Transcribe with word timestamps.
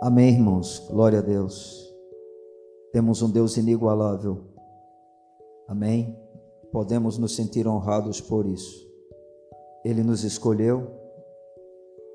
Amém, 0.00 0.30
irmãos. 0.30 0.82
Glória 0.88 1.18
a 1.18 1.22
Deus. 1.22 1.94
Temos 2.90 3.20
um 3.20 3.30
Deus 3.30 3.58
inigualável. 3.58 4.44
Amém. 5.68 6.18
Podemos 6.72 7.18
nos 7.18 7.36
sentir 7.36 7.68
honrados 7.68 8.18
por 8.18 8.46
isso. 8.46 8.88
Ele 9.84 10.02
nos 10.02 10.24
escolheu, 10.24 10.90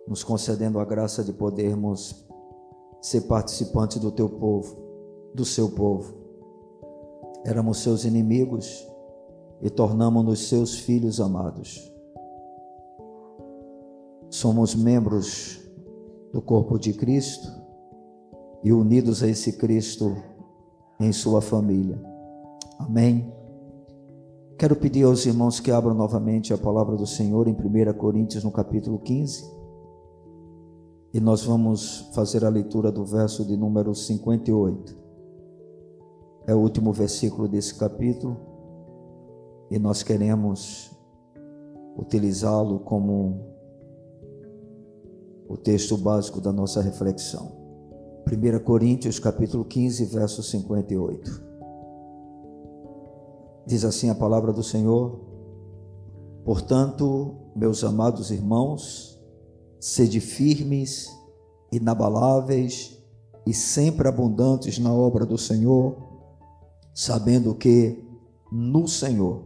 nos 0.07 0.23
concedendo 0.23 0.79
a 0.79 0.85
graça 0.85 1.23
de 1.23 1.31
podermos 1.31 2.25
ser 3.03 3.21
participantes 3.21 3.99
do 3.99 4.11
teu 4.11 4.29
povo, 4.29 4.75
do 5.35 5.45
seu 5.45 5.69
povo. 5.69 6.11
Éramos 7.45 7.83
seus 7.83 8.03
inimigos 8.03 8.83
e 9.61 9.69
tornamos-nos 9.69 10.47
seus 10.49 10.79
filhos 10.79 11.21
amados. 11.21 11.93
Somos 14.31 14.73
membros 14.73 15.61
do 16.33 16.41
corpo 16.41 16.79
de 16.79 16.91
Cristo 16.91 17.64
e 18.65 18.73
unidos 18.73 19.21
a 19.21 19.27
esse 19.27 19.53
Cristo 19.53 20.17
em 20.99 21.13
sua 21.13 21.39
família. 21.39 22.01
Amém. 22.79 23.31
Quero 24.57 24.75
pedir 24.75 25.03
aos 25.03 25.23
irmãos 25.23 25.59
que 25.59 25.69
abram 25.69 25.93
novamente 25.93 26.51
a 26.51 26.57
palavra 26.57 26.95
do 26.95 27.05
Senhor 27.05 27.47
em 27.47 27.51
1 27.51 27.93
Coríntios, 27.93 28.43
no 28.43 28.51
capítulo 28.51 28.97
15. 28.97 29.53
E 31.13 31.19
nós 31.19 31.43
vamos 31.43 32.09
fazer 32.15 32.43
a 32.43 32.49
leitura 32.49 32.91
do 32.91 33.05
verso 33.05 33.45
de 33.45 33.55
número 33.55 33.93
58. 33.93 34.97
É 36.47 36.55
o 36.55 36.57
último 36.57 36.91
versículo 36.91 37.47
desse 37.47 37.75
capítulo. 37.75 38.35
E 39.69 39.77
nós 39.77 40.01
queremos 40.01 40.89
utilizá-lo 41.95 42.79
como 42.79 43.45
o 45.47 45.55
texto 45.55 45.95
básico 45.95 46.41
da 46.41 46.51
nossa 46.51 46.81
reflexão. 46.81 47.54
1 48.27 48.59
Coríntios 48.63 49.19
capítulo 49.19 49.63
15, 49.63 50.03
verso 50.05 50.41
58. 50.41 51.45
Diz 53.67 53.85
assim 53.85 54.09
a 54.09 54.15
palavra 54.15 54.51
do 54.51 54.63
Senhor: 54.63 55.19
Portanto, 56.43 57.35
meus 57.55 57.83
amados 57.83 58.31
irmãos, 58.31 59.21
sede 59.79 60.19
firmes, 60.19 61.07
inabaláveis 61.71 62.99
e 63.45 63.53
sempre 63.53 64.07
abundantes 64.07 64.79
na 64.79 64.91
obra 64.91 65.23
do 65.23 65.37
Senhor, 65.37 65.95
sabendo 66.95 67.53
que 67.53 68.03
no 68.51 68.87
Senhor 68.87 69.43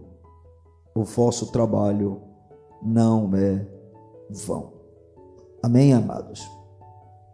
o 0.96 1.04
vosso 1.04 1.52
trabalho 1.52 2.22
não 2.82 3.36
é 3.36 3.68
vão. 4.30 4.72
Amém, 5.62 5.92
amados? 5.94 6.59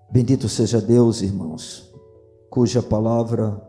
Bendito 0.09 0.47
seja 0.47 0.79
Deus, 0.79 1.21
irmãos, 1.21 1.93
cuja 2.49 2.81
palavra 2.81 3.61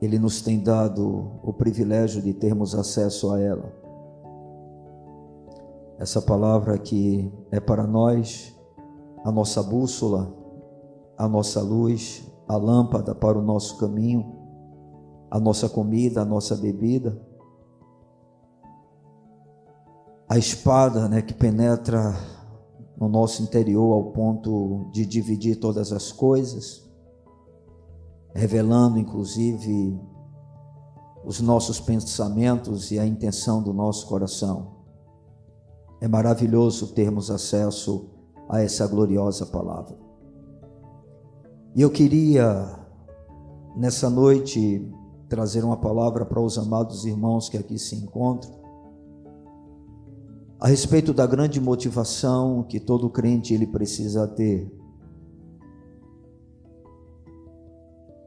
Ele 0.00 0.18
nos 0.18 0.42
tem 0.42 0.62
dado 0.62 1.40
o 1.42 1.52
privilégio 1.52 2.20
de 2.20 2.32
termos 2.32 2.74
acesso 2.74 3.30
a 3.32 3.40
ela. 3.40 3.72
Essa 5.98 6.20
palavra 6.20 6.78
que 6.78 7.32
é 7.50 7.60
para 7.60 7.86
nós 7.86 8.54
a 9.24 9.32
nossa 9.32 9.62
bússola, 9.62 10.32
a 11.16 11.28
nossa 11.28 11.60
luz, 11.60 12.24
a 12.46 12.56
lâmpada 12.56 13.14
para 13.14 13.38
o 13.38 13.42
nosso 13.42 13.76
caminho, 13.78 14.36
a 15.30 15.40
nossa 15.40 15.68
comida, 15.68 16.22
a 16.22 16.24
nossa 16.24 16.54
bebida, 16.56 17.20
a 20.28 20.36
espada, 20.38 21.08
né, 21.08 21.22
que 21.22 21.34
penetra 21.34 22.14
no 22.98 23.08
nosso 23.08 23.42
interior 23.42 23.92
ao 23.92 24.12
ponto 24.12 24.88
de 24.92 25.04
dividir 25.04 25.56
todas 25.56 25.92
as 25.92 26.10
coisas, 26.10 26.82
revelando 28.34 28.98
inclusive 28.98 29.98
os 31.24 31.40
nossos 31.40 31.80
pensamentos 31.80 32.90
e 32.90 32.98
a 32.98 33.06
intenção 33.06 33.62
do 33.62 33.72
nosso 33.72 34.06
coração. 34.06 34.76
É 36.00 36.06
maravilhoso 36.06 36.88
termos 36.88 37.30
acesso 37.30 38.08
a 38.48 38.60
essa 38.60 38.86
gloriosa 38.86 39.44
palavra. 39.46 39.96
E 41.74 41.82
eu 41.82 41.90
queria, 41.90 42.78
nessa 43.76 44.08
noite, 44.08 44.90
trazer 45.28 45.64
uma 45.64 45.76
palavra 45.76 46.24
para 46.24 46.40
os 46.40 46.56
amados 46.56 47.04
irmãos 47.04 47.48
que 47.48 47.58
aqui 47.58 47.78
se 47.78 47.96
encontram, 47.96 48.65
a 50.58 50.68
respeito 50.68 51.12
da 51.12 51.26
grande 51.26 51.60
motivação 51.60 52.62
que 52.62 52.80
todo 52.80 53.10
crente 53.10 53.52
ele 53.52 53.66
precisa 53.66 54.26
ter. 54.26 54.70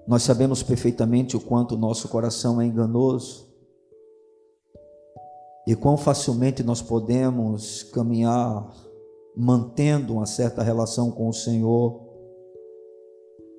Nós 0.08 0.24
sabemos 0.24 0.64
perfeitamente 0.64 1.36
o 1.38 1.40
quanto 1.40 1.78
nosso 1.78 2.08
coração 2.08 2.60
é 2.60 2.66
enganoso 2.66 3.48
e 5.68 5.76
quão 5.76 5.98
facilmente 5.98 6.64
nós 6.64 6.82
podemos 6.82 7.84
caminhar 7.84 8.74
mantendo 9.38 10.14
uma 10.14 10.26
certa 10.26 10.64
relação 10.64 11.12
com 11.12 11.30
o 11.30 11.34
Senhor 11.34 12.10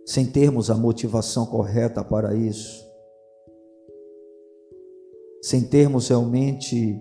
sem 0.05 0.27
termos 0.27 0.71
a 0.71 0.75
motivação 0.75 1.47
correta 1.47 2.03
para 2.03 2.35
isso, 2.35 2.85
sem 5.41 5.63
termos 5.63 6.09
realmente 6.09 7.01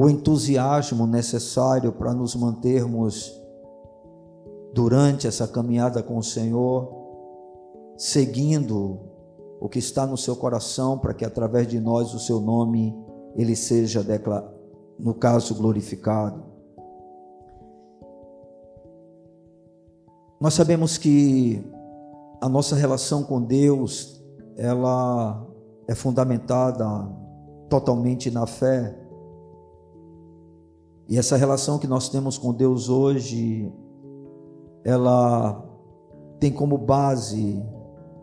o 0.00 0.08
entusiasmo 0.08 1.06
necessário 1.06 1.92
para 1.92 2.14
nos 2.14 2.34
mantermos 2.34 3.38
durante 4.72 5.26
essa 5.26 5.46
caminhada 5.46 6.02
com 6.02 6.16
o 6.16 6.22
Senhor, 6.22 6.90
seguindo 7.98 8.98
o 9.60 9.68
que 9.68 9.78
está 9.78 10.06
no 10.06 10.16
seu 10.16 10.34
coração, 10.34 10.98
para 10.98 11.12
que 11.12 11.22
através 11.22 11.68
de 11.68 11.78
nós 11.78 12.14
o 12.14 12.18
seu 12.18 12.40
nome 12.40 12.96
ele 13.36 13.54
seja 13.54 14.02
no 14.98 15.12
caso 15.12 15.54
glorificado. 15.54 16.44
Nós 20.40 20.54
sabemos 20.54 20.96
que 20.96 21.62
a 22.40 22.48
nossa 22.48 22.74
relação 22.74 23.22
com 23.22 23.42
Deus, 23.42 24.18
ela 24.56 25.46
é 25.86 25.94
fundamentada 25.94 26.86
totalmente 27.68 28.30
na 28.30 28.46
fé. 28.46 28.98
E 31.10 31.18
essa 31.18 31.36
relação 31.36 31.76
que 31.76 31.88
nós 31.88 32.08
temos 32.08 32.38
com 32.38 32.54
Deus 32.54 32.88
hoje, 32.88 33.68
ela 34.84 35.60
tem 36.38 36.52
como 36.52 36.78
base 36.78 37.60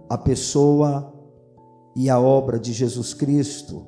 a 0.09 0.17
pessoa 0.17 1.13
e 1.97 2.09
a 2.09 2.17
obra 2.17 2.57
de 2.57 2.71
Jesus 2.71 3.13
Cristo. 3.13 3.85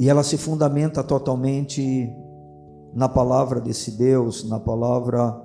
E 0.00 0.08
ela 0.08 0.24
se 0.24 0.36
fundamenta 0.36 1.04
totalmente 1.04 2.12
na 2.92 3.08
palavra 3.08 3.60
desse 3.60 3.92
Deus, 3.92 4.42
na 4.48 4.58
palavra 4.58 5.40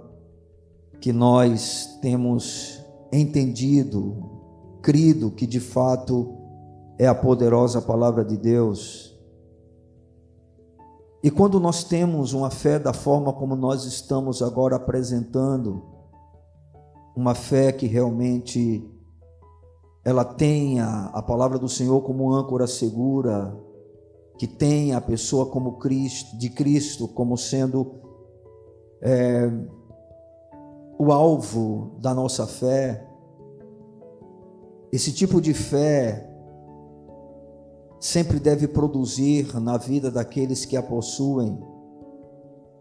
que 0.99 1.13
nós 1.13 1.99
temos 2.01 2.83
entendido, 3.11 4.17
crido 4.81 5.29
que 5.29 5.45
de 5.45 5.59
fato 5.59 6.35
é 6.97 7.05
a 7.05 7.13
poderosa 7.13 7.79
palavra 7.79 8.25
de 8.25 8.35
Deus 8.35 9.12
e 11.23 11.31
quando 11.31 11.57
nós 11.57 11.85
temos 11.85 12.33
uma 12.33 12.49
fé 12.49 12.77
da 12.77 12.91
forma 12.91 13.31
como 13.31 13.55
nós 13.55 13.85
estamos 13.85 14.41
agora 14.41 14.75
apresentando, 14.75 15.81
uma 17.15 17.33
fé 17.33 17.71
que 17.71 17.87
realmente 17.87 18.85
ela 20.03 20.25
tenha 20.25 21.05
a 21.13 21.21
palavra 21.21 21.57
do 21.57 21.69
Senhor 21.69 22.01
como 22.01 22.33
âncora 22.33 22.67
segura, 22.67 23.57
que 24.37 24.45
tenha 24.45 24.97
a 24.97 25.01
pessoa 25.01 25.45
como 25.45 25.77
Cristo, 25.77 26.37
de 26.37 26.49
Cristo 26.49 27.07
como 27.07 27.37
sendo 27.37 28.01
é, 29.01 29.49
o 30.99 31.09
alvo 31.09 31.95
da 32.01 32.13
nossa 32.13 32.45
fé. 32.45 33.07
Esse 34.91 35.13
tipo 35.13 35.39
de 35.39 35.53
fé 35.53 36.32
sempre 38.03 38.37
deve 38.37 38.67
produzir 38.67 39.57
na 39.61 39.77
vida 39.77 40.11
daqueles 40.11 40.65
que 40.65 40.75
a 40.75 40.83
possuem 40.83 41.57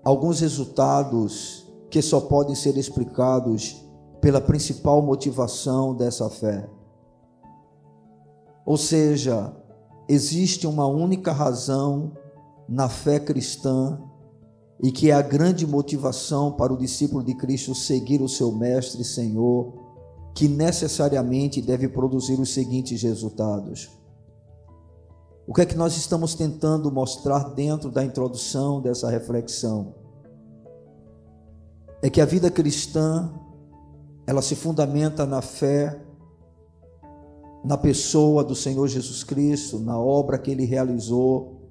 alguns 0.02 0.40
resultados 0.40 1.72
que 1.88 2.02
só 2.02 2.22
podem 2.22 2.56
ser 2.56 2.76
explicados 2.76 3.86
pela 4.20 4.40
principal 4.40 5.00
motivação 5.00 5.94
dessa 5.94 6.28
fé. 6.28 6.69
Ou 8.66 8.76
seja, 8.76 9.54
existe 10.08 10.66
uma 10.66 10.88
única 10.88 11.30
razão 11.30 12.10
na 12.69 12.88
fé 12.88 13.20
cristã 13.20 14.02
e 14.82 14.90
que 14.90 15.12
é 15.12 15.14
a 15.14 15.22
grande 15.22 15.64
motivação 15.64 16.50
para 16.50 16.72
o 16.72 16.76
discípulo 16.76 17.22
de 17.22 17.36
Cristo 17.36 17.76
seguir 17.76 18.20
o 18.20 18.28
seu 18.28 18.50
mestre 18.50 19.02
e 19.02 19.04
Senhor, 19.04 19.72
que 20.34 20.48
necessariamente 20.48 21.62
deve 21.62 21.86
produzir 21.88 22.40
os 22.40 22.52
seguintes 22.52 23.04
resultados 23.04 24.01
o 25.46 25.52
que 25.52 25.62
é 25.62 25.66
que 25.66 25.76
nós 25.76 25.96
estamos 25.96 26.34
tentando 26.34 26.90
mostrar 26.90 27.50
dentro 27.54 27.90
da 27.90 28.04
introdução 28.04 28.80
dessa 28.80 29.10
reflexão? 29.10 30.02
é 32.02 32.10
que 32.10 32.20
a 32.20 32.26
vida 32.26 32.50
cristã 32.50 33.32
ela 34.26 34.42
se 34.42 34.56
fundamenta 34.56 35.24
na 35.24 35.40
fé 35.40 36.04
na 37.64 37.78
pessoa 37.78 38.42
do 38.42 38.56
Senhor 38.56 38.88
Jesus 38.88 39.22
Cristo, 39.22 39.78
na 39.78 39.96
obra 39.96 40.36
que 40.36 40.50
ele 40.50 40.64
realizou 40.64 41.70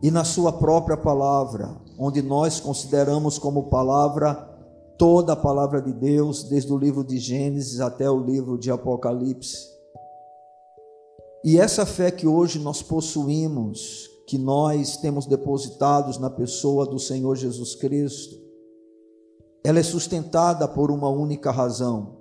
e 0.00 0.08
na 0.08 0.22
sua 0.22 0.52
própria 0.52 0.96
palavra, 0.96 1.76
onde 1.98 2.22
nós 2.22 2.60
consideramos 2.60 3.36
como 3.36 3.64
palavra 3.64 4.34
toda 4.96 5.32
a 5.32 5.36
palavra 5.36 5.82
de 5.82 5.92
Deus, 5.92 6.44
desde 6.44 6.72
o 6.72 6.78
livro 6.78 7.02
de 7.02 7.18
Gênesis 7.18 7.80
até 7.80 8.08
o 8.08 8.20
livro 8.20 8.56
de 8.56 8.70
Apocalipse. 8.70 9.73
E 11.44 11.58
essa 11.58 11.84
fé 11.84 12.10
que 12.10 12.26
hoje 12.26 12.58
nós 12.58 12.80
possuímos, 12.80 14.10
que 14.26 14.38
nós 14.38 14.96
temos 14.96 15.26
depositados 15.26 16.16
na 16.16 16.30
pessoa 16.30 16.86
do 16.86 16.98
Senhor 16.98 17.36
Jesus 17.36 17.74
Cristo, 17.74 18.34
ela 19.62 19.78
é 19.78 19.82
sustentada 19.82 20.66
por 20.66 20.90
uma 20.90 21.10
única 21.10 21.50
razão. 21.50 22.16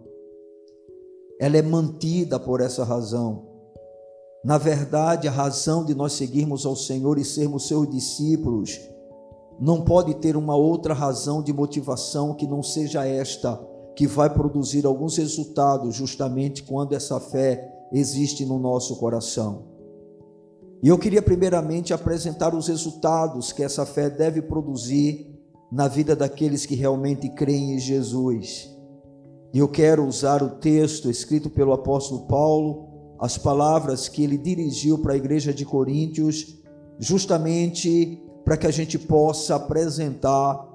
Ela 1.39 1.55
é 1.55 1.61
mantida 1.61 2.37
por 2.37 2.59
essa 2.59 2.83
razão. 2.83 3.47
Na 4.43 4.57
verdade, 4.57 5.25
a 5.25 5.31
razão 5.31 5.85
de 5.85 5.95
nós 5.95 6.11
seguirmos 6.11 6.65
ao 6.65 6.75
Senhor 6.75 7.17
e 7.17 7.23
sermos 7.23 7.65
seus 7.65 7.89
discípulos 7.89 8.77
não 9.57 9.85
pode 9.85 10.15
ter 10.15 10.35
uma 10.35 10.57
outra 10.57 10.93
razão 10.93 11.41
de 11.41 11.53
motivação 11.53 12.33
que 12.33 12.45
não 12.45 12.61
seja 12.61 13.05
esta, 13.05 13.55
que 13.95 14.05
vai 14.05 14.29
produzir 14.29 14.85
alguns 14.85 15.15
resultados 15.15 15.95
justamente 15.95 16.63
quando 16.63 16.91
essa 16.91 17.21
fé 17.21 17.72
existe 17.93 18.45
no 18.45 18.57
nosso 18.57 18.97
coração. 18.97 19.71
E 20.81 20.89
eu 20.89 20.97
queria 20.97 21.21
primeiramente 21.21 21.93
apresentar 21.93 22.53
os 22.53 22.67
resultados 22.67 23.53
que 23.53 23.63
essa 23.63 23.85
fé 23.85 24.09
deve 24.09 24.41
produzir 24.41 25.33
na 25.71 25.87
vida 25.87 26.15
daqueles 26.15 26.65
que 26.65 26.75
realmente 26.75 27.29
creem 27.29 27.75
em 27.75 27.79
Jesus. 27.79 28.69
E 29.53 29.59
eu 29.59 29.67
quero 29.69 30.05
usar 30.05 30.43
o 30.43 30.49
texto 30.49 31.09
escrito 31.09 31.49
pelo 31.49 31.71
apóstolo 31.71 32.27
Paulo, 32.27 33.15
as 33.19 33.37
palavras 33.37 34.09
que 34.09 34.23
ele 34.23 34.37
dirigiu 34.37 34.97
para 34.97 35.13
a 35.13 35.17
igreja 35.17 35.53
de 35.53 35.63
Coríntios, 35.63 36.57
justamente 36.99 38.21
para 38.43 38.57
que 38.57 38.67
a 38.67 38.71
gente 38.71 38.99
possa 38.99 39.55
apresentar 39.55 40.67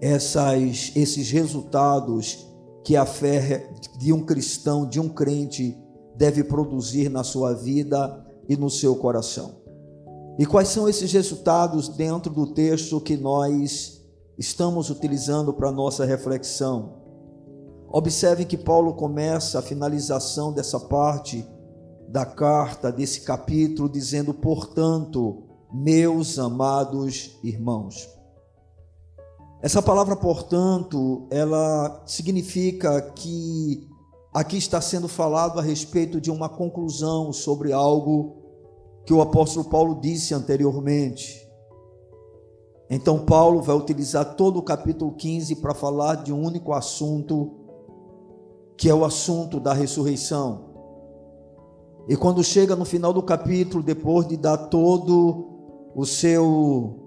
essas, 0.00 0.90
esses 0.96 1.30
resultados 1.30 2.46
que 2.82 2.96
a 2.96 3.06
fé 3.06 3.70
de 3.98 4.12
um 4.12 4.24
cristão, 4.24 4.88
de 4.88 4.98
um 4.98 5.08
crente, 5.08 5.76
deve 6.16 6.42
produzir 6.44 7.08
na 7.08 7.22
sua 7.22 7.52
vida 7.52 8.24
e 8.48 8.56
no 8.56 8.70
seu 8.70 8.96
coração. 8.96 9.62
E 10.38 10.44
quais 10.44 10.68
são 10.68 10.88
esses 10.88 11.12
resultados 11.12 11.88
dentro 11.88 12.32
do 12.32 12.52
texto 12.52 13.00
que 13.00 13.16
nós 13.16 14.02
estamos 14.38 14.90
utilizando 14.90 15.52
para 15.52 15.72
nossa 15.72 16.04
reflexão? 16.04 16.94
Observe 17.88 18.44
que 18.44 18.56
Paulo 18.56 18.94
começa 18.94 19.58
a 19.58 19.62
finalização 19.62 20.52
dessa 20.52 20.78
parte 20.78 21.46
da 22.08 22.26
carta, 22.26 22.92
desse 22.92 23.22
capítulo, 23.22 23.88
dizendo: 23.88 24.34
Portanto, 24.34 25.44
meus 25.72 26.38
amados 26.38 27.38
irmãos. 27.42 28.08
Essa 29.62 29.80
palavra, 29.80 30.14
portanto, 30.14 31.26
ela 31.30 32.02
significa 32.06 33.00
que 33.00 33.88
Aqui 34.36 34.58
está 34.58 34.82
sendo 34.82 35.08
falado 35.08 35.58
a 35.58 35.62
respeito 35.62 36.20
de 36.20 36.30
uma 36.30 36.46
conclusão 36.46 37.32
sobre 37.32 37.72
algo 37.72 38.36
que 39.06 39.14
o 39.14 39.22
apóstolo 39.22 39.64
Paulo 39.64 39.98
disse 39.98 40.34
anteriormente. 40.34 41.48
Então, 42.90 43.24
Paulo 43.24 43.62
vai 43.62 43.74
utilizar 43.74 44.34
todo 44.34 44.58
o 44.58 44.62
capítulo 44.62 45.12
15 45.12 45.56
para 45.56 45.72
falar 45.72 46.16
de 46.16 46.34
um 46.34 46.44
único 46.44 46.74
assunto, 46.74 47.50
que 48.76 48.90
é 48.90 48.94
o 48.94 49.06
assunto 49.06 49.58
da 49.58 49.72
ressurreição. 49.72 50.66
E 52.06 52.14
quando 52.14 52.44
chega 52.44 52.76
no 52.76 52.84
final 52.84 53.14
do 53.14 53.22
capítulo, 53.22 53.82
depois 53.82 54.28
de 54.28 54.36
dar 54.36 54.58
todo 54.68 55.46
o 55.94 56.04
seu 56.04 57.00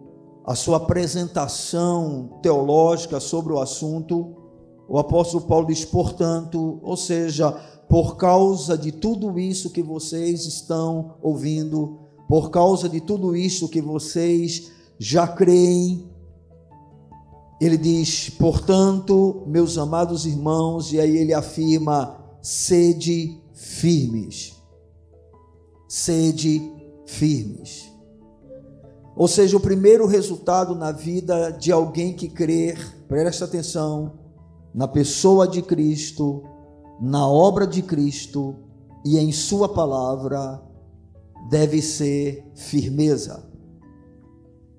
a 0.43 0.55
sua 0.55 0.77
apresentação 0.77 2.39
teológica 2.41 3.19
sobre 3.19 3.53
o 3.53 3.59
assunto, 3.59 4.38
o 4.89 4.97
apóstolo 4.97 5.45
Paulo 5.45 5.67
diz, 5.67 5.85
portanto, 5.85 6.79
ou 6.81 6.97
seja, 6.97 7.51
por 7.87 8.17
causa 8.17 8.75
de 8.75 8.91
tudo 8.91 9.39
isso 9.39 9.69
que 9.69 9.83
vocês 9.83 10.45
estão 10.45 11.15
ouvindo, 11.21 11.99
por 12.27 12.49
causa 12.49 12.89
de 12.89 12.99
tudo 12.99 13.35
isso 13.35 13.69
que 13.69 13.81
vocês 13.81 14.71
já 14.97 15.27
creem, 15.27 16.09
ele 17.61 17.77
diz, 17.77 18.31
portanto, 18.31 19.43
meus 19.45 19.77
amados 19.77 20.25
irmãos, 20.25 20.91
e 20.91 20.99
aí 20.99 21.17
ele 21.17 21.33
afirma: 21.33 22.17
sede 22.41 23.37
firmes. 23.53 24.55
Sede 25.87 26.61
firmes. 27.05 27.91
Ou 29.15 29.27
seja, 29.27 29.57
o 29.57 29.59
primeiro 29.59 30.07
resultado 30.07 30.73
na 30.73 30.91
vida 30.91 31.51
de 31.51 31.71
alguém 31.71 32.13
que 32.13 32.29
crer, 32.29 32.77
presta 33.07 33.45
atenção, 33.45 34.28
na 34.73 34.87
pessoa 34.87 35.47
de 35.47 35.61
Cristo, 35.61 36.43
na 37.01 37.27
obra 37.27 37.65
de 37.65 37.81
Cristo 37.81 38.55
e 39.05 39.17
em 39.17 39.31
Sua 39.31 39.69
palavra, 39.69 40.61
deve 41.49 41.81
ser 41.81 42.45
firmeza. 42.55 43.47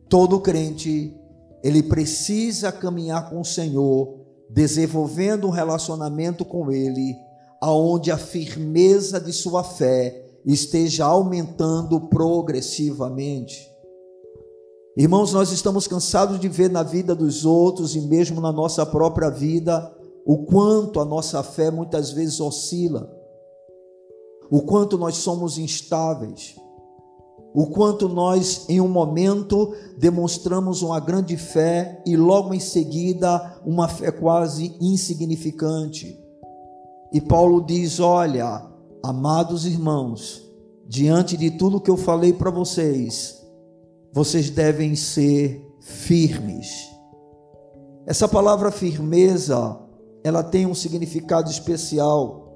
Todo 0.09 0.41
crente, 0.41 1.17
ele 1.63 1.83
precisa 1.83 2.73
caminhar 2.73 3.31
com 3.31 3.41
o 3.41 3.45
Senhor, 3.45 4.19
desenvolvendo 4.49 5.47
um 5.47 5.51
relacionamento 5.51 6.45
com 6.45 6.71
Ele, 6.71 7.15
aonde 7.61 8.11
a 8.11 8.19
firmeza 8.19 9.21
de 9.21 9.33
sua 9.33 9.63
fé 9.63 10.27
esteja 10.45 11.05
aumentando 11.05 12.09
progressivamente. 12.09 13.70
Irmãos, 14.97 15.33
nós 15.33 15.53
estamos 15.53 15.87
cansados 15.87 16.41
de 16.41 16.49
ver 16.49 16.69
na 16.69 16.83
vida 16.83 17.15
dos 17.15 17.45
outros 17.45 17.95
e 17.95 18.01
mesmo 18.01 18.41
na 18.41 18.51
nossa 18.51 18.85
própria 18.85 19.31
vida 19.31 19.95
o 20.27 20.39
quanto 20.39 20.99
a 20.99 21.05
nossa 21.05 21.43
fé 21.43 21.71
muitas 21.71 22.11
vezes 22.11 22.41
oscila, 22.41 23.11
o 24.51 24.63
quanto 24.63 24.99
nós 24.99 25.17
somos 25.17 25.59
instáveis, 25.59 26.57
o 27.55 27.67
quanto 27.67 28.09
nós 28.09 28.69
em 28.69 28.81
um 28.81 28.89
momento 28.89 29.73
demonstramos 29.97 30.83
uma 30.83 30.99
grande 30.99 31.37
fé 31.37 32.03
e 32.05 32.17
logo 32.17 32.53
em 32.53 32.61
seguida 32.61 33.61
uma 33.65 33.89
fé 33.89 34.11
quase 34.11 34.77
insignificante. 34.81 36.19
E 37.13 37.21
Paulo 37.21 37.65
diz: 37.65 38.01
Olha, 38.01 38.67
amados 39.03 39.67
irmãos, 39.67 40.43
diante 40.87 41.37
de 41.37 41.51
tudo 41.53 41.81
que 41.81 41.91
eu 41.91 41.97
falei 41.97 42.33
para 42.33 42.51
vocês, 42.51 43.40
vocês 44.13 44.51
devem 44.51 44.97
ser 44.97 45.65
firmes. 45.81 46.89
Essa 48.07 48.27
palavra 48.27 48.71
firmeza, 48.71 49.79
ela 50.25 50.43
tem 50.43 50.67
um 50.67 50.75
significado 50.75 51.51
especial, 51.51 52.49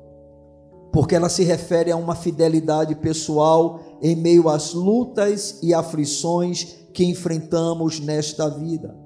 porque 0.93 1.15
ela 1.15 1.29
se 1.29 1.45
refere 1.45 1.91
a 1.91 1.97
uma 1.97 2.15
fidelidade 2.15 2.95
pessoal 2.97 3.81
em 4.03 4.17
meio 4.17 4.49
às 4.49 4.73
lutas 4.73 5.59
e 5.63 5.73
aflições 5.73 6.77
que 6.93 7.05
enfrentamos 7.05 8.01
nesta 8.01 8.49
vida. 8.49 8.97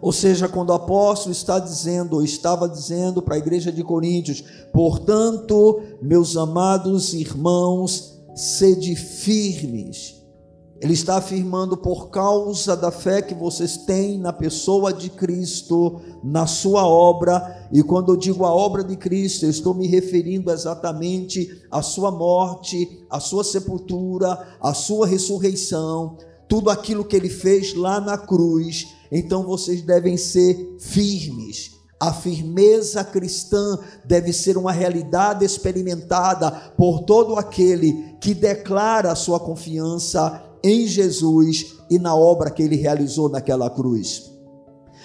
Ou 0.00 0.12
seja, 0.12 0.48
quando 0.48 0.70
o 0.70 0.74
apóstolo 0.74 1.32
está 1.32 1.58
dizendo, 1.58 2.16
ou 2.16 2.22
estava 2.22 2.68
dizendo 2.68 3.22
para 3.22 3.36
a 3.36 3.38
igreja 3.38 3.72
de 3.72 3.82
Coríntios, 3.82 4.44
portanto, 4.72 5.80
meus 6.02 6.36
amados 6.36 7.14
irmãos, 7.14 8.22
sede 8.34 8.94
firmes 8.96 10.23
ele 10.84 10.92
está 10.92 11.16
afirmando 11.16 11.78
por 11.78 12.10
causa 12.10 12.76
da 12.76 12.90
fé 12.90 13.22
que 13.22 13.32
vocês 13.34 13.74
têm 13.74 14.18
na 14.18 14.34
pessoa 14.34 14.92
de 14.92 15.08
Cristo, 15.08 15.98
na 16.22 16.46
sua 16.46 16.86
obra, 16.86 17.66
e 17.72 17.82
quando 17.82 18.12
eu 18.12 18.16
digo 18.18 18.44
a 18.44 18.54
obra 18.54 18.84
de 18.84 18.94
Cristo, 18.94 19.46
eu 19.46 19.50
estou 19.50 19.72
me 19.72 19.86
referindo 19.86 20.52
exatamente 20.52 21.48
à 21.70 21.80
sua 21.80 22.10
morte, 22.10 23.02
à 23.08 23.18
sua 23.18 23.42
sepultura, 23.42 24.46
à 24.60 24.74
sua 24.74 25.06
ressurreição, 25.06 26.18
tudo 26.46 26.68
aquilo 26.68 27.02
que 27.02 27.16
ele 27.16 27.30
fez 27.30 27.74
lá 27.74 27.98
na 27.98 28.18
cruz. 28.18 28.88
Então 29.10 29.42
vocês 29.42 29.80
devem 29.80 30.18
ser 30.18 30.76
firmes. 30.78 31.70
A 31.98 32.12
firmeza 32.12 33.02
cristã 33.02 33.78
deve 34.04 34.34
ser 34.34 34.58
uma 34.58 34.72
realidade 34.72 35.46
experimentada 35.46 36.50
por 36.76 37.04
todo 37.04 37.36
aquele 37.36 38.18
que 38.20 38.34
declara 38.34 39.12
a 39.12 39.16
sua 39.16 39.40
confiança 39.40 40.50
em 40.64 40.86
Jesus 40.86 41.76
e 41.90 41.98
na 41.98 42.16
obra 42.16 42.50
que 42.50 42.62
ele 42.62 42.76
realizou 42.76 43.28
naquela 43.28 43.68
cruz. 43.68 44.32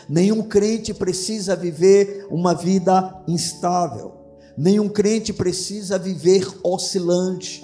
Nenhum 0.08 0.42
crente 0.42 0.94
precisa 0.94 1.56
viver 1.56 2.25
uma 2.32 2.56
vida 2.56 3.22
instável. 3.28 4.13
Nenhum 4.58 4.88
crente 4.88 5.34
precisa 5.34 6.00
viver 6.00 6.48
oscilante. 6.63 7.62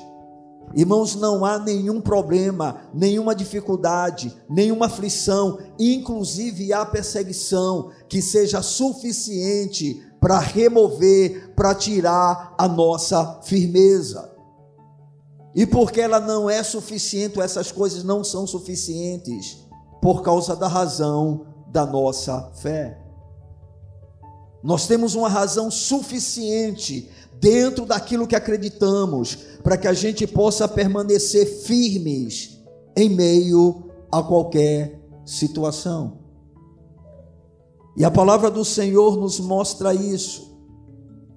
Irmãos, 0.76 1.16
não 1.16 1.46
há 1.46 1.58
nenhum 1.58 2.02
problema, 2.02 2.82
nenhuma 2.94 3.34
dificuldade, 3.34 4.36
nenhuma 4.50 4.88
aflição, 4.88 5.60
inclusive 5.80 6.74
a 6.74 6.86
perseguição, 6.86 7.92
que 8.10 8.22
seja 8.22 8.62
suficiente 8.62 10.04
para 10.20 10.40
remover, 10.40 11.54
para 11.56 11.74
tirar 11.74 12.54
a 12.58 12.68
nossa 12.68 13.40
firmeza. 13.44 14.35
E 15.56 15.66
porque 15.66 16.02
ela 16.02 16.20
não 16.20 16.50
é 16.50 16.62
suficiente, 16.62 17.40
essas 17.40 17.72
coisas 17.72 18.04
não 18.04 18.26
são 18.26 18.46
suficientes, 18.46 19.66
por 20.02 20.22
causa 20.22 20.54
da 20.54 20.68
razão 20.68 21.48
da 21.72 21.86
nossa 21.86 22.52
fé. 22.56 23.02
Nós 24.62 24.86
temos 24.86 25.16
uma 25.16 25.30
razão 25.30 25.72
suficiente 25.72 27.10
dentro 27.40 27.86
daquilo 27.86 28.28
que 28.28 28.36
acreditamos, 28.36 29.36
para 29.64 29.78
que 29.78 29.88
a 29.88 29.94
gente 29.94 30.28
possa 30.28 30.68
permanecer 30.68 31.46
firmes 31.64 32.60
em 32.96 33.10
meio 33.10 33.90
a 34.12 34.22
qualquer 34.22 35.00
situação. 35.26 36.20
E 37.96 38.04
a 38.04 38.12
palavra 38.12 38.52
do 38.52 38.66
Senhor 38.66 39.16
nos 39.16 39.40
mostra 39.40 39.94
isso. 39.94 40.54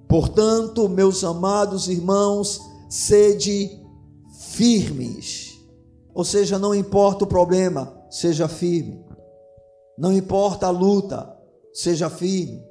Portanto, 0.07 0.89
meus 0.89 1.23
amados 1.23 1.87
irmãos, 1.87 2.59
sede 2.89 3.79
firmes. 4.59 5.57
Ou 6.13 6.25
seja, 6.25 6.59
não 6.59 6.75
importa 6.75 7.23
o 7.23 7.27
problema, 7.27 7.97
seja 8.09 8.45
firme. 8.49 9.05
Não 9.97 10.11
importa 10.11 10.67
a 10.67 10.69
luta, 10.69 11.33
seja 11.73 12.09
firme. 12.09 12.61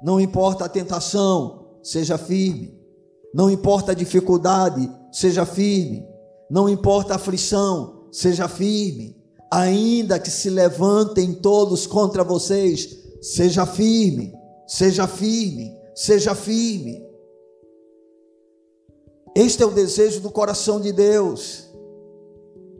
Não 0.00 0.20
importa 0.20 0.64
a 0.64 0.68
tentação, 0.68 1.78
seja 1.82 2.16
firme. 2.16 2.78
Não 3.34 3.50
importa 3.50 3.90
a 3.90 3.94
dificuldade, 3.94 4.88
seja 5.10 5.44
firme. 5.44 6.06
Não 6.48 6.68
importa 6.68 7.14
a 7.14 7.16
aflição, 7.16 8.06
seja 8.12 8.46
firme. 8.46 9.16
Ainda 9.50 10.20
que 10.20 10.30
se 10.30 10.48
levantem 10.48 11.32
todos 11.32 11.88
contra 11.88 12.22
vocês, 12.22 12.88
seja 13.20 13.66
firme, 13.66 14.32
seja 14.64 15.08
firme, 15.08 15.76
seja 15.92 16.36
firme. 16.36 17.04
Este 19.36 19.62
é 19.62 19.66
o 19.66 19.70
desejo 19.70 20.20
do 20.20 20.30
coração 20.30 20.80
de 20.80 20.90
Deus. 20.92 21.68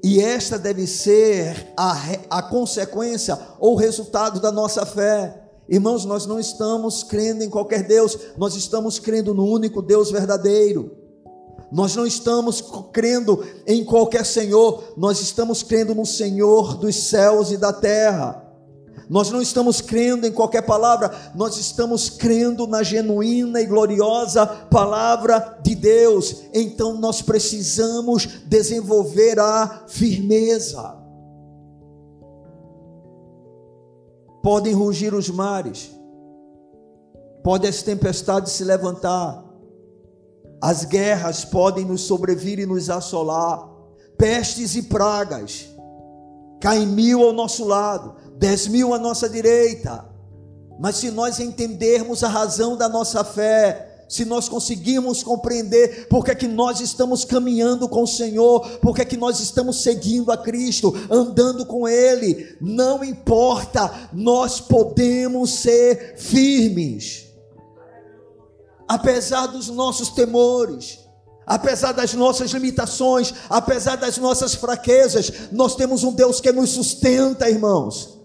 E 0.02 0.22
esta 0.22 0.58
deve 0.58 0.86
ser 0.86 1.70
a, 1.76 1.92
a 2.30 2.42
consequência 2.42 3.38
ou 3.60 3.76
resultado 3.76 4.40
da 4.40 4.50
nossa 4.50 4.86
fé. 4.86 5.50
Irmãos, 5.68 6.06
nós 6.06 6.24
não 6.24 6.40
estamos 6.40 7.02
crendo 7.02 7.44
em 7.44 7.50
qualquer 7.50 7.82
Deus, 7.82 8.18
nós 8.38 8.54
estamos 8.54 8.98
crendo 8.98 9.34
no 9.34 9.44
único 9.44 9.82
Deus 9.82 10.10
verdadeiro. 10.10 10.96
Nós 11.70 11.94
não 11.94 12.06
estamos 12.06 12.64
crendo 12.90 13.44
em 13.66 13.84
qualquer 13.84 14.24
Senhor, 14.24 14.94
nós 14.96 15.20
estamos 15.20 15.62
crendo 15.62 15.94
no 15.94 16.06
Senhor 16.06 16.78
dos 16.78 16.96
céus 16.96 17.50
e 17.50 17.58
da 17.58 17.70
terra. 17.70 18.45
Nós 19.08 19.30
não 19.30 19.40
estamos 19.40 19.80
crendo 19.80 20.26
em 20.26 20.32
qualquer 20.32 20.62
palavra, 20.62 21.14
nós 21.34 21.56
estamos 21.56 22.10
crendo 22.10 22.66
na 22.66 22.82
genuína 22.82 23.60
e 23.60 23.66
gloriosa 23.66 24.46
palavra 24.46 25.58
de 25.62 25.74
Deus. 25.74 26.44
Então 26.52 26.94
nós 26.94 27.22
precisamos 27.22 28.26
desenvolver 28.46 29.38
a 29.38 29.84
firmeza. 29.86 30.96
Podem 34.42 34.72
rugir 34.72 35.14
os 35.14 35.28
mares, 35.28 35.90
podem 37.42 37.68
as 37.68 37.82
tempestades 37.82 38.52
se 38.52 38.64
levantar, 38.64 39.44
as 40.60 40.84
guerras 40.84 41.44
podem 41.44 41.84
nos 41.84 42.02
sobrevir 42.02 42.58
e 42.58 42.66
nos 42.66 42.88
assolar, 42.88 43.68
pestes 44.16 44.74
e 44.74 44.82
pragas 44.84 45.76
caem 46.60 46.86
mil 46.86 47.22
ao 47.22 47.32
nosso 47.32 47.64
lado, 47.64 48.16
dez 48.38 48.66
mil 48.66 48.94
à 48.94 48.98
nossa 48.98 49.28
direita. 49.28 50.04
Mas 50.78 50.96
se 50.96 51.10
nós 51.10 51.40
entendermos 51.40 52.22
a 52.22 52.28
razão 52.28 52.76
da 52.76 52.88
nossa 52.88 53.24
fé, 53.24 54.04
se 54.08 54.24
nós 54.24 54.48
conseguirmos 54.48 55.22
compreender 55.22 56.06
porque 56.08 56.30
é 56.30 56.34
que 56.34 56.46
nós 56.46 56.80
estamos 56.80 57.24
caminhando 57.24 57.88
com 57.88 58.02
o 58.02 58.06
Senhor, 58.06 58.60
porque 58.78 59.02
é 59.02 59.04
que 59.04 59.16
nós 59.16 59.40
estamos 59.40 59.82
seguindo 59.82 60.30
a 60.30 60.36
Cristo, 60.36 60.94
andando 61.10 61.66
com 61.66 61.88
Ele, 61.88 62.56
não 62.60 63.02
importa, 63.02 64.10
nós 64.12 64.60
podemos 64.60 65.50
ser 65.50 66.14
firmes, 66.18 67.26
apesar 68.86 69.46
dos 69.46 69.68
nossos 69.68 70.10
temores, 70.10 71.00
apesar 71.44 71.92
das 71.92 72.14
nossas 72.14 72.50
limitações, 72.52 73.32
apesar 73.48 73.96
das 73.96 74.18
nossas 74.18 74.54
fraquezas, 74.54 75.32
nós 75.50 75.74
temos 75.74 76.04
um 76.04 76.12
Deus 76.12 76.40
que 76.40 76.52
nos 76.52 76.70
sustenta, 76.70 77.48
irmãos. 77.50 78.15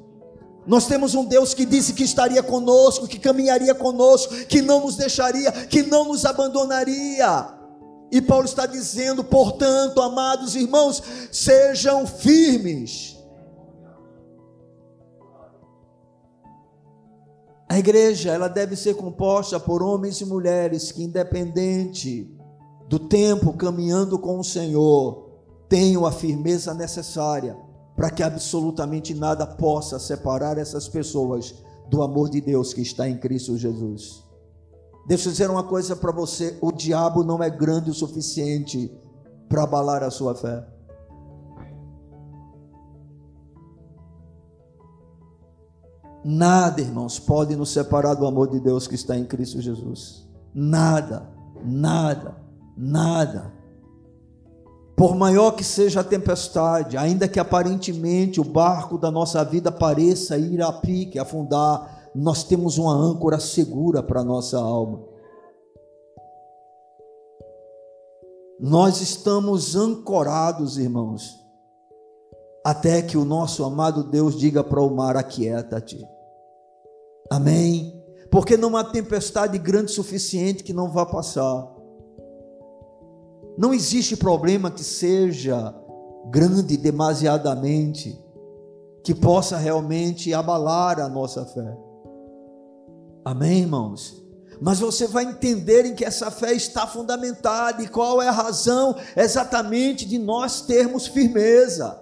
Nós 0.65 0.85
temos 0.85 1.15
um 1.15 1.25
Deus 1.25 1.53
que 1.53 1.65
disse 1.65 1.93
que 1.93 2.03
estaria 2.03 2.43
conosco, 2.43 3.07
que 3.07 3.17
caminharia 3.17 3.73
conosco, 3.73 4.33
que 4.45 4.61
não 4.61 4.81
nos 4.81 4.95
deixaria, 4.95 5.51
que 5.51 5.81
não 5.81 6.05
nos 6.05 6.23
abandonaria. 6.23 7.47
E 8.11 8.21
Paulo 8.21 8.45
está 8.45 8.65
dizendo, 8.65 9.23
portanto, 9.23 10.01
amados 10.01 10.55
irmãos, 10.55 11.01
sejam 11.31 12.05
firmes. 12.05 13.17
A 17.67 17.79
igreja, 17.79 18.31
ela 18.31 18.49
deve 18.49 18.75
ser 18.75 18.95
composta 18.95 19.59
por 19.59 19.81
homens 19.81 20.19
e 20.21 20.25
mulheres 20.25 20.91
que 20.91 21.03
independente 21.03 22.29
do 22.87 22.99
tempo 22.99 23.53
caminhando 23.53 24.19
com 24.19 24.37
o 24.37 24.43
Senhor, 24.43 25.29
tenham 25.69 26.05
a 26.05 26.11
firmeza 26.11 26.73
necessária 26.73 27.70
para 28.01 28.09
que 28.09 28.23
absolutamente 28.23 29.13
nada 29.13 29.45
possa 29.45 29.99
separar 29.99 30.57
essas 30.57 30.89
pessoas 30.89 31.53
do 31.87 32.01
amor 32.01 32.31
de 32.31 32.41
Deus 32.41 32.73
que 32.73 32.81
está 32.81 33.07
em 33.07 33.15
Cristo 33.15 33.55
Jesus. 33.55 34.23
Deixa 35.07 35.27
eu 35.27 35.31
dizer 35.31 35.51
uma 35.51 35.63
coisa 35.63 35.95
para 35.95 36.11
você: 36.11 36.57
o 36.61 36.71
diabo 36.71 37.23
não 37.23 37.43
é 37.43 37.47
grande 37.47 37.91
o 37.91 37.93
suficiente 37.93 38.91
para 39.47 39.61
abalar 39.61 40.01
a 40.01 40.09
sua 40.09 40.33
fé. 40.33 40.67
Nada, 46.25 46.81
irmãos, 46.81 47.19
pode 47.19 47.55
nos 47.55 47.69
separar 47.69 48.15
do 48.15 48.25
amor 48.25 48.49
de 48.49 48.59
Deus 48.59 48.87
que 48.87 48.95
está 48.95 49.15
em 49.15 49.25
Cristo 49.25 49.61
Jesus. 49.61 50.27
Nada, 50.55 51.29
nada, 51.63 52.35
nada. 52.75 53.53
Por 55.01 55.15
maior 55.15 55.53
que 55.53 55.63
seja 55.63 56.01
a 56.01 56.03
tempestade, 56.03 56.95
ainda 56.95 57.27
que 57.27 57.39
aparentemente 57.39 58.39
o 58.39 58.43
barco 58.43 58.99
da 58.99 59.09
nossa 59.09 59.43
vida 59.43 59.71
pareça 59.71 60.37
ir 60.37 60.61
a 60.61 60.71
pique, 60.71 61.17
afundar, 61.17 62.11
nós 62.13 62.43
temos 62.43 62.77
uma 62.77 62.93
âncora 62.93 63.39
segura 63.39 64.03
para 64.03 64.21
a 64.21 64.23
nossa 64.23 64.59
alma. 64.59 65.03
Nós 68.59 69.01
estamos 69.01 69.75
ancorados, 69.75 70.77
irmãos, 70.77 71.35
até 72.63 73.01
que 73.01 73.17
o 73.17 73.25
nosso 73.25 73.63
amado 73.63 74.03
Deus 74.03 74.37
diga 74.37 74.63
para 74.63 74.83
o 74.83 74.95
mar: 74.95 75.17
aquieta-te. 75.17 75.99
Amém? 77.27 77.99
Porque 78.29 78.55
não 78.55 78.77
há 78.77 78.83
tempestade 78.83 79.57
grande 79.57 79.93
o 79.93 79.95
suficiente 79.95 80.63
que 80.63 80.73
não 80.73 80.91
vá 80.91 81.07
passar. 81.07 81.80
Não 83.57 83.73
existe 83.73 84.15
problema 84.15 84.71
que 84.71 84.83
seja 84.83 85.75
grande 86.29 86.77
demasiadamente, 86.77 88.17
que 89.03 89.13
possa 89.13 89.57
realmente 89.57 90.33
abalar 90.33 90.99
a 90.99 91.09
nossa 91.09 91.45
fé. 91.45 91.77
Amém, 93.23 93.61
irmãos? 93.61 94.21
Mas 94.59 94.79
você 94.79 95.07
vai 95.07 95.25
entender 95.25 95.85
em 95.85 95.95
que 95.95 96.05
essa 96.05 96.29
fé 96.29 96.53
está 96.53 96.85
fundamentada 96.85 97.81
e 97.81 97.87
qual 97.87 98.21
é 98.21 98.27
a 98.27 98.31
razão 98.31 98.95
exatamente 99.15 100.05
de 100.05 100.17
nós 100.17 100.61
termos 100.61 101.07
firmeza. 101.07 101.99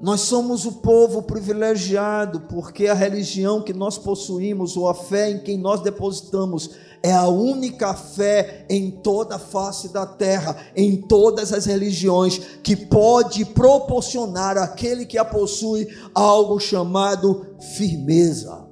Nós 0.00 0.20
somos 0.22 0.66
o 0.66 0.72
povo 0.72 1.22
privilegiado, 1.22 2.40
porque 2.42 2.86
a 2.86 2.94
religião 2.94 3.62
que 3.62 3.72
nós 3.72 3.96
possuímos, 3.96 4.76
ou 4.76 4.88
a 4.88 4.94
fé 4.94 5.30
em 5.30 5.38
quem 5.38 5.56
nós 5.56 5.80
depositamos, 5.80 6.70
é 7.02 7.12
a 7.12 7.28
única 7.28 7.94
fé 7.94 8.66
em 8.68 8.90
toda 8.90 9.36
a 9.36 9.38
face 9.38 9.92
da 9.92 10.04
terra, 10.04 10.56
em 10.74 11.00
todas 11.00 11.52
as 11.52 11.64
religiões, 11.64 12.38
que 12.62 12.76
pode 12.76 13.44
proporcionar 13.44 14.58
àquele 14.58 15.06
que 15.06 15.16
a 15.16 15.24
possui 15.24 15.88
algo 16.14 16.60
chamado 16.60 17.46
firmeza. 17.76 18.66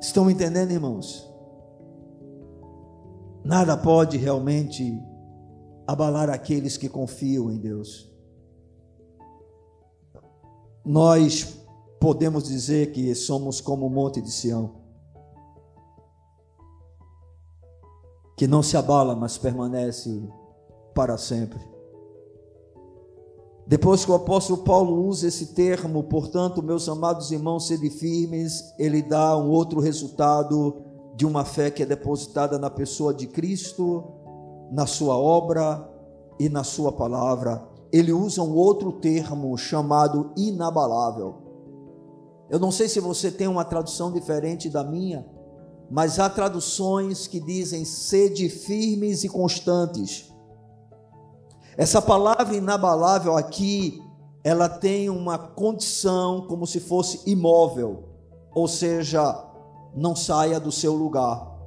Estão 0.00 0.30
entendendo, 0.30 0.70
irmãos? 0.70 1.28
Nada 3.44 3.76
pode 3.76 4.16
realmente 4.16 5.02
abalar 5.88 6.28
aqueles 6.28 6.76
que 6.76 6.86
confiam 6.86 7.50
em 7.50 7.56
Deus. 7.56 8.12
Nós 10.84 11.56
podemos 11.98 12.44
dizer 12.44 12.92
que 12.92 13.14
somos 13.14 13.62
como 13.62 13.86
o 13.86 13.90
monte 13.90 14.20
de 14.20 14.30
Sião, 14.30 14.82
que 18.36 18.46
não 18.46 18.62
se 18.62 18.76
abala, 18.76 19.16
mas 19.16 19.38
permanece 19.38 20.22
para 20.94 21.16
sempre. 21.16 21.58
Depois 23.66 24.04
que 24.04 24.10
o 24.10 24.14
apóstolo 24.14 24.62
Paulo 24.64 25.06
usa 25.06 25.26
esse 25.26 25.54
termo, 25.54 26.04
portanto, 26.04 26.62
meus 26.62 26.86
amados 26.86 27.32
irmãos, 27.32 27.66
sede 27.66 27.88
firmes, 27.88 28.74
ele 28.78 29.00
dá 29.00 29.34
um 29.38 29.48
outro 29.48 29.80
resultado 29.80 30.82
de 31.16 31.24
uma 31.24 31.46
fé 31.46 31.70
que 31.70 31.82
é 31.82 31.86
depositada 31.86 32.58
na 32.58 32.68
pessoa 32.68 33.12
de 33.12 33.26
Cristo, 33.26 34.17
na 34.70 34.86
sua 34.86 35.16
obra 35.16 35.88
e 36.38 36.48
na 36.48 36.64
sua 36.64 36.92
palavra. 36.92 37.66
Ele 37.92 38.12
usa 38.12 38.42
um 38.42 38.54
outro 38.54 38.92
termo 38.92 39.56
chamado 39.56 40.32
inabalável. 40.36 41.42
Eu 42.50 42.58
não 42.58 42.70
sei 42.70 42.88
se 42.88 43.00
você 43.00 43.30
tem 43.30 43.46
uma 43.46 43.64
tradução 43.64 44.12
diferente 44.12 44.68
da 44.68 44.84
minha, 44.84 45.26
mas 45.90 46.18
há 46.18 46.28
traduções 46.28 47.26
que 47.26 47.40
dizem 47.40 47.84
sede 47.84 48.48
firmes 48.48 49.24
e 49.24 49.28
constantes. 49.28 50.32
Essa 51.76 52.02
palavra 52.02 52.56
inabalável 52.56 53.36
aqui, 53.36 54.02
ela 54.42 54.68
tem 54.68 55.08
uma 55.08 55.38
condição 55.38 56.46
como 56.46 56.66
se 56.66 56.80
fosse 56.80 57.22
imóvel, 57.30 58.04
ou 58.54 58.66
seja, 58.66 59.44
não 59.94 60.16
saia 60.16 60.58
do 60.58 60.72
seu 60.72 60.94
lugar. 60.94 61.57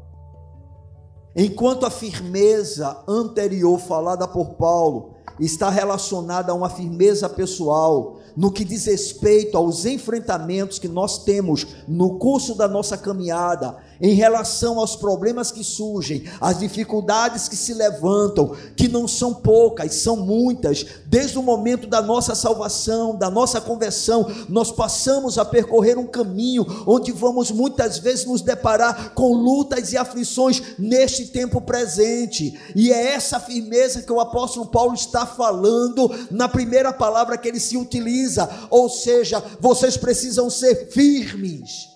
Enquanto 1.35 1.85
a 1.85 1.89
firmeza 1.89 3.03
anterior 3.07 3.79
falada 3.79 4.27
por 4.27 4.55
Paulo 4.55 5.11
está 5.39 5.69
relacionada 5.69 6.51
a 6.51 6.55
uma 6.55 6.69
firmeza 6.69 7.29
pessoal 7.29 8.19
no 8.35 8.51
que 8.51 8.65
diz 8.65 8.85
respeito 8.85 9.57
aos 9.57 9.85
enfrentamentos 9.85 10.77
que 10.77 10.87
nós 10.87 11.23
temos 11.23 11.67
no 11.87 12.17
curso 12.17 12.53
da 12.55 12.67
nossa 12.67 12.97
caminhada, 12.97 13.77
em 14.01 14.13
relação 14.15 14.79
aos 14.79 14.95
problemas 14.95 15.51
que 15.51 15.63
surgem, 15.63 16.23
às 16.41 16.59
dificuldades 16.59 17.47
que 17.47 17.55
se 17.55 17.73
levantam, 17.73 18.55
que 18.75 18.87
não 18.87 19.07
são 19.07 19.33
poucas, 19.33 19.93
são 19.95 20.17
muitas. 20.17 20.85
Desde 21.05 21.37
o 21.37 21.43
momento 21.43 21.87
da 21.87 22.01
nossa 22.01 22.33
salvação, 22.33 23.15
da 23.15 23.29
nossa 23.29 23.61
conversão, 23.61 24.27
nós 24.49 24.71
passamos 24.71 25.37
a 25.37 25.45
percorrer 25.45 25.99
um 25.99 26.07
caminho 26.07 26.65
onde 26.87 27.11
vamos 27.11 27.51
muitas 27.51 27.99
vezes 27.99 28.25
nos 28.25 28.41
deparar 28.41 29.13
com 29.13 29.33
lutas 29.33 29.93
e 29.93 29.97
aflições 29.97 30.61
neste 30.79 31.27
tempo 31.27 31.61
presente. 31.61 32.59
E 32.75 32.91
é 32.91 33.13
essa 33.13 33.39
firmeza 33.39 34.01
que 34.01 34.11
o 34.11 34.19
apóstolo 34.19 34.65
Paulo 34.65 34.95
está 34.95 35.25
falando 35.25 36.09
na 36.31 36.49
primeira 36.49 36.91
palavra 36.91 37.37
que 37.37 37.47
ele 37.47 37.59
se 37.59 37.77
utiliza, 37.77 38.49
ou 38.69 38.89
seja, 38.89 39.43
vocês 39.59 39.95
precisam 39.95 40.49
ser 40.49 40.89
firmes 40.91 41.90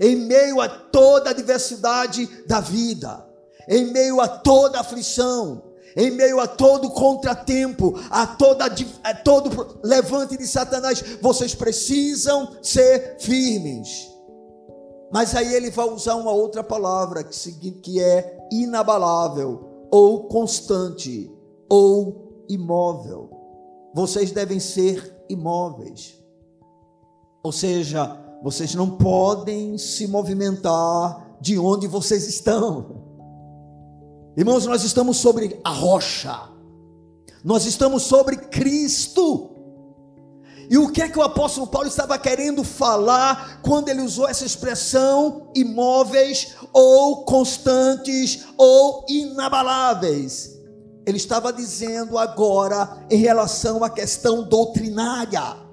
em 0.00 0.16
meio 0.16 0.60
a 0.60 0.68
toda 0.68 1.30
a 1.30 1.32
diversidade 1.32 2.26
da 2.46 2.60
vida, 2.60 3.24
em 3.68 3.92
meio 3.92 4.20
a 4.20 4.28
toda 4.28 4.80
aflição, 4.80 5.74
em 5.96 6.10
meio 6.10 6.40
a 6.40 6.46
todo 6.46 6.90
contratempo, 6.90 7.94
a, 8.10 8.26
toda, 8.26 8.66
a 8.66 9.14
todo 9.14 9.78
levante 9.82 10.36
de 10.36 10.46
Satanás, 10.46 11.02
vocês 11.20 11.54
precisam 11.54 12.56
ser 12.62 13.16
firmes. 13.20 14.10
Mas 15.12 15.34
aí 15.36 15.54
ele 15.54 15.70
vai 15.70 15.88
usar 15.88 16.16
uma 16.16 16.32
outra 16.32 16.64
palavra 16.64 17.22
que 17.22 18.00
é 18.00 18.36
inabalável, 18.50 19.86
ou 19.90 20.24
constante, 20.24 21.30
ou 21.68 22.44
imóvel. 22.48 23.30
Vocês 23.94 24.32
devem 24.32 24.58
ser 24.58 25.24
imóveis. 25.28 26.20
Ou 27.44 27.52
seja, 27.52 28.23
vocês 28.44 28.74
não 28.74 28.90
podem 28.90 29.78
se 29.78 30.06
movimentar 30.06 31.38
de 31.40 31.58
onde 31.58 31.86
vocês 31.86 32.28
estão. 32.28 33.02
Irmãos, 34.36 34.66
nós 34.66 34.84
estamos 34.84 35.16
sobre 35.16 35.58
a 35.64 35.70
rocha. 35.70 36.50
Nós 37.42 37.64
estamos 37.64 38.02
sobre 38.02 38.36
Cristo. 38.36 39.50
E 40.68 40.76
o 40.76 40.92
que 40.92 41.00
é 41.00 41.08
que 41.08 41.18
o 41.18 41.22
apóstolo 41.22 41.66
Paulo 41.66 41.88
estava 41.88 42.18
querendo 42.18 42.62
falar 42.62 43.62
quando 43.62 43.88
ele 43.88 44.02
usou 44.02 44.28
essa 44.28 44.44
expressão 44.44 45.50
imóveis 45.54 46.54
ou 46.70 47.24
constantes 47.24 48.44
ou 48.58 49.06
inabaláveis? 49.08 50.50
Ele 51.06 51.16
estava 51.16 51.50
dizendo 51.50 52.18
agora 52.18 53.06
em 53.10 53.16
relação 53.16 53.82
à 53.82 53.88
questão 53.88 54.46
doutrinária 54.46 55.63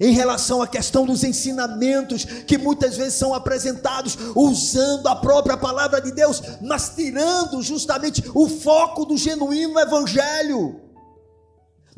em 0.00 0.12
relação 0.12 0.62
à 0.62 0.66
questão 0.66 1.04
dos 1.04 1.22
ensinamentos 1.22 2.24
que 2.24 2.56
muitas 2.56 2.96
vezes 2.96 3.14
são 3.14 3.34
apresentados 3.34 4.16
usando 4.34 5.06
a 5.06 5.14
própria 5.14 5.58
palavra 5.58 6.00
de 6.00 6.10
Deus, 6.10 6.42
mas 6.62 6.92
tirando 6.96 7.62
justamente 7.62 8.24
o 8.34 8.48
foco 8.48 9.04
do 9.04 9.16
genuíno 9.16 9.78
evangelho. 9.78 10.89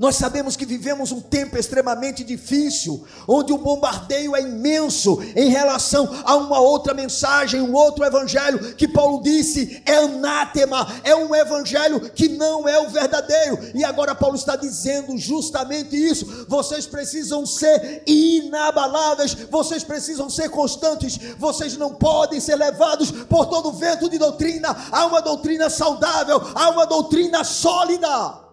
Nós 0.02 0.16
sabemos 0.16 0.56
que 0.56 0.66
vivemos 0.66 1.12
um 1.12 1.20
tempo 1.20 1.56
extremamente 1.56 2.24
difícil, 2.24 3.06
onde 3.28 3.52
o 3.52 3.58
bombardeio 3.58 4.34
é 4.34 4.42
imenso 4.42 5.22
em 5.36 5.48
relação 5.48 6.08
a 6.24 6.34
uma 6.34 6.58
outra 6.58 6.92
mensagem, 6.92 7.60
um 7.60 7.72
outro 7.72 8.04
evangelho 8.04 8.74
que 8.74 8.88
Paulo 8.88 9.22
disse 9.22 9.80
é 9.86 9.98
anátema, 9.98 10.92
é 11.04 11.14
um 11.14 11.32
evangelho 11.32 12.00
que 12.00 12.28
não 12.30 12.68
é 12.68 12.80
o 12.80 12.88
verdadeiro. 12.88 13.60
E 13.76 13.84
agora 13.84 14.12
Paulo 14.12 14.34
está 14.34 14.56
dizendo 14.56 15.16
justamente 15.16 15.94
isso. 15.94 16.46
Vocês 16.48 16.84
precisam 16.84 17.46
ser 17.46 18.02
inabaláveis, 18.04 19.34
vocês 19.34 19.84
precisam 19.84 20.28
ser 20.28 20.48
constantes, 20.48 21.16
vocês 21.38 21.76
não 21.76 21.94
podem 21.94 22.40
ser 22.40 22.56
levados 22.56 23.12
por 23.12 23.46
todo 23.46 23.70
vento 23.70 24.10
de 24.10 24.18
doutrina. 24.18 24.76
Há 24.90 25.06
uma 25.06 25.22
doutrina 25.22 25.70
saudável, 25.70 26.42
há 26.56 26.70
uma 26.70 26.86
doutrina 26.86 27.44
sólida 27.44 28.50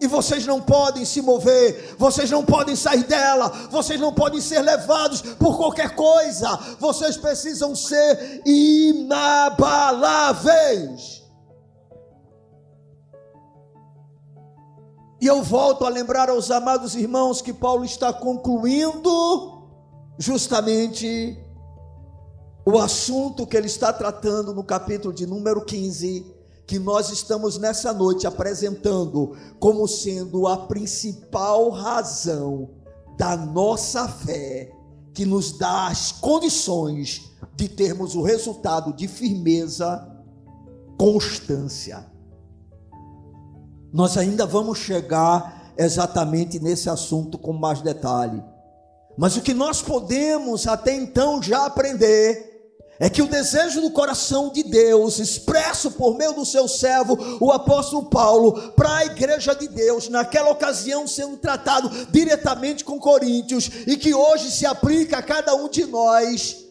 e 0.00 0.06
vocês 0.06 0.46
não 0.46 0.62
podem 0.62 1.04
se 1.04 1.20
mover, 1.20 1.94
vocês 1.98 2.30
não 2.30 2.42
podem 2.44 2.74
sair 2.74 3.04
dela, 3.04 3.48
vocês 3.70 4.00
não 4.00 4.14
podem 4.14 4.40
ser 4.40 4.60
levados 4.60 5.20
por 5.20 5.58
qualquer 5.58 5.94
coisa, 5.94 6.48
vocês 6.78 7.18
precisam 7.18 7.76
ser 7.76 8.40
inabaláveis. 8.46 9.60
E 15.20 15.26
eu 15.26 15.42
volto 15.42 15.84
a 15.84 15.90
lembrar 15.90 16.30
aos 16.30 16.50
amados 16.50 16.94
irmãos 16.94 17.42
que 17.42 17.52
Paulo 17.52 17.84
está 17.84 18.10
concluindo 18.10 19.60
justamente 20.18 21.38
o 22.64 22.78
assunto 22.78 23.46
que 23.46 23.54
ele 23.54 23.66
está 23.66 23.92
tratando 23.92 24.54
no 24.54 24.64
capítulo 24.64 25.12
de 25.12 25.26
número 25.26 25.62
15 25.62 26.39
que 26.70 26.78
nós 26.78 27.10
estamos 27.10 27.58
nessa 27.58 27.92
noite 27.92 28.28
apresentando 28.28 29.36
como 29.58 29.88
sendo 29.88 30.46
a 30.46 30.56
principal 30.56 31.68
razão 31.70 32.70
da 33.18 33.36
nossa 33.36 34.06
fé, 34.06 34.70
que 35.12 35.26
nos 35.26 35.58
dá 35.58 35.88
as 35.88 36.12
condições 36.12 37.28
de 37.56 37.68
termos 37.68 38.14
o 38.14 38.22
resultado 38.22 38.92
de 38.92 39.08
firmeza, 39.08 40.08
constância. 40.96 42.06
Nós 43.92 44.16
ainda 44.16 44.46
vamos 44.46 44.78
chegar 44.78 45.72
exatamente 45.76 46.60
nesse 46.60 46.88
assunto 46.88 47.36
com 47.36 47.52
mais 47.52 47.82
detalhe. 47.82 48.40
Mas 49.18 49.36
o 49.36 49.42
que 49.42 49.52
nós 49.52 49.82
podemos 49.82 50.68
até 50.68 50.94
então 50.94 51.42
já 51.42 51.66
aprender 51.66 52.49
é 53.00 53.08
que 53.08 53.22
o 53.22 53.26
desejo 53.26 53.80
do 53.80 53.90
coração 53.90 54.50
de 54.50 54.62
Deus, 54.62 55.18
expresso 55.18 55.90
por 55.92 56.18
meio 56.18 56.34
do 56.34 56.44
seu 56.44 56.68
servo, 56.68 57.16
o 57.40 57.50
apóstolo 57.50 58.10
Paulo, 58.10 58.72
para 58.72 58.98
a 58.98 59.06
igreja 59.06 59.54
de 59.54 59.66
Deus, 59.68 60.10
naquela 60.10 60.50
ocasião 60.50 61.06
sendo 61.06 61.38
tratado 61.38 61.88
diretamente 62.10 62.84
com 62.84 63.00
Coríntios, 63.00 63.70
e 63.86 63.96
que 63.96 64.12
hoje 64.12 64.50
se 64.50 64.66
aplica 64.66 65.16
a 65.16 65.22
cada 65.22 65.54
um 65.54 65.70
de 65.70 65.86
nós, 65.86 66.62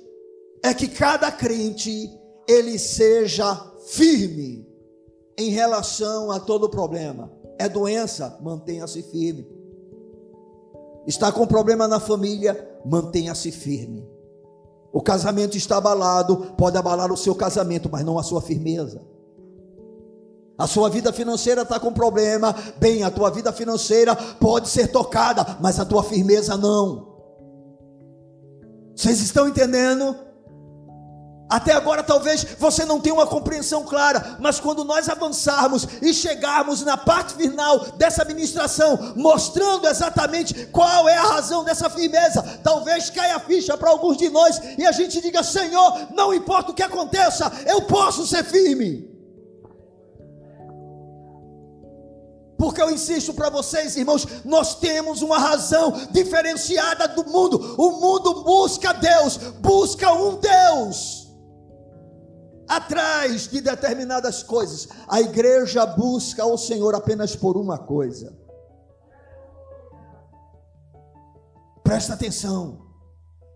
é 0.63 0.71
que 0.71 0.87
cada 0.87 1.31
crente 1.31 2.11
ele 2.47 2.77
seja 2.77 3.55
firme 3.87 4.67
em 5.35 5.49
relação 5.49 6.29
a 6.29 6.39
todo 6.39 6.69
problema. 6.69 7.31
É 7.57 7.67
doença, 7.67 8.37
mantenha-se 8.39 9.01
firme. 9.01 9.47
Está 11.07 11.31
com 11.31 11.47
problema 11.47 11.87
na 11.87 11.99
família, 11.99 12.69
mantenha-se 12.85 13.51
firme. 13.51 14.18
O 14.91 15.01
casamento 15.01 15.55
está 15.55 15.77
abalado, 15.77 16.53
pode 16.57 16.77
abalar 16.77 17.11
o 17.11 17.17
seu 17.17 17.35
casamento, 17.35 17.89
mas 17.91 18.03
não 18.03 18.17
a 18.17 18.23
sua 18.23 18.41
firmeza. 18.41 19.01
A 20.57 20.67
sua 20.67 20.89
vida 20.89 21.13
financeira 21.13 21.61
está 21.61 21.79
com 21.79 21.93
problema, 21.93 22.53
bem, 22.77 23.03
a 23.03 23.09
tua 23.09 23.29
vida 23.29 23.53
financeira 23.53 24.15
pode 24.15 24.67
ser 24.67 24.87
tocada, 24.91 25.57
mas 25.61 25.79
a 25.79 25.85
tua 25.85 26.03
firmeza 26.03 26.57
não. 26.57 27.07
Vocês 28.93 29.21
estão 29.21 29.47
entendendo? 29.47 30.15
Até 31.49 31.73
agora 31.73 32.03
talvez 32.03 32.45
você 32.59 32.85
não 32.85 32.99
tenha 32.99 33.15
uma 33.15 33.25
compreensão 33.25 33.83
clara, 33.83 34.37
mas 34.39 34.59
quando 34.59 34.83
nós 34.83 35.09
avançarmos 35.09 35.87
e 35.99 36.13
chegarmos 36.13 36.83
na 36.83 36.95
parte 36.95 37.33
final 37.33 37.79
dessa 37.97 38.23
ministração, 38.23 39.13
mostrando 39.15 39.87
exatamente 39.87 40.67
qual 40.67 41.09
é 41.09 41.17
a 41.17 41.23
razão 41.23 41.63
dessa 41.63 41.89
firmeza, 41.89 42.59
talvez 42.63 43.09
caia 43.09 43.37
a 43.37 43.39
ficha 43.39 43.75
para 43.75 43.89
alguns 43.89 44.17
de 44.17 44.29
nós 44.29 44.61
e 44.77 44.85
a 44.85 44.91
gente 44.91 45.19
diga: 45.19 45.41
Senhor, 45.41 46.09
não 46.13 46.31
importa 46.31 46.71
o 46.71 46.75
que 46.75 46.83
aconteça, 46.83 47.51
eu 47.65 47.81
posso 47.81 48.27
ser 48.27 48.43
firme. 48.43 49.09
Porque 52.59 52.81
eu 52.81 52.91
insisto 52.91 53.33
para 53.33 53.49
vocês, 53.49 53.95
irmãos, 53.95 54.27
nós 54.45 54.75
temos 54.75 55.23
uma 55.23 55.39
razão 55.39 55.93
diferenciada 56.11 57.07
do 57.07 57.23
mundo. 57.25 57.73
O 57.77 57.93
mundo 57.93 58.43
busca 58.43 58.93
Deus, 58.93 59.37
busca 59.37 60.11
um 60.11 60.35
Deus 60.35 61.18
atrás 62.69 63.47
de 63.47 63.59
determinadas 63.59 64.43
coisas. 64.43 64.87
A 65.07 65.19
igreja 65.19 65.85
busca 65.85 66.45
o 66.45 66.57
Senhor 66.57 66.93
apenas 66.93 67.35
por 67.35 67.57
uma 67.57 67.79
coisa. 67.79 68.37
Presta 71.83 72.13
atenção. 72.13 72.88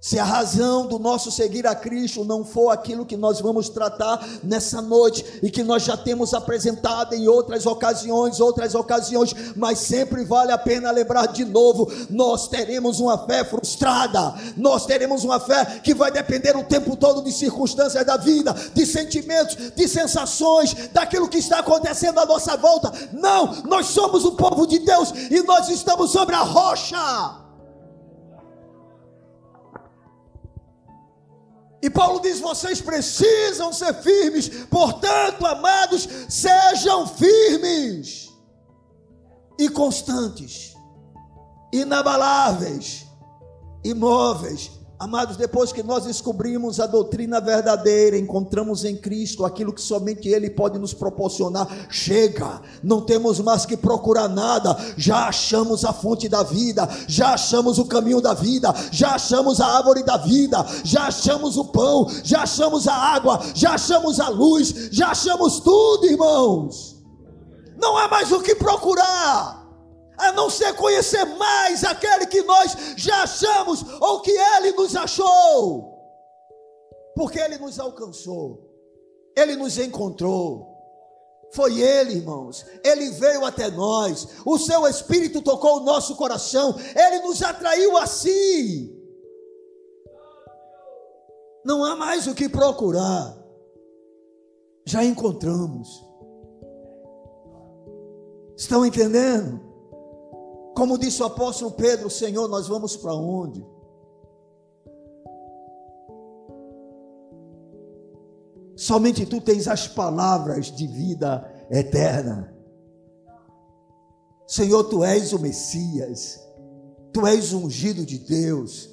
Se 0.03 0.19
a 0.19 0.25
razão 0.25 0.85
do 0.85 0.99
nosso 0.99 1.31
seguir 1.31 1.65
a 1.65 1.73
Cristo 1.73 2.25
não 2.25 2.43
for 2.43 2.71
aquilo 2.71 3.05
que 3.05 3.15
nós 3.15 3.39
vamos 3.39 3.69
tratar 3.69 4.21
nessa 4.43 4.81
noite 4.81 5.23
e 5.41 5.49
que 5.49 5.63
nós 5.63 5.83
já 5.83 5.95
temos 5.95 6.33
apresentado 6.33 7.15
em 7.15 7.29
outras 7.29 7.65
ocasiões, 7.65 8.41
outras 8.41 8.75
ocasiões, 8.75 9.33
mas 9.55 9.79
sempre 9.79 10.25
vale 10.25 10.51
a 10.51 10.57
pena 10.57 10.91
lembrar 10.91 11.27
de 11.27 11.45
novo: 11.45 11.89
nós 12.09 12.49
teremos 12.49 12.99
uma 12.99 13.17
fé 13.17 13.45
frustrada, 13.45 14.35
nós 14.57 14.85
teremos 14.85 15.23
uma 15.23 15.39
fé 15.39 15.79
que 15.81 15.93
vai 15.93 16.11
depender 16.11 16.53
o 16.57 16.65
tempo 16.65 16.97
todo 16.97 17.23
de 17.23 17.31
circunstâncias 17.31 18.05
da 18.05 18.17
vida, 18.17 18.53
de 18.73 18.85
sentimentos, 18.85 19.55
de 19.73 19.87
sensações, 19.87 20.75
daquilo 20.91 21.29
que 21.29 21.37
está 21.37 21.59
acontecendo 21.59 22.19
à 22.19 22.25
nossa 22.25 22.57
volta. 22.57 22.91
Não, 23.13 23.63
nós 23.63 23.85
somos 23.85 24.25
o 24.25 24.33
povo 24.33 24.67
de 24.67 24.79
Deus 24.79 25.13
e 25.31 25.41
nós 25.43 25.69
estamos 25.69 26.11
sobre 26.11 26.35
a 26.35 26.41
rocha. 26.41 27.42
E 31.83 31.89
Paulo 31.89 32.21
diz: 32.21 32.39
vocês 32.39 32.79
precisam 32.79 33.73
ser 33.73 33.93
firmes, 33.95 34.47
portanto, 34.67 35.45
amados, 35.45 36.07
sejam 36.29 37.05
firmes 37.05 38.29
e 39.59 39.67
constantes, 39.67 40.73
inabaláveis, 41.73 43.05
imóveis, 43.83 44.71
Amados, 44.99 45.35
depois 45.35 45.71
que 45.71 45.83
nós 45.83 46.05
descobrimos 46.05 46.79
a 46.79 46.85
doutrina 46.85 47.41
verdadeira, 47.41 48.17
encontramos 48.17 48.85
em 48.85 48.95
Cristo 48.95 49.43
aquilo 49.43 49.73
que 49.73 49.81
somente 49.81 50.29
Ele 50.29 50.49
pode 50.49 50.77
nos 50.77 50.93
proporcionar, 50.93 51.67
chega, 51.89 52.61
não 52.81 53.01
temos 53.01 53.39
mais 53.39 53.65
que 53.65 53.75
procurar 53.75 54.29
nada, 54.29 54.77
já 54.95 55.27
achamos 55.27 55.83
a 55.83 55.91
fonte 55.91 56.29
da 56.29 56.43
vida, 56.43 56.87
já 57.07 57.33
achamos 57.33 57.79
o 57.79 57.85
caminho 57.85 58.21
da 58.21 58.33
vida, 58.33 58.73
já 58.91 59.15
achamos 59.15 59.59
a 59.59 59.65
árvore 59.77 60.03
da 60.03 60.17
vida, 60.17 60.65
já 60.85 61.07
achamos 61.07 61.57
o 61.57 61.65
pão, 61.65 62.07
já 62.23 62.43
achamos 62.43 62.87
a 62.87 62.95
água, 62.95 63.41
já 63.53 63.73
achamos 63.73 64.19
a 64.19 64.29
luz, 64.29 64.89
já 64.91 65.09
achamos 65.09 65.59
tudo, 65.59 66.05
irmãos. 66.05 67.03
Não 67.77 67.97
há 67.97 68.07
mais 68.07 68.31
o 68.31 68.41
que 68.41 68.55
procurar 68.55 69.62
a 70.23 70.31
não 70.31 70.49
ser 70.49 70.73
conhecer 70.75 71.25
mais 71.25 71.83
aquele 71.83 72.25
que 72.25 72.41
nós 72.41 72.75
já 72.95 73.23
achamos 73.23 73.83
ou 73.99 74.21
que 74.21 74.31
ele 74.31 74.71
nos 74.71 74.95
achou. 74.95 75.93
Porque 77.15 77.39
ele 77.39 77.57
nos 77.57 77.79
alcançou, 77.79 78.69
ele 79.35 79.55
nos 79.55 79.77
encontrou. 79.77 80.73
Foi 81.53 81.79
Ele, 81.79 82.13
irmãos. 82.13 82.65
Ele 82.83 83.11
veio 83.11 83.45
até 83.45 83.69
nós. 83.69 84.27
O 84.43 84.57
Seu 84.57 84.87
Espírito 84.87 85.39
tocou 85.39 85.77
o 85.77 85.83
nosso 85.83 86.15
coração. 86.15 86.75
Ele 86.95 87.19
nos 87.19 87.43
atraiu 87.43 87.95
a 87.95 88.07
si. 88.07 88.91
Não 91.63 91.85
há 91.85 91.95
mais 91.95 92.25
o 92.25 92.33
que 92.33 92.49
procurar. 92.49 93.37
Já 94.83 95.03
encontramos. 95.03 96.03
Estão 98.57 98.83
entendendo? 98.83 99.72
Como 100.75 100.97
disse 100.97 101.21
o 101.21 101.25
apóstolo 101.25 101.71
Pedro, 101.71 102.09
Senhor, 102.09 102.47
nós 102.47 102.67
vamos 102.67 102.97
para 102.97 103.13
onde? 103.13 103.65
Somente 108.75 109.25
tu 109.25 109.39
tens 109.39 109.67
as 109.67 109.87
palavras 109.87 110.71
de 110.71 110.87
vida 110.87 111.49
eterna. 111.69 112.53
Senhor, 114.47 114.83
tu 114.85 115.03
és 115.03 115.31
o 115.31 115.39
Messias, 115.39 116.39
tu 117.13 117.25
és 117.25 117.53
o 117.53 117.59
ungido 117.59 118.05
de 118.05 118.17
Deus, 118.17 118.89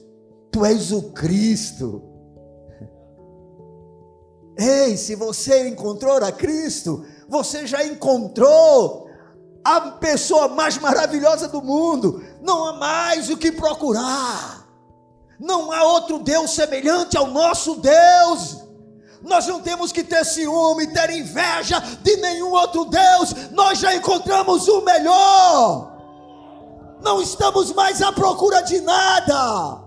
tu 0.50 0.64
és 0.64 0.92
o 0.92 1.10
Cristo. 1.12 2.02
Ei, 4.56 4.96
se 4.96 5.14
você 5.14 5.68
encontrou 5.68 6.16
a 6.18 6.30
Cristo, 6.30 7.04
você 7.28 7.66
já 7.66 7.84
encontrou 7.84 9.09
a 9.64 9.80
pessoa 9.92 10.48
mais 10.48 10.78
maravilhosa 10.78 11.48
do 11.48 11.62
mundo. 11.62 12.24
Não 12.42 12.66
há 12.66 12.72
mais 12.74 13.30
o 13.30 13.36
que 13.36 13.52
procurar. 13.52 14.66
Não 15.38 15.72
há 15.72 15.84
outro 15.84 16.18
Deus 16.18 16.50
semelhante 16.50 17.16
ao 17.16 17.26
nosso 17.26 17.76
Deus. 17.76 18.58
Nós 19.22 19.46
não 19.46 19.60
temos 19.60 19.92
que 19.92 20.02
ter 20.02 20.24
ciúme, 20.24 20.86
ter 20.92 21.10
inveja 21.10 21.78
de 22.02 22.16
nenhum 22.16 22.52
outro 22.52 22.84
Deus. 22.86 23.34
Nós 23.52 23.78
já 23.78 23.94
encontramos 23.94 24.66
o 24.68 24.80
melhor. 24.82 25.90
Não 27.02 27.20
estamos 27.20 27.72
mais 27.72 28.02
à 28.02 28.12
procura 28.12 28.62
de 28.62 28.80
nada. 28.80 29.82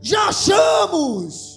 Já 0.00 0.28
achamos. 0.28 1.47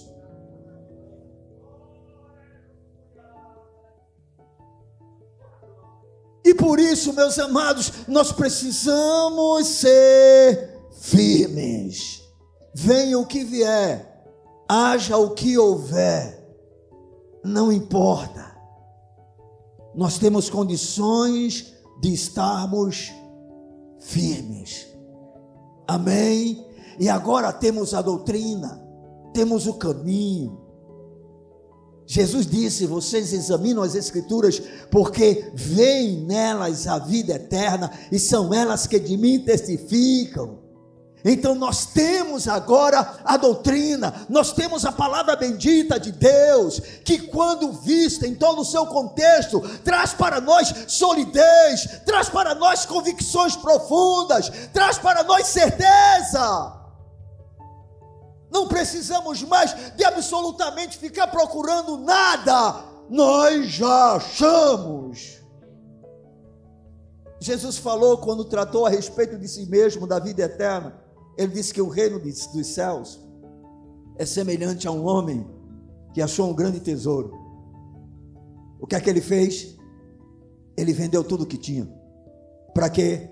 E 6.52 6.54
por 6.54 6.78
isso, 6.78 7.14
meus 7.14 7.38
amados, 7.38 7.90
nós 8.06 8.30
precisamos 8.30 9.66
ser 9.68 10.78
firmes. 11.00 12.22
Venha 12.74 13.18
o 13.18 13.24
que 13.24 13.42
vier, 13.42 14.22
haja 14.68 15.16
o 15.16 15.30
que 15.30 15.56
houver, 15.56 16.54
não 17.42 17.72
importa. 17.72 18.54
Nós 19.94 20.18
temos 20.18 20.50
condições 20.50 21.72
de 22.02 22.12
estarmos 22.12 23.10
firmes. 23.98 24.86
Amém? 25.88 26.66
E 27.00 27.08
agora 27.08 27.50
temos 27.50 27.94
a 27.94 28.02
doutrina, 28.02 28.78
temos 29.32 29.66
o 29.66 29.72
caminho, 29.72 30.61
Jesus 32.12 32.46
disse: 32.46 32.86
Vocês 32.86 33.32
examinam 33.32 33.82
as 33.82 33.94
Escrituras, 33.94 34.60
porque 34.90 35.50
veem 35.54 36.18
nelas 36.26 36.86
a 36.86 36.98
vida 36.98 37.36
eterna, 37.36 37.90
e 38.12 38.18
são 38.18 38.52
elas 38.52 38.86
que 38.86 39.00
de 39.00 39.16
mim 39.16 39.38
testificam. 39.38 40.58
Então 41.24 41.54
nós 41.54 41.86
temos 41.86 42.46
agora 42.46 43.18
a 43.24 43.38
doutrina, 43.38 44.26
nós 44.28 44.52
temos 44.52 44.84
a 44.84 44.92
palavra 44.92 45.36
bendita 45.36 45.98
de 45.98 46.12
Deus, 46.12 46.80
que 47.02 47.18
quando 47.18 47.72
vista 47.72 48.26
em 48.26 48.34
todo 48.34 48.60
o 48.60 48.66
seu 48.66 48.84
contexto, 48.84 49.60
traz 49.82 50.12
para 50.12 50.38
nós 50.38 50.70
solidez, 50.88 52.02
traz 52.04 52.28
para 52.28 52.54
nós 52.54 52.84
convicções 52.84 53.56
profundas, 53.56 54.52
traz 54.70 54.98
para 54.98 55.24
nós 55.24 55.46
certeza. 55.46 56.81
Não 58.52 58.68
precisamos 58.68 59.42
mais 59.42 59.74
de 59.96 60.04
absolutamente 60.04 60.98
ficar 60.98 61.28
procurando 61.28 61.96
nada. 61.96 62.84
Nós 63.08 63.66
já 63.68 64.16
achamos. 64.16 65.40
Jesus 67.40 67.78
falou 67.78 68.18
quando 68.18 68.44
tratou 68.44 68.84
a 68.84 68.90
respeito 68.90 69.38
de 69.38 69.48
si 69.48 69.64
mesmo, 69.66 70.06
da 70.06 70.18
vida 70.18 70.42
eterna. 70.42 71.02
Ele 71.36 71.54
disse 71.54 71.72
que 71.72 71.80
o 71.80 71.88
reino 71.88 72.20
dos 72.20 72.66
céus 72.66 73.18
é 74.18 74.26
semelhante 74.26 74.86
a 74.86 74.90
um 74.90 75.06
homem 75.06 75.48
que 76.12 76.20
achou 76.20 76.50
um 76.50 76.54
grande 76.54 76.78
tesouro. 76.78 77.32
O 78.78 78.86
que 78.86 78.94
é 78.94 79.00
que 79.00 79.08
ele 79.08 79.22
fez? 79.22 79.78
Ele 80.76 80.92
vendeu 80.92 81.24
tudo 81.24 81.44
o 81.44 81.46
que 81.46 81.56
tinha. 81.56 81.90
Para 82.74 82.90
quê? 82.90 83.30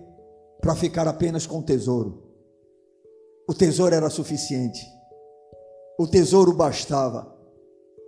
Para 0.62 0.74
ficar 0.74 1.06
apenas 1.06 1.46
com 1.46 1.58
o 1.58 1.62
tesouro. 1.62 2.22
O 3.46 3.52
tesouro 3.52 3.94
era 3.94 4.08
suficiente 4.08 4.80
o 6.00 6.06
tesouro 6.06 6.54
bastava. 6.54 7.30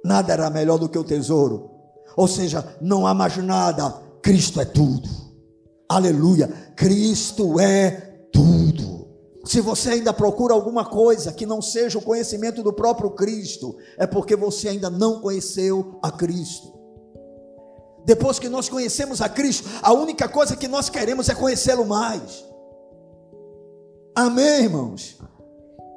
Nada 0.03 0.33
era 0.33 0.49
melhor 0.49 0.79
do 0.79 0.89
que 0.89 0.97
o 0.97 1.05
tesouro. 1.05 1.71
Ou 2.17 2.27
seja, 2.27 2.67
não 2.81 3.07
há 3.07 3.13
mais 3.13 3.37
nada. 3.37 3.91
Cristo 4.23 4.63
é 4.63 4.65
tudo. 4.65 5.07
Aleluia. 5.91 6.49
Cristo 6.75 7.61
é 7.61 7.91
tudo. 8.33 9.07
Se 9.45 9.61
você 9.61 9.91
ainda 9.91 10.11
procura 10.11 10.55
alguma 10.55 10.87
coisa 10.87 11.33
que 11.33 11.45
não 11.45 11.61
seja 11.61 11.99
o 11.99 12.03
conhecimento 12.03 12.63
do 12.63 12.73
próprio 12.73 13.11
Cristo, 13.11 13.77
é 13.99 14.07
porque 14.07 14.37
você 14.37 14.71
ainda 14.71 14.89
não 14.89 15.21
conheceu 15.21 15.99
a 16.03 16.11
Cristo. 16.11 16.73
Depois 18.07 18.39
que 18.39 18.49
nós 18.49 18.71
conhecemos 18.71 19.21
a 19.21 19.29
Cristo, 19.29 19.69
a 19.83 19.93
única 19.93 20.27
coisa 20.31 20.57
que 20.57 20.67
nós 20.67 20.89
queremos 20.89 21.29
é 21.29 21.35
conhecê-lo 21.35 21.85
mais. 21.85 22.43
Amém, 24.17 24.65
irmãos? 24.65 25.19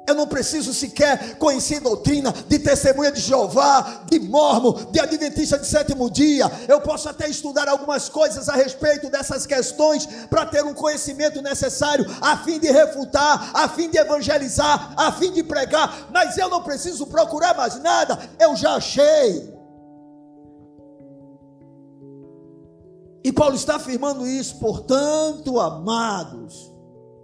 Eu 0.06 0.14
não 0.14 0.26
preciso 0.26 0.72
sequer 0.72 1.36
conhecer 1.36 1.80
doutrina 1.80 2.32
de 2.32 2.58
testemunha 2.58 3.10
de 3.10 3.20
Jeová, 3.20 4.04
de 4.08 4.20
mormo, 4.20 4.86
de 4.92 5.00
adventista 5.00 5.58
de 5.58 5.66
sétimo 5.66 6.08
dia. 6.08 6.50
Eu 6.68 6.80
posso 6.80 7.08
até 7.08 7.28
estudar 7.28 7.68
algumas 7.68 8.08
coisas 8.08 8.48
a 8.48 8.54
respeito 8.54 9.10
dessas 9.10 9.46
questões 9.46 10.06
para 10.30 10.46
ter 10.46 10.64
um 10.64 10.74
conhecimento 10.74 11.42
necessário 11.42 12.06
a 12.20 12.36
fim 12.38 12.60
de 12.60 12.70
refutar, 12.70 13.50
a 13.52 13.68
fim 13.68 13.90
de 13.90 13.98
evangelizar, 13.98 14.94
a 14.96 15.10
fim 15.12 15.32
de 15.32 15.42
pregar, 15.42 16.08
mas 16.12 16.38
eu 16.38 16.48
não 16.48 16.62
preciso 16.62 17.06
procurar 17.06 17.56
mais 17.56 17.80
nada, 17.82 18.18
eu 18.38 18.54
já 18.54 18.76
achei. 18.76 19.54
E 23.24 23.32
Paulo 23.32 23.56
está 23.56 23.74
afirmando 23.74 24.24
isso, 24.24 24.56
portanto, 24.60 25.58
amados, 25.58 26.72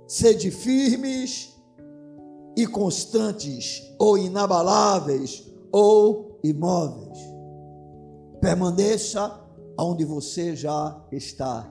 sede 0.09 0.51
firmes 0.51 1.52
e 2.57 2.67
constantes, 2.67 3.83
ou 3.99 4.19
inabaláveis, 4.19 5.51
ou 5.71 6.38
imóveis. 6.45 7.19
Permaneça 8.41 9.41
onde 9.79 10.05
você 10.05 10.55
já 10.55 11.03
está. 11.11 11.71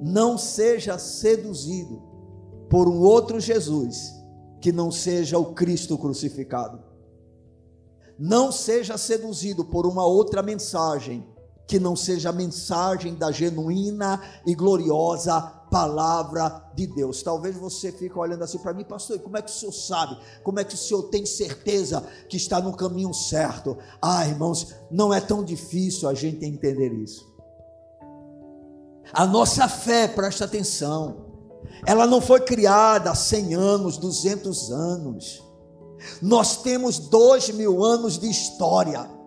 Não 0.00 0.36
seja 0.36 0.98
seduzido 0.98 2.02
por 2.68 2.88
um 2.88 3.00
outro 3.00 3.38
Jesus 3.38 4.14
que 4.60 4.72
não 4.72 4.90
seja 4.90 5.38
o 5.38 5.54
Cristo 5.54 5.96
crucificado. 5.96 6.82
Não 8.18 8.52
seja 8.52 8.98
seduzido 8.98 9.64
por 9.64 9.86
uma 9.86 10.04
outra 10.04 10.42
mensagem 10.42 11.26
que 11.66 11.78
não 11.78 11.94
seja 11.94 12.30
a 12.30 12.32
mensagem 12.32 13.14
da 13.14 13.30
genuína 13.30 14.20
e 14.44 14.54
gloriosa 14.54 15.59
palavra 15.70 16.70
de 16.74 16.86
Deus. 16.86 17.22
Talvez 17.22 17.56
você 17.56 17.92
fique 17.92 18.18
olhando 18.18 18.42
assim 18.42 18.58
para 18.58 18.74
mim, 18.74 18.84
pastor, 18.84 19.18
como 19.20 19.36
é 19.36 19.42
que 19.42 19.50
o 19.50 19.54
senhor 19.54 19.72
sabe? 19.72 20.18
Como 20.42 20.58
é 20.58 20.64
que 20.64 20.74
o 20.74 20.78
senhor 20.78 21.04
tem 21.04 21.24
certeza 21.24 22.04
que 22.28 22.36
está 22.36 22.60
no 22.60 22.76
caminho 22.76 23.14
certo? 23.14 23.78
Ah, 24.02 24.26
irmãos, 24.26 24.74
não 24.90 25.14
é 25.14 25.20
tão 25.20 25.44
difícil 25.44 26.08
a 26.08 26.14
gente 26.14 26.44
entender 26.44 26.92
isso. 26.92 27.30
A 29.12 29.26
nossa 29.26 29.68
fé, 29.68 30.06
presta 30.06 30.44
atenção, 30.44 31.26
ela 31.86 32.06
não 32.06 32.20
foi 32.20 32.40
criada 32.40 33.10
há 33.10 33.14
100 33.14 33.54
anos, 33.54 33.96
200 33.96 34.70
anos. 34.70 35.42
Nós 36.20 36.62
temos 36.62 36.98
dois 36.98 37.50
mil 37.50 37.84
anos 37.84 38.18
de 38.18 38.28
história. 38.28 39.19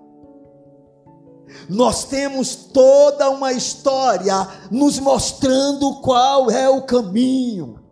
Nós 1.69 2.05
temos 2.05 2.55
toda 2.55 3.29
uma 3.29 3.51
história 3.53 4.47
nos 4.71 4.99
mostrando 4.99 5.95
qual 6.01 6.49
é 6.49 6.69
o 6.69 6.81
caminho. 6.81 7.82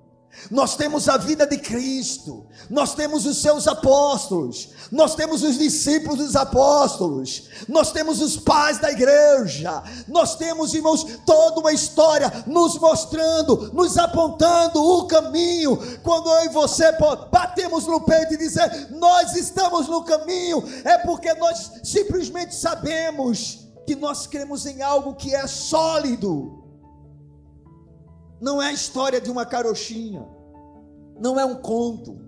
Nós 0.49 0.75
temos 0.75 1.07
a 1.07 1.17
vida 1.17 1.45
de 1.45 1.57
Cristo, 1.57 2.45
nós 2.69 2.95
temos 2.95 3.25
os 3.25 3.41
seus 3.41 3.67
apóstolos, 3.67 4.69
nós 4.91 5.13
temos 5.15 5.43
os 5.43 5.57
discípulos 5.57 6.17
dos 6.17 6.35
apóstolos, 6.35 7.43
nós 7.67 7.91
temos 7.91 8.21
os 8.21 8.37
pais 8.37 8.79
da 8.79 8.91
igreja, 8.91 9.83
nós 10.07 10.35
temos, 10.35 10.73
irmãos, 10.73 11.05
toda 11.25 11.59
uma 11.59 11.71
história 11.71 12.43
nos 12.47 12.77
mostrando, 12.77 13.71
nos 13.73 13.97
apontando 13.97 14.83
o 14.83 15.05
caminho. 15.05 15.77
Quando 16.01 16.29
eu 16.29 16.45
e 16.45 16.49
você 16.49 16.91
batemos 17.31 17.85
no 17.85 18.01
peito 18.01 18.33
e 18.33 18.37
dizer 18.37 18.89
nós 18.91 19.35
estamos 19.35 19.87
no 19.87 20.03
caminho, 20.03 20.63
é 20.83 20.97
porque 20.97 21.33
nós 21.35 21.71
simplesmente 21.83 22.55
sabemos 22.55 23.67
que 23.85 23.95
nós 23.95 24.27
cremos 24.27 24.65
em 24.65 24.81
algo 24.81 25.15
que 25.15 25.35
é 25.35 25.45
sólido. 25.47 26.60
Não 28.41 28.61
é 28.61 28.67
a 28.67 28.73
história 28.73 29.21
de 29.21 29.29
uma 29.29 29.45
carochinha, 29.45 30.27
não 31.19 31.39
é 31.39 31.45
um 31.45 31.55
conto, 31.55 32.19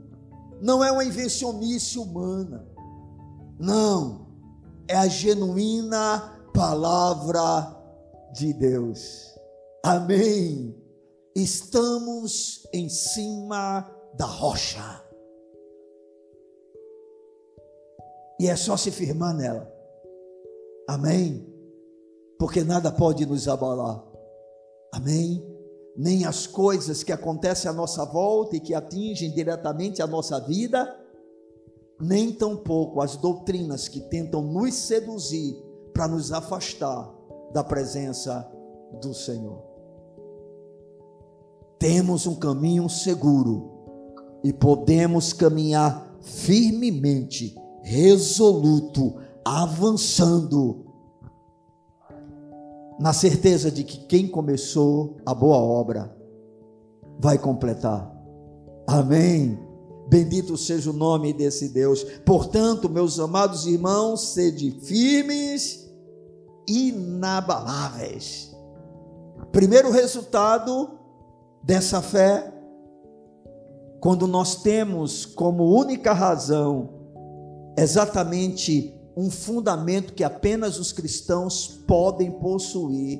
não 0.61 0.83
é 0.83 0.91
uma 0.91 1.03
invencionice 1.03 1.97
humana. 1.97 2.67
Não, 3.59 4.27
é 4.87 4.95
a 4.95 5.07
genuína 5.07 6.47
palavra 6.53 7.75
de 8.33 8.53
Deus. 8.53 9.33
Amém. 9.83 10.75
Estamos 11.35 12.67
em 12.71 12.87
cima 12.89 13.89
da 14.15 14.25
rocha. 14.25 15.03
E 18.39 18.47
é 18.47 18.55
só 18.55 18.77
se 18.77 18.91
firmar 18.91 19.33
nela. 19.33 19.71
Amém 20.87 21.53
porque 22.43 22.61
nada 22.61 22.91
pode 22.91 23.25
nos 23.25 23.47
abalar. 23.47 24.03
Amém? 24.91 25.41
Nem 25.95 26.25
as 26.25 26.47
coisas 26.47 27.03
que 27.03 27.11
acontecem 27.11 27.69
à 27.69 27.73
nossa 27.73 28.03
volta 28.05 28.55
e 28.55 28.59
que 28.59 28.73
atingem 28.73 29.31
diretamente 29.31 30.01
a 30.01 30.07
nossa 30.07 30.39
vida, 30.39 30.99
nem 32.01 32.31
tampouco 32.31 33.01
as 33.01 33.15
doutrinas 33.15 33.87
que 33.87 34.01
tentam 34.01 34.41
nos 34.41 34.73
seduzir 34.73 35.55
para 35.93 36.07
nos 36.07 36.31
afastar 36.31 37.13
da 37.53 37.63
presença 37.63 38.49
do 39.01 39.13
Senhor. 39.13 39.61
Temos 41.77 42.25
um 42.25 42.35
caminho 42.35 42.89
seguro 42.89 43.71
e 44.43 44.51
podemos 44.51 45.31
caminhar 45.33 46.17
firmemente, 46.21 47.55
resoluto, 47.83 49.15
avançando 49.43 50.92
na 52.99 53.13
certeza 53.13 53.71
de 53.71 53.83
que 53.83 54.05
quem 54.05 54.27
começou 54.27 55.17
a 55.25 55.33
boa 55.33 55.57
obra 55.57 56.15
vai 57.19 57.37
completar. 57.37 58.11
Amém. 58.87 59.57
Bendito 60.09 60.57
seja 60.57 60.89
o 60.89 60.93
nome 60.93 61.33
desse 61.33 61.69
Deus. 61.69 62.03
Portanto, 62.25 62.89
meus 62.89 63.19
amados 63.19 63.65
irmãos, 63.65 64.33
sede 64.33 64.71
firmes, 64.81 65.89
inabaláveis. 66.67 68.53
Primeiro 69.51 69.91
resultado 69.91 70.99
dessa 71.63 72.01
fé, 72.01 72.53
quando 73.99 74.27
nós 74.27 74.61
temos 74.61 75.25
como 75.25 75.63
única 75.63 76.11
razão 76.11 76.89
exatamente 77.77 78.93
um 79.15 79.29
fundamento 79.29 80.13
que 80.13 80.23
apenas 80.23 80.79
os 80.79 80.91
cristãos 80.91 81.67
podem 81.87 82.31
possuir 82.31 83.19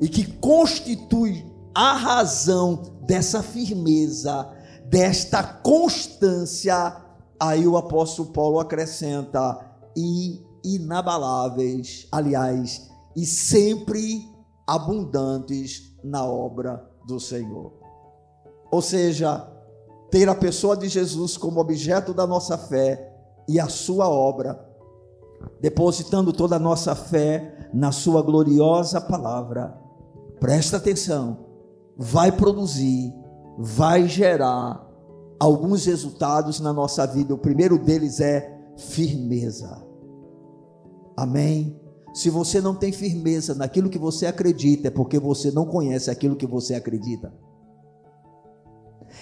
e 0.00 0.08
que 0.08 0.24
constitui 0.38 1.44
a 1.74 1.94
razão 1.94 2.82
dessa 3.02 3.42
firmeza, 3.42 4.50
desta 4.86 5.42
constância. 5.42 6.96
Aí 7.38 7.66
o 7.66 7.76
apóstolo 7.76 8.30
Paulo 8.30 8.58
acrescenta: 8.58 9.58
e 9.96 10.40
inabaláveis, 10.64 12.08
aliás, 12.10 12.88
e 13.14 13.24
sempre 13.26 14.28
abundantes 14.66 15.94
na 16.02 16.24
obra 16.24 16.84
do 17.06 17.20
Senhor. 17.20 17.72
Ou 18.70 18.80
seja, 18.82 19.46
ter 20.10 20.28
a 20.28 20.34
pessoa 20.34 20.76
de 20.76 20.88
Jesus 20.88 21.36
como 21.36 21.60
objeto 21.60 22.14
da 22.14 22.26
nossa 22.26 22.56
fé 22.56 23.12
e 23.46 23.60
a 23.60 23.68
sua 23.68 24.08
obra 24.08 24.63
depositando 25.60 26.32
toda 26.32 26.56
a 26.56 26.58
nossa 26.58 26.94
fé 26.94 27.68
na 27.72 27.92
Sua 27.92 28.22
gloriosa 28.22 29.00
palavra. 29.00 29.78
Presta 30.40 30.76
atenção, 30.76 31.46
vai 31.96 32.30
produzir, 32.30 33.12
vai 33.58 34.08
gerar 34.08 34.86
alguns 35.38 35.86
resultados 35.86 36.60
na 36.60 36.72
nossa 36.72 37.06
vida. 37.06 37.34
O 37.34 37.38
primeiro 37.38 37.78
deles 37.78 38.20
é 38.20 38.54
firmeza. 38.76 39.84
Amém? 41.16 41.80
Se 42.12 42.30
você 42.30 42.60
não 42.60 42.74
tem 42.74 42.92
firmeza 42.92 43.54
naquilo 43.54 43.90
que 43.90 43.98
você 43.98 44.26
acredita, 44.26 44.88
é 44.88 44.90
porque 44.90 45.18
você 45.18 45.50
não 45.50 45.66
conhece 45.66 46.10
aquilo 46.10 46.36
que 46.36 46.46
você 46.46 46.74
acredita. 46.74 47.32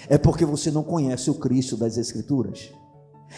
É 0.07 0.17
porque 0.17 0.45
você 0.45 0.69
não 0.69 0.83
conhece 0.83 1.29
o 1.29 1.35
Cristo 1.35 1.77
das 1.77 1.97
Escrituras. 1.97 2.71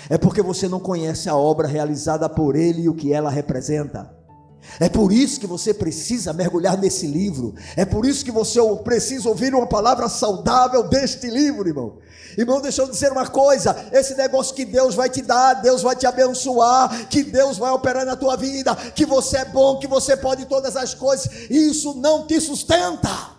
É 0.09 0.17
porque 0.17 0.41
você 0.41 0.67
não 0.67 0.79
conhece 0.79 1.29
a 1.29 1.35
obra 1.35 1.67
realizada 1.67 2.29
por 2.29 2.55
ele 2.55 2.83
e 2.83 2.89
o 2.89 2.93
que 2.93 3.11
ela 3.11 3.29
representa. 3.29 4.13
É 4.79 4.89
por 4.89 5.11
isso 5.11 5.39
que 5.39 5.47
você 5.47 5.73
precisa 5.73 6.33
mergulhar 6.33 6.77
nesse 6.77 7.07
livro. 7.07 7.53
É 7.75 7.85
por 7.85 8.05
isso 8.05 8.25
que 8.25 8.31
você 8.31 8.59
precisa 8.83 9.29
ouvir 9.29 9.53
uma 9.53 9.67
palavra 9.67 10.09
saudável 10.09 10.83
deste 10.83 11.29
livro, 11.29 11.67
irmão. 11.67 11.97
Irmão, 12.37 12.59
deixa 12.59 12.81
eu 12.81 12.89
dizer 12.89 13.11
uma 13.11 13.27
coisa: 13.27 13.75
esse 13.91 14.15
negócio 14.15 14.55
que 14.55 14.65
Deus 14.65 14.95
vai 14.95 15.09
te 15.09 15.21
dar, 15.21 15.53
Deus 15.55 15.81
vai 15.81 15.95
te 15.95 16.05
abençoar, 16.05 17.07
que 17.07 17.23
Deus 17.23 17.57
vai 17.57 17.71
operar 17.71 18.05
na 18.05 18.15
tua 18.15 18.35
vida, 18.35 18.75
que 18.75 19.05
você 19.05 19.37
é 19.37 19.45
bom, 19.45 19.79
que 19.79 19.87
você 19.87 20.17
pode 20.17 20.45
todas 20.45 20.75
as 20.75 20.93
coisas, 20.93 21.29
isso 21.49 21.93
não 21.95 22.27
te 22.27 22.41
sustenta. 22.41 23.34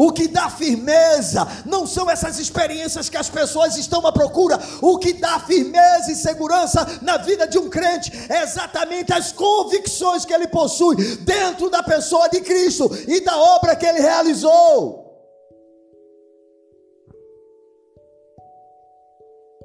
O 0.00 0.12
que 0.12 0.28
dá 0.28 0.48
firmeza 0.48 1.44
não 1.66 1.84
são 1.84 2.08
essas 2.08 2.38
experiências 2.38 3.08
que 3.08 3.16
as 3.16 3.28
pessoas 3.28 3.76
estão 3.76 4.06
à 4.06 4.12
procura. 4.12 4.56
O 4.80 4.96
que 4.96 5.12
dá 5.12 5.40
firmeza 5.40 6.12
e 6.12 6.14
segurança 6.14 7.00
na 7.02 7.16
vida 7.16 7.48
de 7.48 7.58
um 7.58 7.68
crente 7.68 8.12
é 8.28 8.44
exatamente 8.44 9.12
as 9.12 9.32
convicções 9.32 10.24
que 10.24 10.32
ele 10.32 10.46
possui 10.46 10.94
dentro 11.16 11.68
da 11.68 11.82
pessoa 11.82 12.28
de 12.28 12.40
Cristo 12.40 12.88
e 13.08 13.20
da 13.24 13.36
obra 13.36 13.74
que 13.74 13.84
ele 13.84 13.98
realizou. 13.98 15.08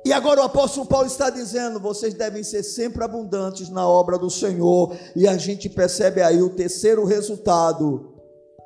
E 0.04 0.12
agora 0.12 0.42
o 0.42 0.46
apóstolo 0.46 0.88
Paulo 0.88 1.06
está 1.06 1.30
dizendo: 1.30 1.80
vocês 1.80 2.16
devem 2.16 2.44
ser 2.44 2.64
sempre 2.64 3.04
abundantes 3.04 3.70
na 3.70 3.88
obra 3.88 4.18
do 4.18 4.32
Senhor, 4.32 4.98
e 5.16 5.28
a 5.28 5.38
gente 5.38 5.70
percebe 5.70 6.24
aí 6.24 6.42
o 6.42 6.56
terceiro 6.56 7.06
resultado 7.06 8.13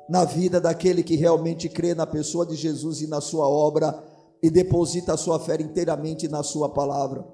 na 0.08 0.24
vida 0.24 0.60
daquele 0.60 1.02
que 1.02 1.16
realmente 1.16 1.68
crê 1.68 1.94
na 1.94 2.06
pessoa 2.06 2.46
de 2.46 2.56
Jesus 2.56 3.02
e 3.02 3.06
na 3.06 3.20
sua 3.20 3.48
obra 3.48 4.02
e 4.42 4.50
deposita 4.50 5.12
a 5.12 5.16
sua 5.16 5.38
fé 5.38 5.60
inteiramente 5.60 6.28
na 6.28 6.42
sua 6.42 6.68
palavra. 6.70 7.26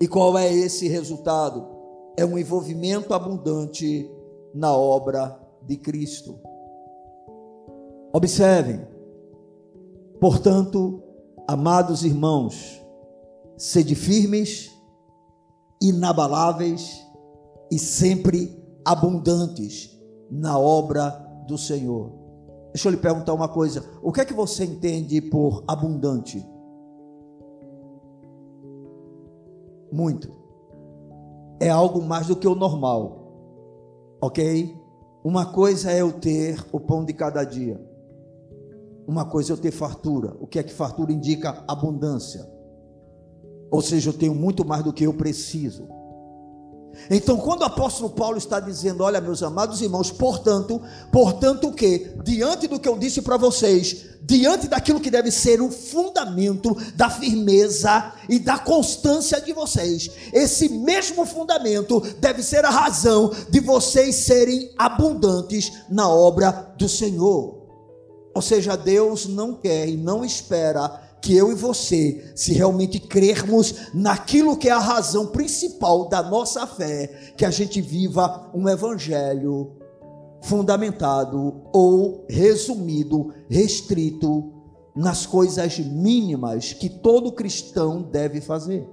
E 0.00 0.06
qual 0.06 0.36
é 0.36 0.52
esse 0.52 0.88
resultado? 0.88 1.66
É 2.16 2.24
um 2.24 2.36
envolvimento 2.36 3.14
abundante 3.14 4.10
na 4.54 4.76
obra 4.76 5.38
de 5.62 5.76
Cristo. 5.76 6.38
Observem, 8.12 8.86
portanto, 10.20 11.02
amados 11.46 12.04
irmãos, 12.04 12.82
sede 13.56 13.94
firmes, 13.94 14.70
inabaláveis 15.80 17.06
e 17.70 17.78
sempre 17.78 18.58
abundantes 18.84 19.96
na 20.30 20.58
obra 20.58 21.29
do 21.50 21.58
Senhor. 21.58 22.12
Deixa 22.72 22.88
eu 22.88 22.92
lhe 22.92 22.96
perguntar 22.96 23.34
uma 23.34 23.48
coisa: 23.48 23.84
o 24.02 24.12
que 24.12 24.20
é 24.20 24.24
que 24.24 24.32
você 24.32 24.64
entende 24.64 25.20
por 25.20 25.64
abundante? 25.66 26.44
Muito. 29.92 30.32
É 31.60 31.68
algo 31.68 32.00
mais 32.00 32.28
do 32.28 32.36
que 32.36 32.48
o 32.48 32.54
normal, 32.54 34.16
ok? 34.22 34.74
Uma 35.22 35.52
coisa 35.52 35.90
é 35.90 36.00
eu 36.00 36.12
ter 36.12 36.64
o 36.72 36.80
pão 36.80 37.04
de 37.04 37.12
cada 37.12 37.44
dia, 37.44 37.78
uma 39.06 39.26
coisa 39.26 39.52
é 39.52 39.54
eu 39.54 39.58
ter 39.58 39.72
fartura. 39.72 40.34
O 40.40 40.46
que 40.46 40.58
é 40.58 40.62
que 40.62 40.72
fartura 40.72 41.12
indica? 41.12 41.62
Abundância. 41.68 42.48
Ou 43.70 43.82
seja, 43.82 44.08
eu 44.08 44.14
tenho 44.14 44.34
muito 44.34 44.64
mais 44.64 44.82
do 44.82 44.92
que 44.92 45.04
eu 45.04 45.12
preciso. 45.12 45.86
Então, 47.08 47.36
quando 47.36 47.62
o 47.62 47.64
apóstolo 47.64 48.10
Paulo 48.10 48.38
está 48.38 48.60
dizendo, 48.60 49.02
olha, 49.02 49.20
meus 49.20 49.42
amados 49.42 49.80
irmãos, 49.80 50.10
portanto, 50.10 50.80
portanto 51.10 51.68
o 51.68 51.72
que? 51.72 52.12
Diante 52.22 52.66
do 52.68 52.78
que 52.78 52.88
eu 52.88 52.98
disse 52.98 53.22
para 53.22 53.36
vocês, 53.36 54.06
diante 54.22 54.68
daquilo 54.68 55.00
que 55.00 55.10
deve 55.10 55.30
ser 55.30 55.60
o 55.60 55.70
fundamento 55.70 56.76
da 56.94 57.10
firmeza 57.10 58.12
e 58.28 58.38
da 58.38 58.58
constância 58.58 59.40
de 59.40 59.52
vocês, 59.52 60.10
esse 60.32 60.68
mesmo 60.68 61.26
fundamento 61.26 62.00
deve 62.18 62.42
ser 62.42 62.64
a 62.64 62.70
razão 62.70 63.32
de 63.48 63.60
vocês 63.60 64.14
serem 64.16 64.72
abundantes 64.78 65.72
na 65.88 66.08
obra 66.08 66.72
do 66.76 66.88
Senhor. 66.88 67.60
Ou 68.32 68.42
seja, 68.42 68.76
Deus 68.76 69.26
não 69.26 69.54
quer 69.54 69.88
e 69.88 69.96
não 69.96 70.24
espera 70.24 71.09
que 71.20 71.36
eu 71.36 71.52
e 71.52 71.54
você, 71.54 72.32
se 72.34 72.52
realmente 72.52 72.98
crermos 72.98 73.92
naquilo 73.92 74.56
que 74.56 74.68
é 74.68 74.72
a 74.72 74.78
razão 74.78 75.26
principal 75.26 76.08
da 76.08 76.22
nossa 76.22 76.66
fé, 76.66 77.06
que 77.36 77.44
a 77.44 77.50
gente 77.50 77.80
viva 77.80 78.50
um 78.54 78.68
evangelho 78.68 79.72
fundamentado 80.42 81.62
ou 81.72 82.24
resumido, 82.28 83.32
restrito 83.48 84.52
nas 84.96 85.26
coisas 85.26 85.78
mínimas 85.78 86.72
que 86.72 86.88
todo 86.88 87.32
cristão 87.32 88.02
deve 88.02 88.40
fazer. 88.40 88.88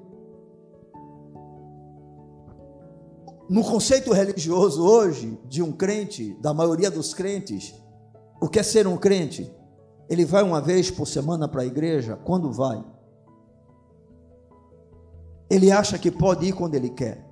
No 3.49 3.63
conceito 3.63 4.11
religioso 4.11 4.83
hoje, 4.83 5.39
de 5.47 5.63
um 5.63 5.71
crente, 5.71 6.37
da 6.41 6.53
maioria 6.53 6.91
dos 6.91 7.13
crentes, 7.13 7.73
o 8.41 8.49
que 8.49 8.59
é 8.59 8.63
ser 8.63 8.85
um 8.85 8.97
crente? 8.97 9.49
Ele 10.09 10.25
vai 10.25 10.43
uma 10.43 10.61
vez 10.61 10.89
por 10.89 11.05
semana 11.05 11.47
para 11.47 11.61
a 11.61 11.65
igreja? 11.65 12.15
Quando 12.15 12.51
vai? 12.51 12.83
Ele 15.49 15.71
acha 15.71 15.97
que 15.97 16.11
pode 16.11 16.45
ir 16.45 16.53
quando 16.53 16.75
ele 16.75 16.89
quer. 16.89 17.25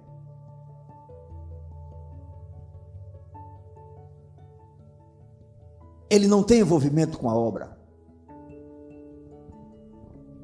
Ele 6.09 6.27
não 6.27 6.43
tem 6.43 6.61
envolvimento 6.61 7.17
com 7.17 7.29
a 7.29 7.35
obra. 7.35 7.77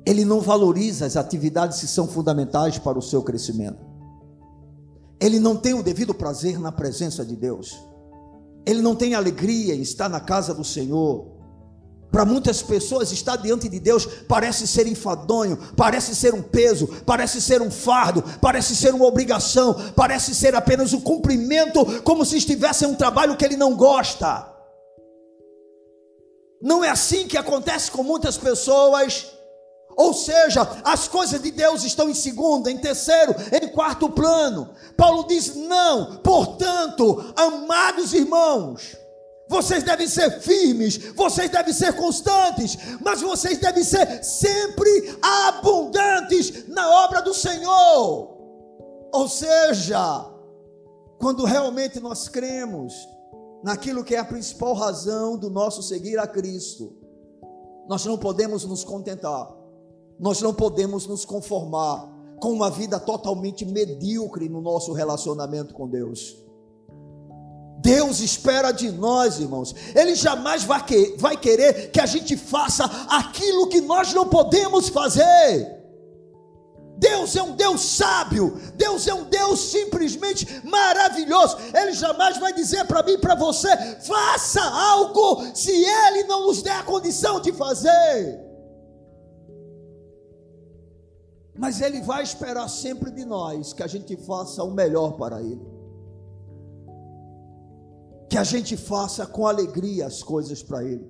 Ele 0.06 0.26
não 0.26 0.42
valoriza 0.42 1.06
as 1.06 1.16
atividades 1.16 1.80
que 1.80 1.88
são 1.88 2.08
fundamentais 2.08 2.78
para 2.78 2.98
o 2.98 3.02
seu 3.02 3.22
crescimento. 3.22 3.86
Ele 5.20 5.40
não 5.40 5.56
tem 5.56 5.74
o 5.74 5.84
devido 5.84 6.14
prazer 6.14 6.60
na 6.60 6.72
presença 6.72 7.24
de 7.24 7.36
Deus. 7.36 7.80
Ele 8.66 8.82
não 8.82 8.96
tem 8.96 9.14
alegria 9.14 9.76
em 9.76 9.82
estar 9.82 10.10
na 10.10 10.20
casa 10.20 10.54
do 10.54 10.64
Senhor. 10.64 11.41
Para 12.12 12.26
muitas 12.26 12.62
pessoas, 12.62 13.12
estar 13.14 13.38
diante 13.38 13.70
de 13.70 13.80
Deus 13.80 14.06
parece 14.28 14.68
ser 14.68 14.86
enfadonho, 14.86 15.58
parece 15.78 16.14
ser 16.14 16.34
um 16.34 16.42
peso, 16.42 16.88
parece 17.06 17.42
ser 17.42 17.62
um 17.62 17.72
fardo, 17.72 18.22
parece 18.42 18.76
ser 18.76 18.94
uma 18.94 19.06
obrigação, 19.06 19.74
parece 19.96 20.36
ser 20.36 20.54
apenas 20.54 20.92
um 20.92 21.00
cumprimento, 21.00 22.02
como 22.02 22.26
se 22.26 22.38
estivesse 22.38 22.84
em 22.84 22.90
um 22.90 22.96
trabalho 22.96 23.38
que 23.38 23.46
ele 23.46 23.56
não 23.56 23.76
gosta. 23.78 24.46
Não 26.62 26.84
é 26.84 26.90
assim 26.90 27.28
que 27.28 27.38
acontece 27.38 27.90
com 27.90 28.04
muitas 28.04 28.38
pessoas. 28.38 29.28
Ou 29.96 30.14
seja, 30.14 30.68
as 30.84 31.08
coisas 31.08 31.42
de 31.42 31.52
Deus 31.52 31.84
estão 31.84 32.10
em 32.10 32.14
segundo, 32.14 32.70
em 32.70 32.78
terceiro, 32.78 33.34
em 33.52 33.68
quarto 33.70 34.10
plano. 34.10 34.70
Paulo 34.98 35.26
diz: 35.28 35.56
não, 35.56 36.18
portanto, 36.18 37.34
amados 37.36 38.14
irmãos, 38.14 38.96
vocês 39.52 39.84
devem 39.84 40.08
ser 40.08 40.40
firmes, 40.40 40.98
vocês 41.14 41.52
devem 41.52 41.74
ser 41.74 41.94
constantes, 41.98 42.78
mas 43.02 43.22
vocês 43.22 43.58
devem 43.58 43.84
ser 43.84 44.24
sempre 44.24 45.20
abundantes 45.22 46.70
na 46.70 47.04
obra 47.04 47.22
do 47.22 47.34
Senhor. 47.34 48.38
Ou 49.14 49.28
seja, 49.28 50.26
quando 51.20 51.44
realmente 51.44 52.00
nós 52.00 52.30
cremos 52.30 52.94
naquilo 53.62 54.06
que 54.06 54.16
é 54.16 54.20
a 54.20 54.26
principal 54.26 54.74
razão 54.74 55.38
do 55.38 55.50
nosso 55.50 55.84
seguir 55.84 56.18
a 56.18 56.26
Cristo, 56.26 56.96
nós 57.90 58.06
não 58.06 58.18
podemos 58.18 58.64
nos 58.64 58.86
contentar, 58.86 59.54
nós 60.18 60.42
não 60.42 60.54
podemos 60.54 61.06
nos 61.06 61.26
conformar 61.26 62.10
com 62.40 62.54
uma 62.54 62.72
vida 62.72 62.98
totalmente 63.02 63.66
medíocre 63.66 64.48
no 64.48 64.62
nosso 64.62 64.94
relacionamento 64.94 65.74
com 65.74 65.90
Deus. 65.90 66.42
Deus 67.82 68.20
espera 68.20 68.72
de 68.72 68.92
nós, 68.92 69.40
irmãos. 69.40 69.74
Ele 69.96 70.14
jamais 70.14 70.64
vai, 70.64 70.86
que, 70.86 71.16
vai 71.18 71.36
querer 71.36 71.92
que 71.92 72.00
a 72.00 72.06
gente 72.06 72.38
faça 72.38 72.86
aquilo 73.10 73.68
que 73.68 73.82
nós 73.82 74.14
não 74.14 74.28
podemos 74.28 74.88
fazer. 74.90 75.80
Deus 76.98 77.36
é 77.36 77.42
um 77.42 77.56
Deus 77.56 77.82
sábio, 77.82 78.62
Deus 78.76 79.08
é 79.08 79.14
um 79.14 79.24
Deus 79.24 79.60
simplesmente 79.72 80.46
maravilhoso. 80.64 81.58
Ele 81.74 81.94
jamais 81.94 82.38
vai 82.38 82.54
dizer 82.54 82.86
para 82.86 83.02
mim 83.02 83.14
e 83.14 83.18
para 83.18 83.34
você: 83.34 83.76
faça 84.02 84.62
algo 84.62 85.44
se 85.56 85.72
Ele 85.72 86.24
não 86.26 86.46
nos 86.46 86.62
der 86.62 86.78
a 86.78 86.84
condição 86.84 87.42
de 87.42 87.52
fazer. 87.52 88.40
Mas 91.58 91.82
Ele 91.82 92.02
vai 92.02 92.22
esperar 92.22 92.70
sempre 92.70 93.10
de 93.10 93.26
nós 93.26 93.74
que 93.74 93.82
a 93.82 93.88
gente 93.88 94.16
faça 94.18 94.64
o 94.64 94.70
melhor 94.70 95.14
para 95.14 95.42
Ele 95.42 95.71
que 98.32 98.38
a 98.38 98.46
gente 98.46 98.78
faça 98.78 99.26
com 99.26 99.46
alegria 99.46 100.08
as 100.08 100.24
coisas 100.24 100.64
para 100.64 100.82
Ele, 100.86 101.06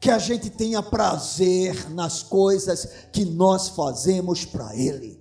que 0.00 0.08
a 0.08 0.20
gente 0.20 0.48
tenha 0.50 0.80
prazer 0.80 1.90
nas 1.90 2.22
coisas 2.22 2.88
que 3.12 3.24
nós 3.24 3.70
fazemos 3.70 4.44
para 4.44 4.72
Ele. 4.76 5.20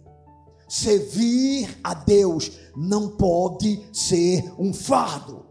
Servir 0.69 1.75
a 1.83 1.95
Deus 1.95 2.51
não 2.77 3.09
pode 3.09 3.83
ser 3.91 4.53
um 4.59 4.71
fardo. 4.71 5.47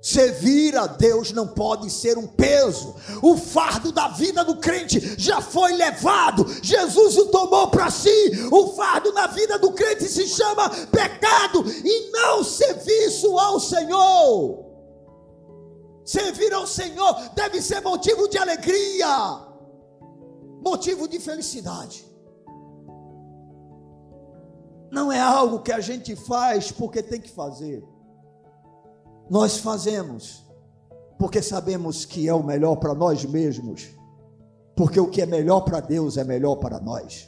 Servir 0.00 0.76
a 0.76 0.86
Deus 0.86 1.32
não 1.32 1.48
pode 1.48 1.90
ser 1.90 2.16
um 2.16 2.28
peso. 2.28 2.94
O 3.20 3.36
fardo 3.36 3.90
da 3.90 4.06
vida 4.06 4.44
do 4.44 4.58
crente 4.58 5.16
já 5.18 5.40
foi 5.40 5.72
levado. 5.72 6.46
Jesus 6.62 7.18
o 7.18 7.26
tomou 7.26 7.70
para 7.72 7.90
si. 7.90 8.30
O 8.52 8.68
fardo 8.68 9.12
na 9.12 9.26
vida 9.26 9.58
do 9.58 9.72
crente 9.72 10.04
se 10.04 10.28
chama 10.28 10.70
pecado 10.70 11.64
e 11.84 12.12
não 12.12 12.44
serviço 12.44 13.36
ao 13.36 13.58
Senhor. 13.58 14.65
Servir 16.06 16.54
ao 16.54 16.66
Senhor 16.66 17.14
deve 17.34 17.60
ser 17.60 17.80
motivo 17.80 18.28
de 18.28 18.38
alegria, 18.38 19.40
motivo 20.64 21.08
de 21.08 21.18
felicidade. 21.18 22.06
Não 24.90 25.10
é 25.10 25.20
algo 25.20 25.62
que 25.62 25.72
a 25.72 25.80
gente 25.80 26.14
faz 26.14 26.70
porque 26.70 27.02
tem 27.02 27.20
que 27.20 27.28
fazer. 27.28 27.84
Nós 29.28 29.58
fazemos 29.58 30.46
porque 31.18 31.42
sabemos 31.42 32.04
que 32.04 32.28
é 32.28 32.34
o 32.34 32.42
melhor 32.42 32.76
para 32.76 32.94
nós 32.94 33.24
mesmos, 33.24 33.88
porque 34.76 35.00
o 35.00 35.10
que 35.10 35.22
é 35.22 35.26
melhor 35.26 35.62
para 35.62 35.80
Deus 35.80 36.16
é 36.16 36.22
melhor 36.22 36.56
para 36.56 36.78
nós. 36.78 37.26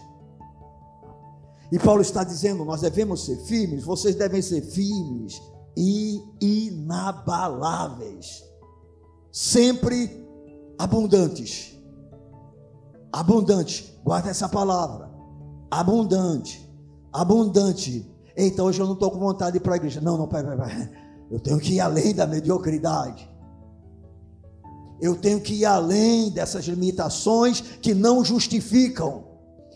E 1.73 1.79
Paulo 1.79 2.03
está 2.03 2.23
dizendo: 2.23 2.65
nós 2.65 2.83
devemos 2.83 3.25
ser 3.25 3.39
firmes, 3.39 3.83
vocês 3.83 4.15
devem 4.15 4.41
ser 4.41 4.63
firmes 4.63 5.43
e 5.77 6.23
inabaláveis, 6.41 8.45
sempre 9.39 10.27
abundantes. 10.77 11.79
Abundante, 13.13 13.97
guarda 14.05 14.31
essa 14.31 14.49
palavra. 14.49 15.09
Abundante, 15.71 16.69
abundante. 17.13 18.11
Então 18.37 18.67
hoje 18.67 18.81
eu 18.81 18.87
não 18.87 18.95
estou 18.95 19.13
com 19.13 19.21
vontade 19.21 19.53
de 19.53 19.59
ir 19.59 19.61
para 19.61 19.75
a 19.75 19.77
igreja. 19.77 20.01
Não, 20.01 20.19
não, 20.19 20.27
pai. 20.27 20.43
Eu 21.31 21.39
tenho 21.39 21.61
que 21.61 21.75
ir 21.75 21.81
além 21.81 22.13
da 22.13 22.27
mediocridade. 22.27 23.31
Eu 25.01 25.15
tenho 25.15 25.41
que 25.41 25.55
ir 25.55 25.65
além 25.65 26.31
dessas 26.31 26.65
limitações 26.65 27.61
que 27.61 27.95
não 27.95 28.25
justificam. 28.25 29.28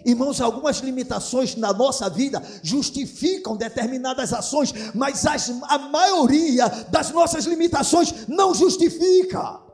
Irmãos, 0.05 0.40
algumas 0.40 0.78
limitações 0.78 1.57
na 1.57 1.72
nossa 1.72 2.09
vida 2.09 2.42
justificam 2.62 3.57
determinadas 3.57 4.32
ações, 4.32 4.72
mas 4.94 5.24
as, 5.26 5.50
a 5.64 5.78
maioria 5.78 6.68
das 6.90 7.11
nossas 7.11 7.44
limitações 7.44 8.26
não 8.28 8.55
justifica. 8.55 9.71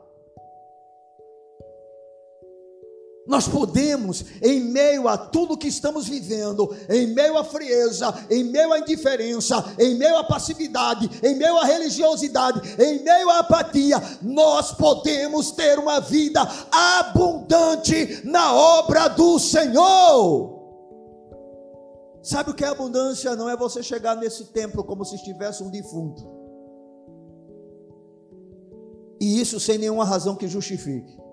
Nós 3.29 3.47
podemos, 3.47 4.25
em 4.41 4.59
meio 4.59 5.07
a 5.07 5.15
tudo 5.15 5.55
que 5.55 5.67
estamos 5.67 6.07
vivendo, 6.07 6.75
em 6.89 7.13
meio 7.13 7.37
à 7.37 7.43
frieza, 7.43 8.11
em 8.27 8.43
meio 8.43 8.73
à 8.73 8.79
indiferença, 8.79 9.63
em 9.77 9.93
meio 9.99 10.17
à 10.17 10.23
passividade, 10.23 11.07
em 11.21 11.35
meio 11.35 11.55
à 11.59 11.63
religiosidade, 11.63 12.59
em 12.81 13.03
meio 13.03 13.29
à 13.29 13.41
apatia, 13.41 14.01
nós 14.23 14.71
podemos 14.71 15.51
ter 15.51 15.77
uma 15.77 15.99
vida 15.99 16.41
abundante 16.71 18.19
na 18.23 18.51
obra 18.51 19.07
do 19.09 19.37
Senhor. 19.37 20.57
Sabe 22.23 22.49
o 22.49 22.55
que 22.55 22.65
é 22.65 22.67
abundância? 22.69 23.35
Não 23.35 23.47
é 23.47 23.55
você 23.55 23.83
chegar 23.83 24.15
nesse 24.15 24.45
templo 24.45 24.83
como 24.83 25.05
se 25.05 25.13
estivesse 25.13 25.61
um 25.61 25.69
defunto. 25.69 26.27
E 29.21 29.39
isso 29.39 29.59
sem 29.59 29.77
nenhuma 29.77 30.03
razão 30.03 30.35
que 30.35 30.47
justifique. 30.47 31.28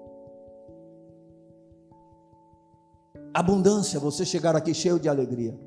Abundância, 3.39 4.01
você 4.01 4.25
chegar 4.25 4.57
aqui 4.57 4.73
cheio 4.73 4.99
de 4.99 5.09
alegria. 5.09 5.59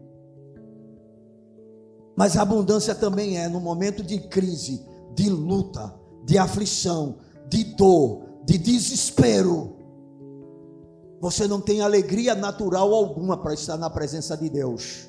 Mas 2.17 2.35
a 2.35 2.41
abundância 2.41 2.95
também 2.95 3.37
é 3.37 3.47
no 3.47 3.59
momento 3.59 4.01
de 4.01 4.19
crise, 4.21 4.83
de 5.13 5.29
luta, 5.29 5.93
de 6.25 6.37
aflição, 6.37 7.17
de 7.47 7.63
dor, 7.75 8.23
de 8.43 8.57
desespero. 8.57 9.75
Você 11.21 11.47
não 11.47 11.61
tem 11.61 11.81
alegria 11.81 12.33
natural 12.33 12.93
alguma 12.93 13.37
para 13.37 13.53
estar 13.53 13.77
na 13.77 13.89
presença 13.89 14.35
de 14.35 14.49
Deus 14.49 15.08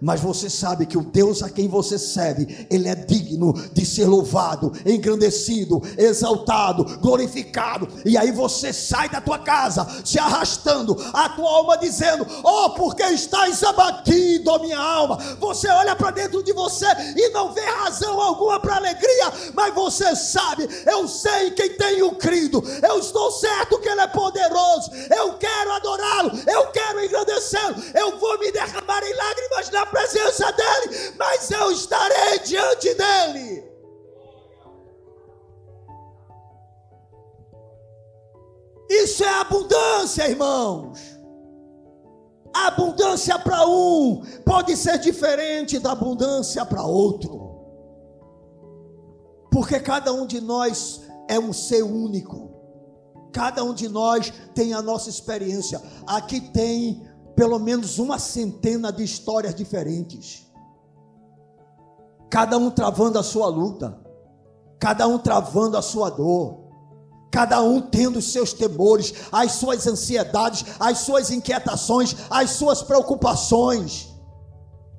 mas 0.00 0.20
você 0.20 0.48
sabe 0.50 0.86
que 0.86 0.98
o 0.98 1.02
Deus 1.02 1.42
a 1.42 1.50
quem 1.50 1.68
você 1.68 1.98
serve, 1.98 2.66
ele 2.70 2.88
é 2.88 2.94
digno 2.94 3.52
de 3.72 3.84
ser 3.84 4.06
louvado, 4.06 4.72
engrandecido, 4.84 5.82
exaltado, 5.96 6.84
glorificado. 6.98 7.88
E 8.04 8.16
aí 8.16 8.32
você 8.32 8.72
sai 8.72 9.08
da 9.08 9.20
tua 9.20 9.38
casa, 9.38 9.86
se 10.04 10.18
arrastando, 10.18 10.96
a 11.12 11.28
tua 11.30 11.50
alma 11.50 11.76
dizendo: 11.78 12.26
"Oh, 12.44 12.70
porque 12.70 13.02
estás 13.04 13.62
abatido, 13.62 14.60
minha 14.60 14.78
alma?". 14.78 15.16
Você 15.40 15.68
olha 15.68 15.94
para 15.96 16.10
dentro 16.10 16.42
de 16.42 16.52
você 16.52 16.86
e 17.16 17.30
não 17.30 17.52
vê 17.52 17.62
razão 17.62 18.20
alguma 18.20 18.60
para 18.60 18.76
alegria, 18.76 19.32
mas 19.54 19.74
você 19.74 20.14
sabe, 20.16 20.68
eu 20.86 21.06
sei 21.08 21.50
quem 21.50 21.76
tenho 21.76 22.14
crido. 22.16 22.62
Eu 22.82 22.98
estou 22.98 23.30
certo 23.30 23.78
que 23.78 23.88
ele 23.88 24.00
é 24.00 24.06
poderoso. 24.06 24.90
Eu 25.14 25.34
quero 25.34 25.72
adorá-lo, 25.72 26.30
eu 26.46 26.66
quero 26.68 27.04
engrandecê-lo. 27.04 27.76
Eu 27.94 28.18
vou 28.18 28.38
me 28.38 28.50
derramar 28.52 29.02
em 29.02 29.14
lágrimas 29.14 29.68
presença 29.86 30.52
dEle, 30.52 31.14
mas 31.18 31.50
eu 31.50 31.70
estarei 31.70 32.38
diante 32.40 32.94
dEle. 32.94 33.76
Isso 38.88 39.24
é 39.24 39.40
abundância, 39.40 40.28
irmãos. 40.28 41.00
A 42.54 42.68
abundância 42.68 43.38
para 43.38 43.66
um 43.66 44.22
pode 44.44 44.76
ser 44.76 44.98
diferente 44.98 45.78
da 45.78 45.92
abundância 45.92 46.64
para 46.64 46.84
outro. 46.84 47.46
Porque 49.50 49.78
cada 49.80 50.12
um 50.12 50.26
de 50.26 50.40
nós 50.40 51.02
é 51.28 51.38
um 51.38 51.52
ser 51.52 51.82
único. 51.82 52.54
Cada 53.32 53.62
um 53.62 53.74
de 53.74 53.88
nós 53.88 54.32
tem 54.54 54.72
a 54.72 54.80
nossa 54.80 55.10
experiência. 55.10 55.82
Aqui 56.06 56.40
tem 56.40 57.06
pelo 57.36 57.58
menos 57.58 57.98
uma 57.98 58.18
centena 58.18 58.90
de 58.90 59.04
histórias 59.04 59.54
diferentes. 59.54 60.46
Cada 62.30 62.56
um 62.56 62.70
travando 62.70 63.18
a 63.18 63.22
sua 63.22 63.46
luta, 63.46 64.00
cada 64.80 65.06
um 65.06 65.18
travando 65.18 65.76
a 65.76 65.82
sua 65.82 66.10
dor, 66.10 66.66
cada 67.30 67.62
um 67.62 67.80
tendo 67.80 68.18
os 68.18 68.32
seus 68.32 68.54
temores, 68.54 69.12
as 69.30 69.52
suas 69.52 69.86
ansiedades, 69.86 70.64
as 70.80 70.98
suas 70.98 71.30
inquietações, 71.30 72.16
as 72.30 72.50
suas 72.50 72.82
preocupações 72.82 74.15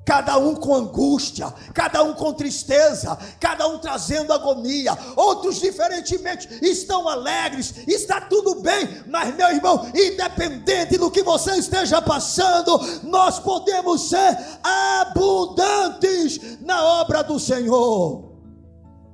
cada 0.08 0.38
um 0.38 0.56
com 0.56 0.74
angústia, 0.74 1.54
cada 1.74 2.02
um 2.02 2.14
com 2.14 2.32
tristeza, 2.32 3.18
cada 3.42 3.68
um 3.68 3.78
trazendo 3.78 4.32
agonia, 4.32 4.98
outros 5.18 5.60
diferentemente 5.60 6.48
estão 6.62 7.10
alegres, 7.10 7.86
está 7.86 8.22
tudo 8.22 8.62
bem, 8.62 9.04
mas 9.06 9.36
meu 9.36 9.50
irmão, 9.50 9.86
independente 9.94 10.98
do 10.98 11.12
que 11.12 11.22
você 11.22 11.56
esteja 11.58 12.02
passando, 12.02 12.80
nós 13.04 13.38
podemos 13.38 14.08
ser 14.08 14.38
abundantes 14.64 16.58
na 16.62 16.82
obra 17.02 17.22
do 17.22 17.38
Senhor. 17.38 18.32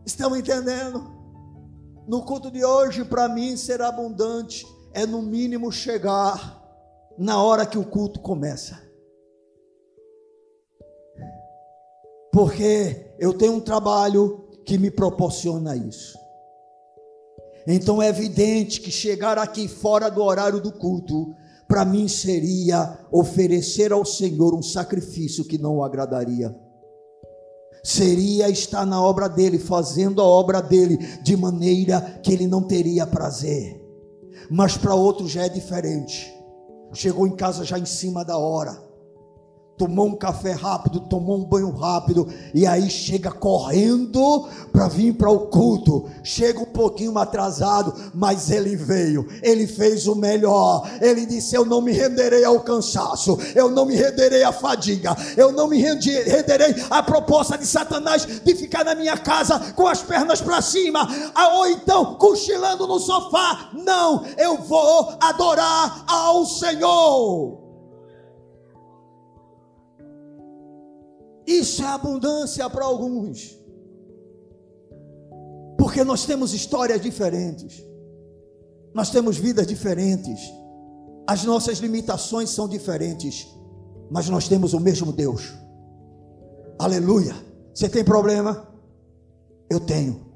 Estão 0.05 0.35
entendendo? 0.35 1.11
No 2.07 2.21
culto 2.21 2.51
de 2.51 2.63
hoje, 2.63 3.03
para 3.03 3.27
mim, 3.27 3.57
ser 3.57 3.81
abundante 3.81 4.63
é 4.93 5.07
no 5.07 5.23
mínimo 5.23 5.71
chegar 5.71 6.61
na 7.17 7.41
hora 7.41 7.65
que 7.65 7.79
o 7.79 7.83
culto 7.83 8.19
começa. 8.19 8.82
Porque 12.34 13.13
eu 13.19 13.31
tenho 13.31 13.53
um 13.53 13.59
trabalho 13.59 14.43
que 14.65 14.79
me 14.79 14.89
proporciona 14.89 15.75
isso. 15.75 16.17
Então 17.67 18.01
é 18.01 18.09
evidente 18.09 18.81
que 18.81 18.89
chegar 18.89 19.38
aqui 19.38 19.67
fora 19.67 20.09
do 20.09 20.21
horário 20.23 20.59
do 20.59 20.71
culto, 20.71 21.31
para 21.67 21.86
mim 21.86 22.07
seria 22.07 22.97
oferecer 23.11 23.93
ao 23.93 24.03
Senhor 24.03 24.55
um 24.55 24.63
sacrifício 24.63 25.45
que 25.45 25.59
não 25.59 25.77
o 25.77 25.84
agradaria. 25.84 26.53
Seria 27.84 28.49
estar 28.49 28.86
na 28.86 29.01
obra 29.01 29.27
dele, 29.29 29.59
fazendo 29.59 30.19
a 30.19 30.25
obra 30.25 30.59
dele 30.59 30.97
de 31.21 31.38
maneira 31.38 32.01
que 32.23 32.34
ele 32.34 32.47
não 32.47 32.63
teria 32.63 33.05
prazer. 33.05 33.79
Mas 34.49 34.75
para 34.75 34.95
outro 34.95 35.27
já 35.27 35.45
é 35.45 35.49
diferente. 35.49 36.34
Chegou 36.93 37.27
em 37.27 37.36
casa 37.36 37.63
já 37.63 37.77
em 37.77 37.86
cima 37.86 38.25
da 38.25 38.38
hora 38.38 38.92
tomou 39.84 40.07
um 40.07 40.15
café 40.15 40.53
rápido, 40.53 41.01
tomou 41.01 41.38
um 41.38 41.43
banho 41.43 41.69
rápido 41.71 42.25
e 42.53 42.65
aí 42.65 42.89
chega 42.89 43.29
correndo 43.29 44.47
para 44.71 44.88
vir 44.88 45.13
para 45.13 45.29
o 45.29 45.47
culto. 45.47 46.09
Chega 46.23 46.59
um 46.59 46.65
pouquinho 46.65 47.17
atrasado, 47.17 47.93
mas 48.13 48.49
ele 48.49 48.77
veio. 48.77 49.27
Ele 49.41 49.67
fez 49.67 50.07
o 50.07 50.15
melhor. 50.15 50.89
Ele 51.01 51.25
disse: 51.25 51.53
"Eu 51.53 51.65
não 51.65 51.81
me 51.81 51.91
renderei 51.91 52.45
ao 52.45 52.61
cansaço, 52.61 53.38
eu 53.53 53.69
não 53.69 53.86
me 53.86 53.95
renderei 53.95 54.43
à 54.43 54.53
fadiga, 54.53 55.17
eu 55.36 55.51
não 55.51 55.67
me 55.67 55.77
renderei 55.77 56.75
à 56.89 57.03
proposta 57.03 57.57
de 57.57 57.65
Satanás 57.65 58.25
de 58.25 58.55
ficar 58.55 58.86
na 58.86 58.95
minha 58.95 59.17
casa 59.17 59.59
com 59.73 59.86
as 59.86 60.01
pernas 60.01 60.39
para 60.39 60.61
cima, 60.61 61.05
ou 61.55 61.67
então 61.67 62.15
cochilando 62.15 62.88
no 62.88 62.99
sofá. 62.99 63.71
Não, 63.73 64.23
eu 64.38 64.59
vou 64.59 65.13
adorar 65.19 66.05
ao 66.07 66.45
Senhor." 66.45 67.62
Isso 71.45 71.83
é 71.83 71.87
abundância 71.87 72.69
para 72.69 72.85
alguns. 72.85 73.57
Porque 75.77 76.03
nós 76.03 76.25
temos 76.25 76.53
histórias 76.53 77.01
diferentes. 77.01 77.83
Nós 78.93 79.09
temos 79.09 79.37
vidas 79.37 79.67
diferentes. 79.67 80.39
As 81.27 81.43
nossas 81.43 81.79
limitações 81.79 82.49
são 82.49 82.67
diferentes. 82.67 83.47
Mas 84.09 84.29
nós 84.29 84.47
temos 84.47 84.73
o 84.73 84.79
mesmo 84.79 85.11
Deus. 85.11 85.53
Aleluia. 86.79 87.35
Você 87.73 87.89
tem 87.89 88.03
problema? 88.03 88.67
Eu 89.69 89.79
tenho. 89.79 90.33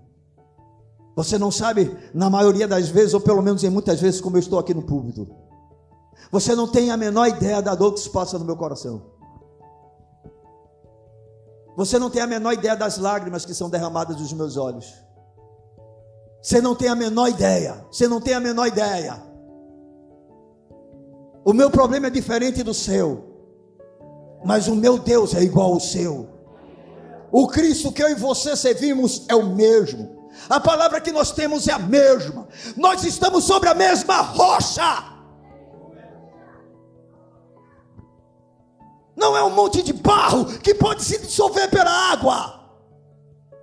Você 1.16 1.38
não 1.38 1.49
sabe, 1.49 1.97
na 2.14 2.30
maioria 2.30 2.68
das 2.68 2.89
vezes, 2.89 3.14
ou 3.14 3.20
pelo 3.20 3.41
menos 3.41 3.64
em 3.64 3.70
muitas 3.70 3.99
vezes, 3.99 4.22
como 4.22 4.38
eu 4.38 4.39
estou 4.39 4.60
aqui 4.60 4.74
no 4.74 4.84
púlpito. 4.84 5.28
Você 6.32 6.55
não 6.55 6.68
tem 6.68 6.91
a 6.91 6.97
menor 6.97 7.28
ideia 7.28 7.62
da 7.62 7.74
dor 7.74 7.93
que 7.93 7.99
se 7.99 8.10
passa 8.10 8.38
no 8.38 8.45
meu 8.45 8.55
coração. 8.55 9.16
Você 11.78 12.00
não 12.00 12.10
tem 12.10 12.24
a 12.24 12.28
menor 12.28 12.54
ideia 12.54 12.76
das 12.76 12.98
lágrimas 12.98 13.46
que 13.46 13.54
são 13.54 13.70
derramadas 13.70 14.16
dos 14.16 14.34
meus 14.34 14.58
olhos. 14.58 14.96
Você 16.42 16.60
não 16.60 16.74
tem 16.74 16.90
a 16.90 16.96
menor 16.96 17.28
ideia. 17.28 17.86
Você 17.92 18.08
não 18.08 18.20
tem 18.20 18.34
a 18.34 18.40
menor 18.40 18.66
ideia. 18.66 19.22
O 21.46 21.54
meu 21.54 21.70
problema 21.70 22.08
é 22.08 22.10
diferente 22.10 22.64
do 22.64 22.74
seu. 22.74 23.24
Mas 24.44 24.68
o 24.68 24.76
meu 24.76 24.98
Deus 24.98 25.36
é 25.36 25.44
igual 25.44 25.74
ao 25.74 25.80
seu. 25.80 26.28
O 27.32 27.48
Cristo 27.48 27.92
que 27.92 28.02
eu 28.02 28.10
e 28.10 28.16
você 28.16 28.56
servimos 28.56 29.28
é 29.30 29.36
o 29.36 29.46
mesmo. 29.46 30.32
A 30.50 30.60
palavra 30.60 31.00
que 31.00 31.12
nós 31.12 31.32
temos 31.32 31.68
é 31.68 31.74
a 31.74 31.80
mesma. 31.80 32.48
Nós 32.76 33.04
estamos 33.04 33.44
sobre 33.44 33.70
a 33.70 33.76
mesma 33.76 34.20
rocha. 34.22 35.16
Não 39.18 39.36
é 39.36 39.43
um 39.43 39.49
monte 39.49 39.82
de 39.82 39.91
barro 39.91 40.45
que 40.59 40.76
pode 40.76 41.03
se 41.03 41.18
dissolver 41.18 41.70
pela 41.72 41.89
água. 42.11 42.57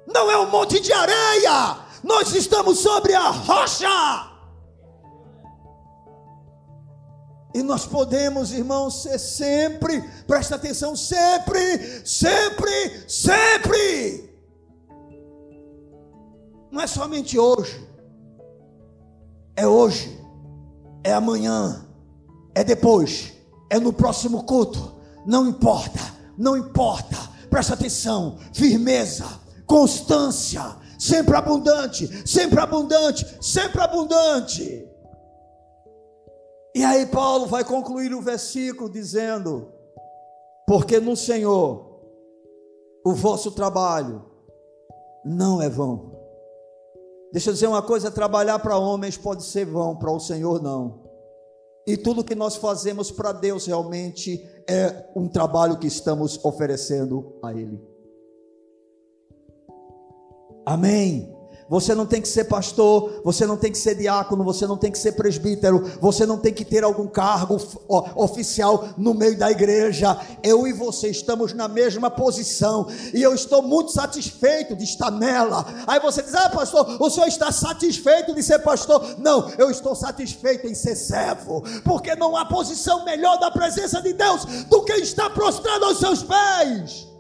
Não 0.05 0.29
é 0.29 0.37
um 0.37 0.51
monte 0.51 0.81
de 0.81 0.93
areia. 0.93 1.79
Nós 2.03 2.35
estamos 2.35 2.81
sobre 2.81 3.15
a 3.15 3.31
rocha. 3.31 4.35
E 7.55 7.63
nós 7.63 7.87
podemos, 7.87 8.51
irmãos, 8.51 9.03
ser 9.03 9.17
sempre, 9.17 10.03
presta 10.27 10.57
atenção, 10.57 10.97
sempre, 10.97 12.05
sempre, 12.05 13.09
sempre. 13.09 14.35
Não 16.69 16.81
é 16.83 16.87
somente 16.89 17.39
hoje, 17.39 17.89
é 19.55 19.65
hoje, 19.65 20.21
é 21.05 21.13
amanhã, 21.13 21.87
é 22.53 22.65
depois, 22.65 23.33
é 23.71 23.79
no 23.79 23.93
próximo 23.93 24.43
culto, 24.43 24.94
não 25.27 25.47
importa, 25.47 26.01
não 26.37 26.57
importa, 26.57 27.17
presta 27.49 27.75
atenção, 27.75 28.39
firmeza, 28.53 29.25
constância, 29.67 30.63
sempre 30.99 31.37
abundante, 31.37 32.29
sempre 32.29 32.61
abundante, 32.61 33.27
sempre 33.41 33.81
abundante. 33.81 34.89
E 36.75 36.83
aí 36.83 37.07
Paulo 37.07 37.47
vai 37.47 37.65
concluir 37.65 38.13
o 38.15 38.21
versículo 38.21 38.91
dizendo: 38.91 39.73
Porque 40.67 40.99
no 40.99 41.17
Senhor 41.17 42.01
o 43.05 43.13
vosso 43.13 43.53
trabalho 43.53 44.25
não 45.25 45.63
é 45.63 45.69
vão. 45.69 46.13
Deixa 47.33 47.51
eu 47.51 47.55
dizer 47.55 47.69
uma 47.69 47.83
coisa: 47.83 48.11
trabalhar 48.11 48.59
para 48.59 48.77
homens 48.77 49.17
pode 49.17 49.45
ser 49.45 49.65
vão, 49.65 49.97
para 49.97 50.11
o 50.11 50.19
Senhor 50.19 50.61
não. 50.63 51.04
E 51.87 51.97
tudo 51.97 52.25
que 52.25 52.35
nós 52.35 52.57
fazemos 52.57 53.11
para 53.11 53.33
Deus 53.33 53.67
realmente 53.67 54.43
é 54.69 55.07
um 55.15 55.29
trabalho 55.29 55.79
que 55.79 55.87
estamos 55.87 56.43
oferecendo 56.45 57.39
a 57.43 57.53
Ele. 57.53 57.79
Amém. 60.65 61.34
Você 61.69 61.95
não 61.95 62.05
tem 62.05 62.21
que 62.21 62.29
ser 62.29 62.45
pastor, 62.45 63.23
você 63.25 63.47
não 63.47 63.57
tem 63.57 63.73
que 63.73 63.79
ser 63.79 63.95
diácono, 63.95 64.45
você 64.45 64.67
não 64.67 64.77
tem 64.77 64.93
que 64.93 64.99
ser 64.99 65.13
presbítero, 65.13 65.83
você 66.01 66.27
não 66.27 66.37
tem 66.37 66.53
que 66.53 66.65
ter 66.65 66.85
algum 66.85 67.07
cargo 67.07 67.57
oficial 68.15 68.91
no 68.99 69.15
meio 69.15 69.39
da 69.39 69.51
igreja. 69.51 70.19
Eu 70.43 70.67
e 70.67 70.73
você 70.73 71.09
estamos 71.09 71.55
na 71.55 71.67
mesma 71.67 72.11
posição 72.11 72.87
e 73.15 73.23
eu 73.23 73.35
estou 73.35 73.63
muito 73.63 73.93
satisfeito 73.93 74.77
de 74.77 74.85
estar 74.85 75.11
nela. 75.11 75.65
Aí 75.87 75.99
você 76.01 76.23
diz: 76.23 76.35
Ah, 76.35 76.51
pastor, 76.51 77.01
o 77.01 77.09
senhor 77.09 77.27
está 77.27 77.51
satisfeito 77.51 78.35
de 78.35 78.43
ser 78.43 78.59
pastor? 78.59 79.17
Não, 79.19 79.51
eu 79.57 79.71
estou 79.71 79.95
satisfeito 79.95 80.67
em 80.67 80.75
ser 80.75 80.97
servo, 80.97 81.63
porque 81.83 82.15
não 82.15 82.37
há 82.37 82.45
posição 82.45 83.05
melhor 83.05 83.39
da 83.39 83.51
presença 83.51 84.03
de 84.03 84.13
Deus 84.13 84.45
do 84.69 84.85
que 84.85 84.93
estar 84.95 85.31
prostrado 85.31 85.87
aos 85.87 85.99
seus 85.99 86.23
pés. 86.23 87.14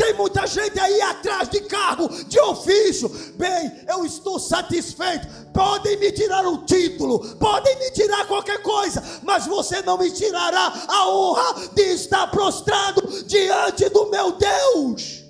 Tem 0.00 0.14
muita 0.14 0.46
gente 0.46 0.80
aí 0.80 0.98
atrás 1.02 1.46
de 1.50 1.60
cargo, 1.60 2.08
de 2.24 2.40
ofício. 2.40 3.06
Bem, 3.36 3.84
eu 3.86 4.02
estou 4.06 4.38
satisfeito. 4.40 5.28
Podem 5.52 5.98
me 5.98 6.10
tirar 6.10 6.46
o 6.46 6.64
título, 6.64 7.18
podem 7.36 7.78
me 7.78 7.90
tirar 7.90 8.26
qualquer 8.26 8.62
coisa, 8.62 9.02
mas 9.22 9.46
você 9.46 9.82
não 9.82 9.98
me 9.98 10.10
tirará 10.10 10.72
a 10.88 11.06
honra 11.06 11.68
de 11.74 11.82
estar 11.82 12.28
prostrado 12.28 13.02
diante 13.24 13.90
do 13.90 14.08
meu 14.08 14.32
Deus. 14.32 15.22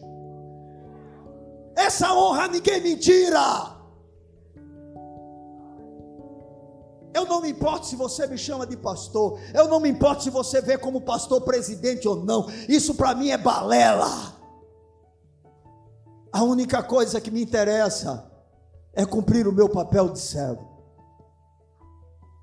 Essa 1.75 2.15
honra 2.15 2.47
ninguém 2.47 2.81
me 2.81 2.97
tira. 2.97 3.77
Eu 7.13 7.27
não 7.27 7.41
me 7.41 7.51
importo 7.51 7.89
se 7.89 7.97
você 7.97 8.25
me 8.29 8.39
chama 8.39 8.65
de 8.65 8.77
pastor. 8.77 9.37
Eu 9.53 9.67
não 9.67 9.81
me 9.81 9.89
importo 9.89 10.23
se 10.23 10.31
você 10.31 10.61
vê 10.61 10.79
como 10.79 11.01
pastor 11.01 11.41
presidente 11.41 12.07
ou 12.07 12.15
não. 12.15 12.47
Isso 12.69 12.95
para 12.95 13.17
mim 13.17 13.31
é 13.31 13.37
balela. 13.37 14.39
A 16.33 16.43
única 16.43 16.83
coisa 16.83 17.21
que 17.21 17.31
me 17.31 17.43
interessa 17.43 18.31
é 18.93 19.05
cumprir 19.05 19.49
o 19.49 19.53
meu 19.53 19.69
papel 19.69 20.09
de 20.09 20.19
servo. 20.21 20.69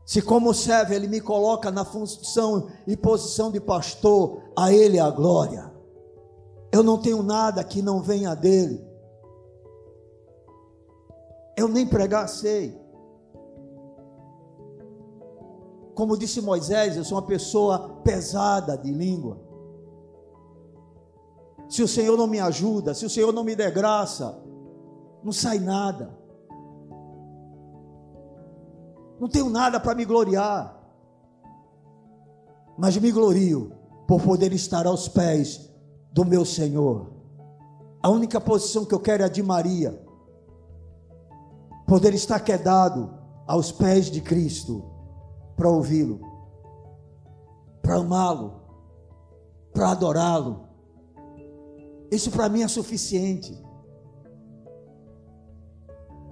Se, 0.06 0.22
como 0.22 0.54
servo, 0.54 0.94
ele 0.94 1.08
me 1.08 1.20
coloca 1.20 1.70
na 1.70 1.84
função 1.84 2.70
e 2.86 2.96
posição 2.96 3.52
de 3.52 3.60
pastor, 3.60 4.42
a 4.58 4.72
ele 4.72 5.00
a 5.00 5.10
glória. 5.10 5.72
Eu 6.72 6.84
não 6.84 6.98
tenho 6.98 7.22
nada 7.24 7.64
que 7.64 7.82
não 7.82 8.02
venha 8.02 8.34
dele. 8.36 8.86
Eu 11.58 11.68
nem 11.68 11.86
pregar 11.86 12.28
sei. 12.30 12.78
Como 15.94 16.18
disse 16.18 16.42
Moisés, 16.42 16.96
eu 16.96 17.04
sou 17.04 17.18
uma 17.18 17.26
pessoa 17.26 18.02
pesada 18.04 18.78
de 18.78 18.92
língua 18.92 19.47
se 21.70 21.84
o 21.84 21.88
Senhor 21.88 22.18
não 22.18 22.28
me 22.28 22.40
ajuda, 22.40 22.94
se 22.94 23.06
o 23.06 23.10
Senhor 23.10 23.34
não 23.34 23.44
me 23.44 23.56
der 23.56 23.72
graça, 23.72 24.42
não 25.24 25.32
sai 25.32 25.60
nada. 25.60 26.18
Não 29.20 29.28
tenho 29.28 29.50
nada 29.50 29.80
para 29.80 29.96
me 29.96 30.06
gloriar. 30.06 30.76
Mas 32.78 32.96
me 32.98 33.12
glorio 33.12 33.74
por 34.08 34.22
poder 34.22 34.54
estar 34.54 34.86
aos 34.86 35.08
pés 35.08 35.70
do 36.14 36.24
meu 36.24 36.46
Senhor. 36.46 37.12
A 38.02 38.10
única 38.10 38.40
posição 38.40 38.86
que 38.86 38.94
eu 38.94 39.00
quero 39.00 39.24
é 39.24 39.26
a 39.26 39.30
de 39.30 39.44
Maria. 39.44 40.02
Poder 41.86 42.14
estar 42.14 42.40
quedado 42.40 43.14
aos 43.46 43.72
pés 43.72 44.12
de 44.12 44.22
Cristo 44.22 44.84
para 45.56 45.70
ouvi-lo, 45.70 46.20
para 47.82 47.96
amá-lo, 47.96 48.62
para 49.74 49.92
adorá-lo 49.92 50.67
isso 52.12 52.32
para 52.32 52.50
mim 52.50 52.62
é 52.64 52.68
suficiente. 52.68 53.58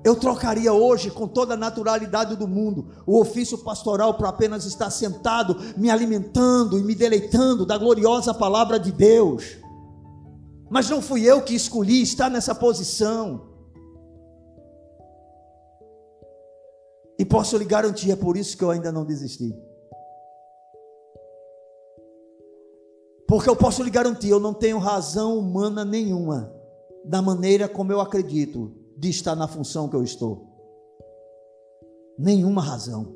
Eu 0.06 0.16
trocaria 0.16 0.72
hoje, 0.72 1.10
com 1.10 1.28
toda 1.28 1.56
a 1.56 1.58
naturalidade 1.58 2.36
do 2.36 2.48
mundo, 2.48 2.90
o 3.08 3.20
ofício 3.20 3.58
pastoral 3.58 4.14
para 4.14 4.30
apenas 4.30 4.64
estar 4.66 4.92
sentado, 4.92 5.58
me 5.76 5.90
alimentando 5.90 6.78
e 6.78 6.84
me 6.84 6.94
deleitando 6.94 7.66
da 7.66 7.76
gloriosa 7.76 8.32
palavra 8.32 8.80
de 8.80 8.92
Deus. 8.92 9.58
Mas 10.70 10.90
não 10.90 11.02
fui 11.02 11.24
eu 11.24 11.42
que 11.42 11.56
escolhi 11.56 12.04
estar 12.04 12.30
nessa 12.30 12.54
posição. 12.54 13.50
E 17.18 17.26
posso 17.26 17.58
lhe 17.58 17.66
garantir, 17.66 18.12
é 18.12 18.16
por 18.16 18.38
isso 18.38 18.56
que 18.56 18.64
eu 18.64 18.70
ainda 18.70 18.92
não 18.92 19.06
desisti. 19.06 19.56
Porque 23.36 23.50
eu 23.50 23.56
posso 23.58 23.84
lhe 23.84 23.90
garantir, 23.90 24.30
eu 24.30 24.40
não 24.40 24.54
tenho 24.54 24.78
razão 24.78 25.38
humana 25.38 25.84
nenhuma 25.84 26.56
da 27.04 27.22
maneira 27.22 27.68
como 27.68 27.92
eu 27.92 28.00
acredito 28.00 28.72
de 28.96 29.10
estar 29.10 29.36
na 29.36 29.46
função 29.46 29.90
que 29.90 29.96
eu 29.98 30.06
estou. 30.06 30.48
Nenhuma 32.18 32.62
razão. 32.62 33.14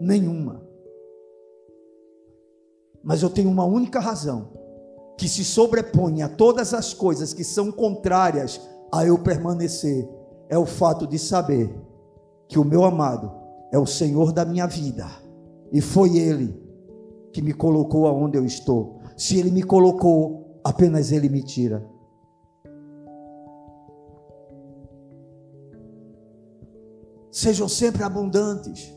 Nenhuma. 0.00 0.66
Mas 3.02 3.22
eu 3.22 3.28
tenho 3.28 3.50
uma 3.50 3.66
única 3.66 4.00
razão 4.00 4.48
que 5.18 5.28
se 5.28 5.44
sobrepõe 5.44 6.22
a 6.22 6.28
todas 6.30 6.72
as 6.72 6.94
coisas 6.94 7.34
que 7.34 7.44
são 7.44 7.70
contrárias 7.70 8.58
a 8.90 9.04
eu 9.04 9.18
permanecer, 9.18 10.08
é 10.48 10.56
o 10.56 10.64
fato 10.64 11.06
de 11.06 11.18
saber 11.18 11.70
que 12.48 12.58
o 12.58 12.64
meu 12.64 12.82
amado 12.82 13.30
é 13.70 13.78
o 13.78 13.84
Senhor 13.84 14.32
da 14.32 14.46
minha 14.46 14.66
vida 14.66 15.06
e 15.70 15.82
foi 15.82 16.16
ele 16.16 16.63
que 17.34 17.42
me 17.42 17.52
colocou 17.52 18.06
aonde 18.06 18.38
eu 18.38 18.46
estou. 18.46 19.00
Se 19.16 19.36
Ele 19.36 19.50
me 19.50 19.64
colocou, 19.64 20.60
apenas 20.62 21.10
Ele 21.10 21.28
me 21.28 21.42
tira. 21.42 21.84
Sejam 27.32 27.68
sempre 27.68 28.04
abundantes 28.04 28.94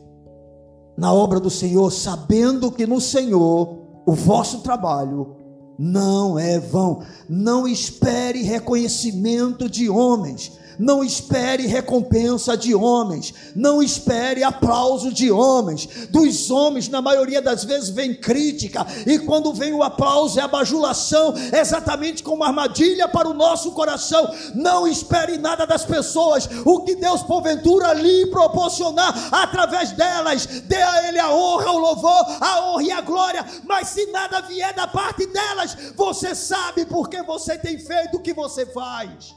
na 0.96 1.12
obra 1.12 1.40
do 1.40 1.50
Senhor, 1.50 1.90
sabendo 1.90 2.70
que 2.70 2.86
no 2.86 3.00
Senhor 3.00 3.76
o 4.06 4.12
vosso 4.12 4.60
trabalho 4.60 5.34
não 5.76 6.38
é 6.38 6.60
vão. 6.60 7.02
Não 7.28 7.66
espere 7.66 8.42
reconhecimento 8.42 9.68
de 9.68 9.90
homens, 9.90 10.56
Não 10.78 11.02
espere 11.02 11.66
recompensa 11.66 12.56
de 12.56 12.74
homens, 12.74 13.34
não 13.54 13.82
espere 13.82 14.44
aplauso 14.44 15.12
de 15.12 15.30
homens. 15.30 15.88
Dos 16.10 16.50
homens, 16.50 16.88
na 16.88 17.02
maioria 17.02 17.42
das 17.42 17.64
vezes, 17.64 17.88
vem 17.90 18.14
crítica, 18.14 18.86
e 19.06 19.18
quando 19.18 19.52
vem 19.52 19.72
o 19.72 19.82
aplauso 19.82 20.38
é 20.38 20.42
a 20.42 20.48
bajulação, 20.48 21.34
exatamente 21.52 22.22
como 22.22 22.44
armadilha 22.44 23.08
para 23.08 23.28
o 23.28 23.34
nosso 23.34 23.72
coração. 23.72 24.32
Não 24.54 24.86
espere 24.86 25.36
nada 25.36 25.66
das 25.66 25.84
pessoas, 25.84 26.48
o 26.64 26.82
que 26.82 26.94
Deus 26.94 27.22
porventura 27.22 27.92
lhe 27.94 28.26
proporcionar 28.26 29.28
através 29.32 29.92
delas, 29.92 30.46
dê 30.46 30.80
a 30.80 31.08
Ele 31.08 31.18
a 31.18 31.32
honra, 31.32 31.72
o 31.72 31.78
louvor, 31.78 32.24
a 32.40 32.66
honra 32.66 32.82
e 32.82 32.92
a 32.92 33.00
glória. 33.00 33.44
Mas 33.64 33.88
se 33.88 34.06
nada 34.06 34.40
vier 34.42 34.72
da 34.74 34.86
parte 34.86 35.26
delas, 35.26 35.76
você 35.96 36.34
sabe 36.34 36.86
porque 36.86 37.22
você 37.22 37.58
tem 37.58 37.78
feito 37.78 38.16
o 38.16 38.22
que 38.22 38.32
você 38.32 38.64
faz. 38.66 39.36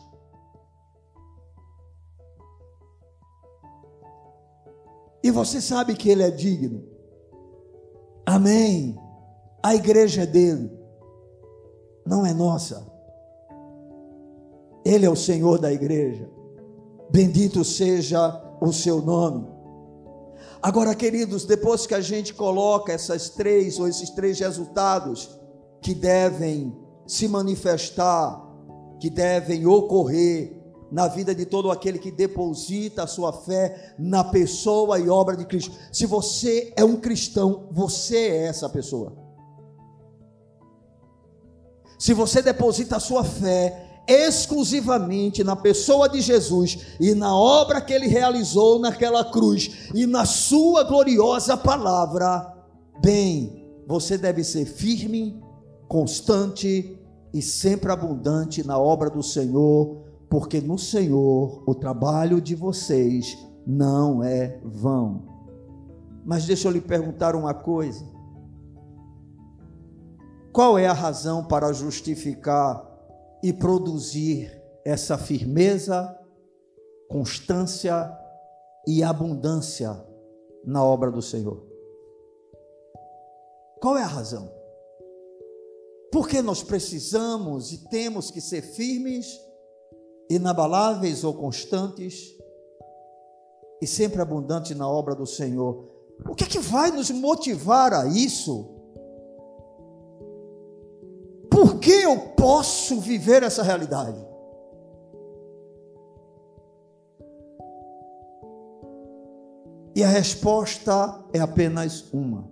E 5.23 5.29
você 5.29 5.61
sabe 5.61 5.95
que 5.95 6.09
Ele 6.09 6.23
é 6.23 6.31
digno. 6.31 6.83
Amém. 8.25 8.97
A 9.63 9.75
igreja 9.75 10.23
é 10.23 10.25
dele, 10.25 10.71
não 12.05 12.25
é 12.25 12.33
nossa. 12.33 12.87
Ele 14.83 15.05
é 15.05 15.09
o 15.09 15.15
Senhor 15.15 15.59
da 15.59 15.71
igreja. 15.71 16.27
Bendito 17.11 17.63
seja 17.63 18.41
o 18.59 18.71
seu 18.71 19.01
nome. 19.01 19.47
Agora, 20.61 20.95
queridos, 20.95 21.45
depois 21.45 21.85
que 21.85 21.93
a 21.93 22.01
gente 22.01 22.33
coloca 22.33 22.93
essas 22.93 23.29
três 23.29 23.79
ou 23.79 23.87
esses 23.87 24.09
três 24.11 24.39
resultados 24.39 25.37
que 25.81 25.93
devem 25.93 26.75
se 27.07 27.27
manifestar, 27.27 28.41
que 28.99 29.09
devem 29.09 29.65
ocorrer 29.65 30.60
na 30.91 31.07
vida 31.07 31.33
de 31.33 31.45
todo 31.45 31.71
aquele 31.71 31.97
que 31.97 32.11
deposita 32.11 33.03
a 33.03 33.07
sua 33.07 33.31
fé 33.31 33.95
na 33.97 34.23
pessoa 34.23 34.99
e 34.99 35.09
obra 35.09 35.37
de 35.37 35.45
Cristo. 35.45 35.73
Se 35.91 36.05
você 36.05 36.73
é 36.75 36.83
um 36.83 36.97
cristão, 36.97 37.67
você 37.71 38.17
é 38.17 38.47
essa 38.47 38.67
pessoa. 38.67 39.13
Se 41.97 42.13
você 42.13 42.41
deposita 42.41 42.97
a 42.97 42.99
sua 42.99 43.23
fé 43.23 44.03
exclusivamente 44.07 45.43
na 45.43 45.55
pessoa 45.55 46.09
de 46.09 46.19
Jesus 46.19 46.79
e 46.99 47.13
na 47.13 47.35
obra 47.35 47.79
que 47.79 47.93
ele 47.93 48.07
realizou 48.07 48.79
naquela 48.79 49.23
cruz 49.23 49.89
e 49.93 50.05
na 50.05 50.25
sua 50.25 50.83
gloriosa 50.83 51.55
palavra, 51.55 52.51
bem, 53.01 53.63
você 53.87 54.17
deve 54.17 54.43
ser 54.43 54.65
firme, 54.65 55.39
constante 55.87 56.97
e 57.33 57.41
sempre 57.41 57.91
abundante 57.91 58.65
na 58.65 58.77
obra 58.77 59.09
do 59.09 59.21
Senhor, 59.23 60.10
porque 60.31 60.61
no 60.61 60.79
Senhor 60.79 61.61
o 61.67 61.75
trabalho 61.75 62.39
de 62.39 62.55
vocês 62.55 63.37
não 63.67 64.23
é 64.23 64.61
vão. 64.63 65.27
Mas 66.23 66.45
deixa 66.45 66.69
eu 66.69 66.71
lhe 66.71 66.79
perguntar 66.79 67.35
uma 67.35 67.53
coisa. 67.53 68.09
Qual 70.53 70.79
é 70.79 70.87
a 70.87 70.93
razão 70.93 71.43
para 71.43 71.73
justificar 71.73 72.81
e 73.43 73.51
produzir 73.51 74.49
essa 74.85 75.17
firmeza, 75.17 76.17
constância 77.09 78.09
e 78.87 79.03
abundância 79.03 80.01
na 80.63 80.81
obra 80.81 81.11
do 81.11 81.21
Senhor? 81.21 81.61
Qual 83.81 83.97
é 83.97 84.03
a 84.03 84.07
razão? 84.07 84.49
Porque 86.09 86.41
nós 86.41 86.63
precisamos 86.63 87.73
e 87.73 87.89
temos 87.89 88.31
que 88.31 88.39
ser 88.39 88.61
firmes, 88.61 89.50
inabaláveis 90.35 91.23
ou 91.23 91.33
constantes 91.33 92.35
e 93.81 93.87
sempre 93.87 94.21
abundantes 94.21 94.75
na 94.77 94.87
obra 94.87 95.13
do 95.15 95.25
Senhor. 95.25 95.89
O 96.29 96.35
que 96.35 96.43
é 96.43 96.47
que 96.47 96.59
vai 96.59 96.91
nos 96.91 97.09
motivar 97.09 97.93
a 97.93 98.05
isso? 98.05 98.69
Por 101.49 101.79
que 101.79 101.91
eu 101.91 102.17
posso 102.35 102.99
viver 102.99 103.43
essa 103.43 103.63
realidade? 103.63 104.31
E 109.93 110.03
a 110.03 110.07
resposta 110.07 111.23
é 111.33 111.39
apenas 111.39 112.05
uma: 112.13 112.49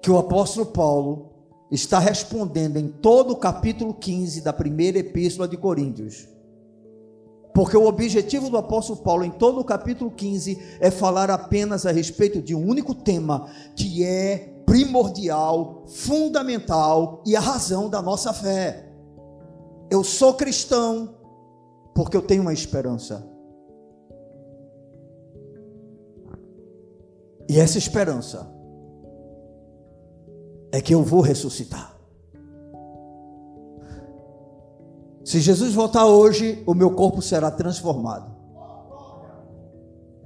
que 0.00 0.10
o 0.10 0.16
apóstolo 0.16 0.66
Paulo 0.66 1.29
está 1.70 1.98
respondendo 1.98 2.76
em 2.76 2.88
todo 2.88 3.32
o 3.32 3.36
capítulo 3.36 3.94
15 3.94 4.40
da 4.40 4.52
primeira 4.52 4.98
epístola 4.98 5.46
de 5.46 5.56
Coríntios. 5.56 6.28
Porque 7.54 7.76
o 7.76 7.86
objetivo 7.86 8.48
do 8.48 8.56
apóstolo 8.56 9.00
Paulo 9.00 9.24
em 9.24 9.30
todo 9.30 9.60
o 9.60 9.64
capítulo 9.64 10.10
15 10.10 10.78
é 10.80 10.90
falar 10.90 11.30
apenas 11.30 11.86
a 11.86 11.92
respeito 11.92 12.40
de 12.40 12.54
um 12.54 12.66
único 12.66 12.94
tema, 12.94 13.48
que 13.76 14.04
é 14.04 14.62
primordial, 14.64 15.84
fundamental 15.86 17.22
e 17.26 17.36
a 17.36 17.40
razão 17.40 17.88
da 17.88 18.00
nossa 18.00 18.32
fé. 18.32 18.88
Eu 19.90 20.04
sou 20.04 20.34
cristão 20.34 21.16
porque 21.94 22.16
eu 22.16 22.22
tenho 22.22 22.42
uma 22.42 22.52
esperança. 22.52 23.28
E 27.48 27.58
essa 27.58 27.78
esperança 27.78 28.59
é 30.72 30.80
que 30.80 30.94
eu 30.94 31.02
vou 31.02 31.20
ressuscitar. 31.20 31.96
Se 35.24 35.40
Jesus 35.40 35.74
voltar 35.74 36.06
hoje, 36.06 36.62
o 36.66 36.74
meu 36.74 36.92
corpo 36.92 37.20
será 37.20 37.50
transformado, 37.50 38.34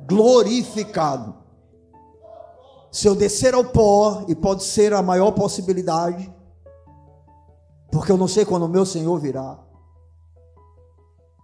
glorificado. 0.07 1.35
Se 2.91 3.09
eu 3.09 3.15
descer 3.15 3.55
ao 3.55 3.65
pó, 3.65 4.25
e 4.29 4.35
pode 4.35 4.63
ser 4.63 4.93
a 4.93 5.03
maior 5.03 5.33
possibilidade, 5.33 6.33
porque 7.91 8.13
eu 8.13 8.17
não 8.17 8.29
sei 8.29 8.45
quando 8.45 8.65
o 8.65 8.69
meu 8.69 8.87
Senhor 8.87 9.19
virá, 9.19 9.59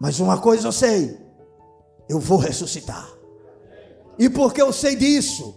mas 0.01 0.20
uma 0.20 0.38
coisa 0.38 0.68
eu 0.68 0.72
sei: 0.72 1.20
eu 2.09 2.18
vou 2.18 2.38
ressuscitar. 2.38 3.09
E 4.18 4.28
por 4.28 4.53
que 4.53 4.62
eu 4.62 4.72
sei 4.72 4.96
disso? 4.96 5.57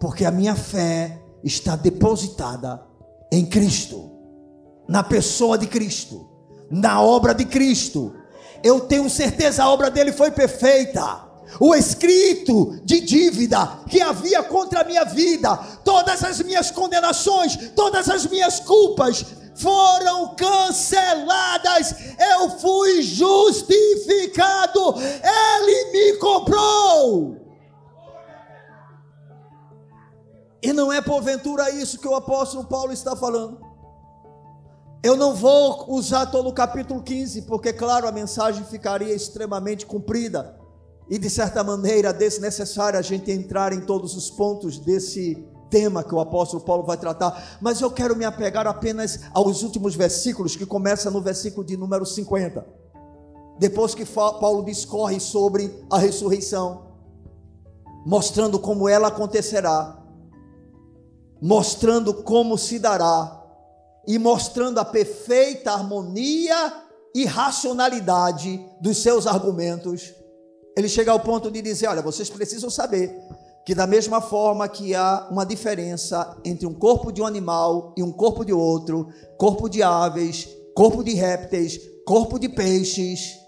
Porque 0.00 0.24
a 0.24 0.30
minha 0.30 0.54
fé 0.54 1.19
está 1.42 1.76
depositada 1.76 2.82
em 3.32 3.46
Cristo, 3.46 4.10
na 4.88 5.02
pessoa 5.02 5.56
de 5.56 5.66
Cristo, 5.66 6.28
na 6.70 7.00
obra 7.00 7.34
de 7.34 7.44
Cristo. 7.44 8.14
Eu 8.62 8.80
tenho 8.80 9.08
certeza 9.08 9.62
a 9.62 9.70
obra 9.70 9.90
dele 9.90 10.12
foi 10.12 10.30
perfeita. 10.30 11.28
O 11.58 11.74
escrito 11.74 12.80
de 12.84 13.00
dívida 13.00 13.80
que 13.88 14.00
havia 14.00 14.42
contra 14.42 14.82
a 14.82 14.84
minha 14.84 15.04
vida, 15.04 15.56
todas 15.84 16.22
as 16.22 16.40
minhas 16.40 16.70
condenações, 16.70 17.56
todas 17.74 18.08
as 18.08 18.26
minhas 18.26 18.60
culpas 18.60 19.24
foram 19.56 20.34
canceladas. 20.34 21.94
Eu 22.18 22.50
fui 22.58 23.02
justificado. 23.02 24.94
Ele 24.96 25.92
me 25.92 26.18
comprou. 26.18 27.36
E 30.62 30.72
não 30.72 30.92
é 30.92 31.00
porventura 31.00 31.70
isso 31.70 31.98
que 31.98 32.08
o 32.08 32.14
apóstolo 32.14 32.64
Paulo 32.64 32.92
está 32.92 33.16
falando. 33.16 33.60
Eu 35.02 35.16
não 35.16 35.34
vou 35.34 35.86
usar 35.88 36.26
todo 36.26 36.50
o 36.50 36.52
capítulo 36.52 37.02
15, 37.02 37.42
porque, 37.42 37.72
claro, 37.72 38.06
a 38.06 38.12
mensagem 38.12 38.62
ficaria 38.64 39.14
extremamente 39.14 39.86
comprida. 39.86 40.58
E, 41.08 41.18
de 41.18 41.30
certa 41.30 41.64
maneira, 41.64 42.12
desnecessário 42.12 42.98
a 42.98 43.02
gente 43.02 43.30
entrar 43.30 43.72
em 43.72 43.80
todos 43.80 44.14
os 44.14 44.30
pontos 44.30 44.78
desse 44.78 45.42
tema 45.70 46.04
que 46.04 46.14
o 46.14 46.20
apóstolo 46.20 46.62
Paulo 46.62 46.84
vai 46.84 46.98
tratar. 46.98 47.58
Mas 47.62 47.80
eu 47.80 47.90
quero 47.90 48.14
me 48.14 48.26
apegar 48.26 48.66
apenas 48.66 49.20
aos 49.32 49.62
últimos 49.62 49.94
versículos, 49.94 50.54
que 50.54 50.66
começa 50.66 51.10
no 51.10 51.22
versículo 51.22 51.64
de 51.64 51.78
número 51.78 52.04
50. 52.04 52.66
Depois 53.58 53.94
que 53.94 54.04
Paulo 54.04 54.64
discorre 54.64 55.18
sobre 55.18 55.82
a 55.90 55.98
ressurreição, 55.98 56.88
mostrando 58.04 58.58
como 58.58 58.88
ela 58.88 59.08
acontecerá 59.08 59.99
mostrando 61.40 62.12
como 62.22 62.58
se 62.58 62.78
dará 62.78 63.40
e 64.06 64.18
mostrando 64.18 64.78
a 64.78 64.84
perfeita 64.84 65.72
harmonia 65.72 66.72
e 67.14 67.24
racionalidade 67.24 68.64
dos 68.80 68.98
seus 68.98 69.26
argumentos, 69.26 70.14
ele 70.76 70.88
chega 70.88 71.12
ao 71.12 71.20
ponto 71.20 71.50
de 71.50 71.60
dizer: 71.60 71.88
Olha, 71.88 72.02
vocês 72.02 72.30
precisam 72.30 72.70
saber 72.70 73.16
que, 73.64 73.74
da 73.74 73.86
mesma 73.86 74.20
forma 74.20 74.68
que 74.68 74.94
há 74.94 75.28
uma 75.30 75.44
diferença 75.44 76.36
entre 76.44 76.66
um 76.66 76.74
corpo 76.74 77.12
de 77.12 77.20
um 77.20 77.26
animal 77.26 77.94
e 77.96 78.02
um 78.02 78.12
corpo 78.12 78.44
de 78.44 78.52
outro, 78.52 79.08
corpo 79.36 79.68
de 79.68 79.82
aves, 79.82 80.48
corpo 80.74 81.02
de 81.02 81.14
répteis, 81.14 81.80
corpo 82.06 82.38
de 82.38 82.48
peixes, 82.48 83.38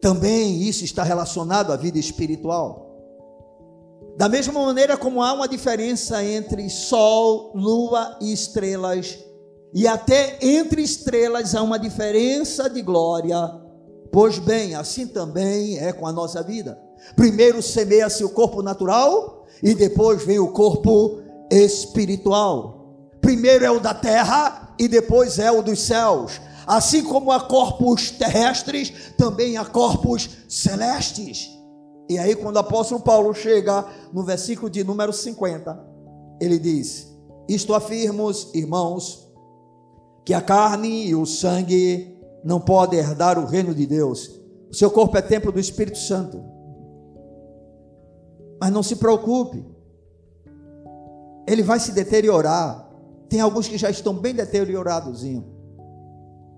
também 0.00 0.62
isso 0.62 0.84
está 0.84 1.02
relacionado 1.02 1.72
à 1.72 1.76
vida 1.76 1.98
espiritual. 1.98 2.87
Da 4.18 4.28
mesma 4.28 4.66
maneira 4.66 4.96
como 4.96 5.22
há 5.22 5.32
uma 5.32 5.46
diferença 5.46 6.24
entre 6.24 6.68
sol, 6.68 7.52
lua 7.54 8.18
e 8.20 8.32
estrelas, 8.32 9.16
E 9.72 9.86
até 9.86 10.38
entre 10.40 10.82
estrelas 10.82 11.54
há 11.54 11.62
uma 11.62 11.78
diferença 11.78 12.68
de 12.68 12.82
glória. 12.82 13.38
Pois 14.10 14.40
bem, 14.40 14.74
assim 14.74 15.06
também 15.06 15.78
é 15.78 15.92
com 15.92 16.04
a 16.04 16.10
nossa 16.12 16.42
vida. 16.42 16.76
Primeiro 17.14 17.62
semeia-se 17.62 18.24
o 18.24 18.30
corpo 18.30 18.60
natural 18.60 19.46
e 19.62 19.72
depois 19.72 20.24
vem 20.24 20.40
o 20.40 20.50
corpo 20.50 21.20
espiritual. 21.48 23.12
Primeiro 23.20 23.64
é 23.64 23.70
o 23.70 23.78
da 23.78 23.94
terra 23.94 24.74
e 24.80 24.88
depois 24.88 25.38
é 25.38 25.52
o 25.52 25.62
dos 25.62 25.80
céus. 25.80 26.40
Assim 26.66 27.04
como 27.04 27.30
há 27.30 27.38
corpos 27.38 28.10
terrestres, 28.10 28.92
também 29.16 29.58
há 29.58 29.64
corpos 29.64 30.28
celestes. 30.48 31.57
E 32.08 32.18
aí, 32.18 32.34
quando 32.34 32.56
o 32.56 32.60
apóstolo 32.60 33.00
Paulo 33.00 33.34
chega 33.34 33.86
no 34.12 34.22
versículo 34.22 34.70
de 34.70 34.82
número 34.82 35.12
50, 35.12 35.78
ele 36.40 36.58
diz: 36.58 37.14
Isto 37.48 37.74
afirmos, 37.74 38.50
irmãos, 38.54 39.28
que 40.24 40.32
a 40.32 40.40
carne 40.40 41.06
e 41.06 41.14
o 41.14 41.26
sangue 41.26 42.18
não 42.42 42.60
podem 42.60 43.00
herdar 43.00 43.38
o 43.38 43.46
reino 43.46 43.74
de 43.74 43.86
Deus. 43.86 44.40
O 44.70 44.74
seu 44.74 44.90
corpo 44.90 45.16
é 45.16 45.22
templo 45.22 45.52
do 45.52 45.60
Espírito 45.60 45.98
Santo. 45.98 46.42
Mas 48.60 48.72
não 48.72 48.82
se 48.82 48.96
preocupe, 48.96 49.64
ele 51.46 51.62
vai 51.62 51.78
se 51.78 51.92
deteriorar. 51.92 52.90
Tem 53.28 53.40
alguns 53.40 53.68
que 53.68 53.78
já 53.78 53.90
estão 53.90 54.14
bem 54.14 54.34
deteriorados. 54.34 55.22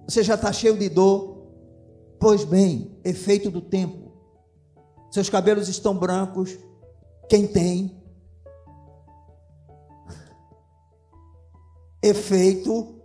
Você 0.06 0.22
já 0.22 0.34
está 0.34 0.52
cheio 0.52 0.76
de 0.76 0.88
dor. 0.88 1.38
Pois 2.18 2.44
bem, 2.44 2.98
efeito 3.04 3.50
do 3.50 3.60
tempo. 3.60 3.99
Seus 5.10 5.28
cabelos 5.28 5.68
estão 5.68 5.94
brancos. 5.94 6.56
Quem 7.28 7.46
tem? 7.46 8.00
Efeito 12.02 13.00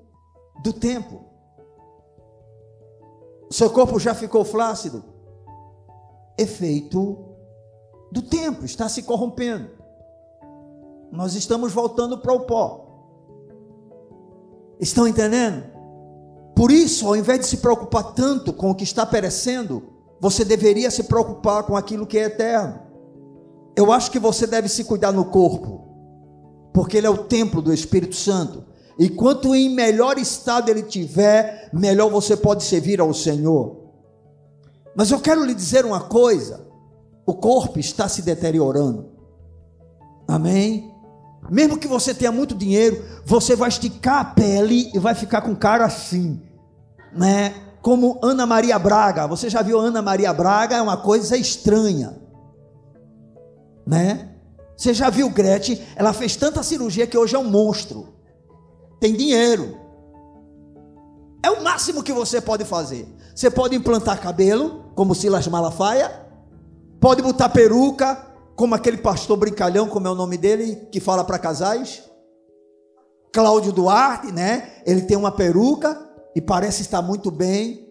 do 0.64 0.72
tempo. 0.72 1.26
Seu 3.50 3.70
corpo 3.70 4.00
já 4.00 4.14
ficou 4.14 4.46
flácido. 4.46 5.04
Efeito 6.38 7.36
do 8.12 8.22
tempo, 8.22 8.66
está 8.66 8.88
se 8.88 9.04
corrompendo. 9.04 9.70
Nós 11.12 11.36
estamos 11.36 11.74
voltando 11.74 12.18
para 12.20 12.34
o 12.34 12.42
pó. 12.42 12.86
Estão 14.80 15.08
entendendo? 15.08 15.64
Por 16.56 16.72
isso, 16.72 17.08
ao 17.08 17.16
invés 17.16 17.40
de 17.40 17.46
se 17.48 17.58
preocupar 17.58 18.14
tanto 18.14 18.54
com 18.54 18.72
o 18.72 18.76
que 18.76 18.84
está 18.84 19.06
perecendo, 19.06 19.95
você 20.26 20.44
deveria 20.44 20.90
se 20.90 21.04
preocupar 21.04 21.62
com 21.62 21.78
aquilo 21.78 22.08
que 22.08 22.18
é 22.18 22.24
eterno. 22.24 22.80
Eu 23.76 23.92
acho 23.92 24.10
que 24.10 24.18
você 24.18 24.48
deve 24.48 24.68
se 24.68 24.84
cuidar 24.84 25.12
no 25.12 25.26
corpo, 25.26 25.88
porque 26.74 26.98
ele 26.98 27.06
é 27.06 27.10
o 27.12 27.26
templo 27.26 27.62
do 27.62 27.72
Espírito 27.72 28.16
Santo. 28.16 28.66
E 28.98 29.08
quanto 29.08 29.54
em 29.54 29.70
melhor 29.70 30.18
estado 30.18 30.70
ele 30.70 30.82
tiver, 30.82 31.70
melhor 31.72 32.10
você 32.10 32.36
pode 32.36 32.64
servir 32.64 33.00
ao 33.00 33.14
Senhor. 33.14 33.84
Mas 34.96 35.12
eu 35.12 35.20
quero 35.20 35.46
lhe 35.46 35.54
dizer 35.54 35.86
uma 35.86 36.00
coisa: 36.00 36.66
o 37.24 37.36
corpo 37.36 37.78
está 37.78 38.10
se 38.10 38.24
deteriorando. 38.24 39.12
Amém? 40.28 40.92
Mesmo 41.52 41.78
que 41.78 41.88
você 41.88 42.16
tenha 42.16 42.32
muito 42.32 42.56
dinheiro, 42.56 43.06
você 43.24 43.56
vai 43.56 43.70
esticar 43.70 44.22
a 44.22 44.26
pele 44.26 44.90
e 44.92 44.98
vai 44.98 45.14
ficar 45.14 45.42
com 45.42 45.56
cara 45.56 45.86
assim, 45.86 46.42
né? 47.16 47.65
Como 47.86 48.18
Ana 48.24 48.48
Maria 48.48 48.80
Braga. 48.80 49.28
Você 49.28 49.48
já 49.48 49.62
viu 49.62 49.80
Ana 49.80 50.02
Maria 50.02 50.34
Braga? 50.34 50.76
É 50.76 50.82
uma 50.82 50.98
coisa 50.98 51.38
estranha, 51.38 52.20
né? 53.86 54.32
Você 54.76 54.92
já 54.92 55.12
viu 55.12 55.30
Gretchen? 55.30 55.80
Ela 55.96 56.12
fez 56.12 56.36
tanta 56.36 56.64
cirurgia 56.64 57.06
que 57.06 57.16
hoje 57.16 57.36
é 57.36 57.38
um 57.40 57.48
monstro. 57.48 58.16
Tem 59.00 59.14
dinheiro. 59.14 59.78
É 61.44 61.52
o 61.52 61.64
máximo 61.64 62.02
que 62.02 62.12
você 62.12 62.42
pode 62.42 62.66
fazer. 62.66 63.08
Você 63.36 63.52
pode 63.52 63.76
implantar 63.76 64.20
cabelo, 64.20 64.86
como 64.96 65.14
Silas 65.14 65.48
Malafaia. 65.48 66.12
Pode 67.00 67.22
botar 67.22 67.50
peruca, 67.50 68.16
como 68.56 68.74
aquele 68.74 68.98
pastor 68.98 69.38
brincalhão, 69.38 69.88
como 69.88 70.08
é 70.08 70.10
o 70.10 70.16
nome 70.16 70.40
dele, 70.40 70.88
que 70.92 71.00
fala 71.00 71.24
para 71.24 71.38
casais. 71.38 72.02
Cláudio 73.32 73.72
Duarte, 73.72 74.32
né? 74.32 74.72
Ele 74.88 75.02
tem 75.02 75.16
uma 75.16 75.32
peruca 75.32 76.15
e 76.36 76.42
parece 76.42 76.82
estar 76.82 77.02
muito 77.02 77.32
bem. 77.32 77.90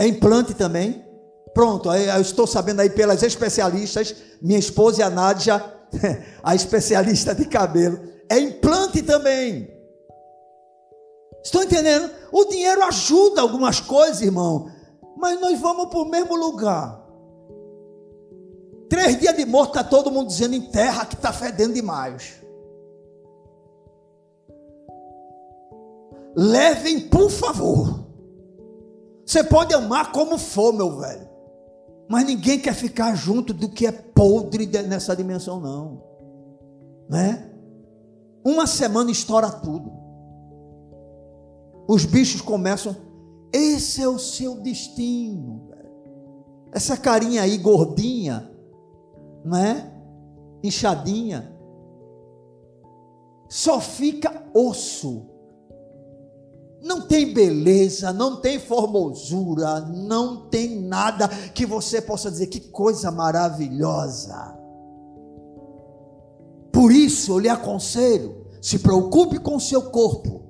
É 0.00 0.06
implante 0.06 0.54
também. 0.54 1.04
Pronto, 1.52 1.92
eu 1.92 2.20
estou 2.20 2.46
sabendo 2.46 2.80
aí 2.80 2.88
pelas 2.88 3.22
especialistas, 3.22 4.16
minha 4.40 4.58
esposa 4.58 5.00
e 5.00 5.02
a 5.02 5.10
Nádia, 5.10 5.62
a 6.42 6.54
especialista 6.54 7.34
de 7.34 7.44
cabelo, 7.44 8.00
é 8.28 8.38
implante 8.38 9.02
também. 9.02 9.70
Estão 11.44 11.62
entendendo? 11.62 12.10
O 12.32 12.46
dinheiro 12.46 12.82
ajuda 12.84 13.42
algumas 13.42 13.80
coisas, 13.80 14.22
irmão, 14.22 14.70
mas 15.16 15.38
nós 15.40 15.60
vamos 15.60 15.86
para 15.86 15.98
o 15.98 16.08
mesmo 16.08 16.34
lugar. 16.36 17.02
Três 18.88 19.18
dias 19.18 19.36
de 19.36 19.44
morto, 19.44 19.78
está 19.78 19.84
todo 19.84 20.10
mundo 20.10 20.28
dizendo 20.28 20.54
em 20.54 20.70
terra 20.70 21.04
que 21.04 21.14
está 21.14 21.32
fedendo 21.32 21.74
demais. 21.74 22.41
Levem, 26.34 27.08
por 27.08 27.30
favor. 27.30 28.06
Você 29.24 29.44
pode 29.44 29.74
amar 29.74 30.12
como 30.12 30.38
for, 30.38 30.72
meu 30.72 30.98
velho. 30.98 31.28
Mas 32.08 32.26
ninguém 32.26 32.58
quer 32.58 32.74
ficar 32.74 33.14
junto 33.14 33.54
do 33.54 33.68
que 33.68 33.86
é 33.86 33.92
podre 33.92 34.66
nessa 34.66 35.14
dimensão, 35.14 35.60
não. 35.60 36.02
Né? 37.08 37.50
Uma 38.44 38.66
semana 38.66 39.10
estoura 39.10 39.50
tudo. 39.50 39.92
Os 41.88 42.04
bichos 42.04 42.40
começam. 42.40 42.96
Esse 43.52 44.02
é 44.02 44.08
o 44.08 44.18
seu 44.18 44.56
destino. 44.56 45.70
Essa 46.72 46.96
carinha 46.96 47.42
aí 47.42 47.58
gordinha, 47.58 48.50
né? 49.44 49.92
Inchadinha. 50.62 51.54
Só 53.48 53.78
fica 53.78 54.42
osso 54.54 55.31
não 56.82 57.02
tem 57.02 57.32
beleza, 57.32 58.12
não 58.12 58.40
tem 58.40 58.58
formosura, 58.58 59.80
não 59.80 60.48
tem 60.48 60.80
nada 60.80 61.28
que 61.28 61.64
você 61.64 62.02
possa 62.02 62.28
dizer 62.28 62.48
que 62.48 62.58
coisa 62.58 63.08
maravilhosa. 63.10 64.58
Por 66.72 66.90
isso 66.90 67.32
eu 67.32 67.38
lhe 67.38 67.48
aconselho, 67.48 68.48
se 68.60 68.80
preocupe 68.80 69.38
com 69.38 69.60
seu 69.60 69.82
corpo. 69.82 70.42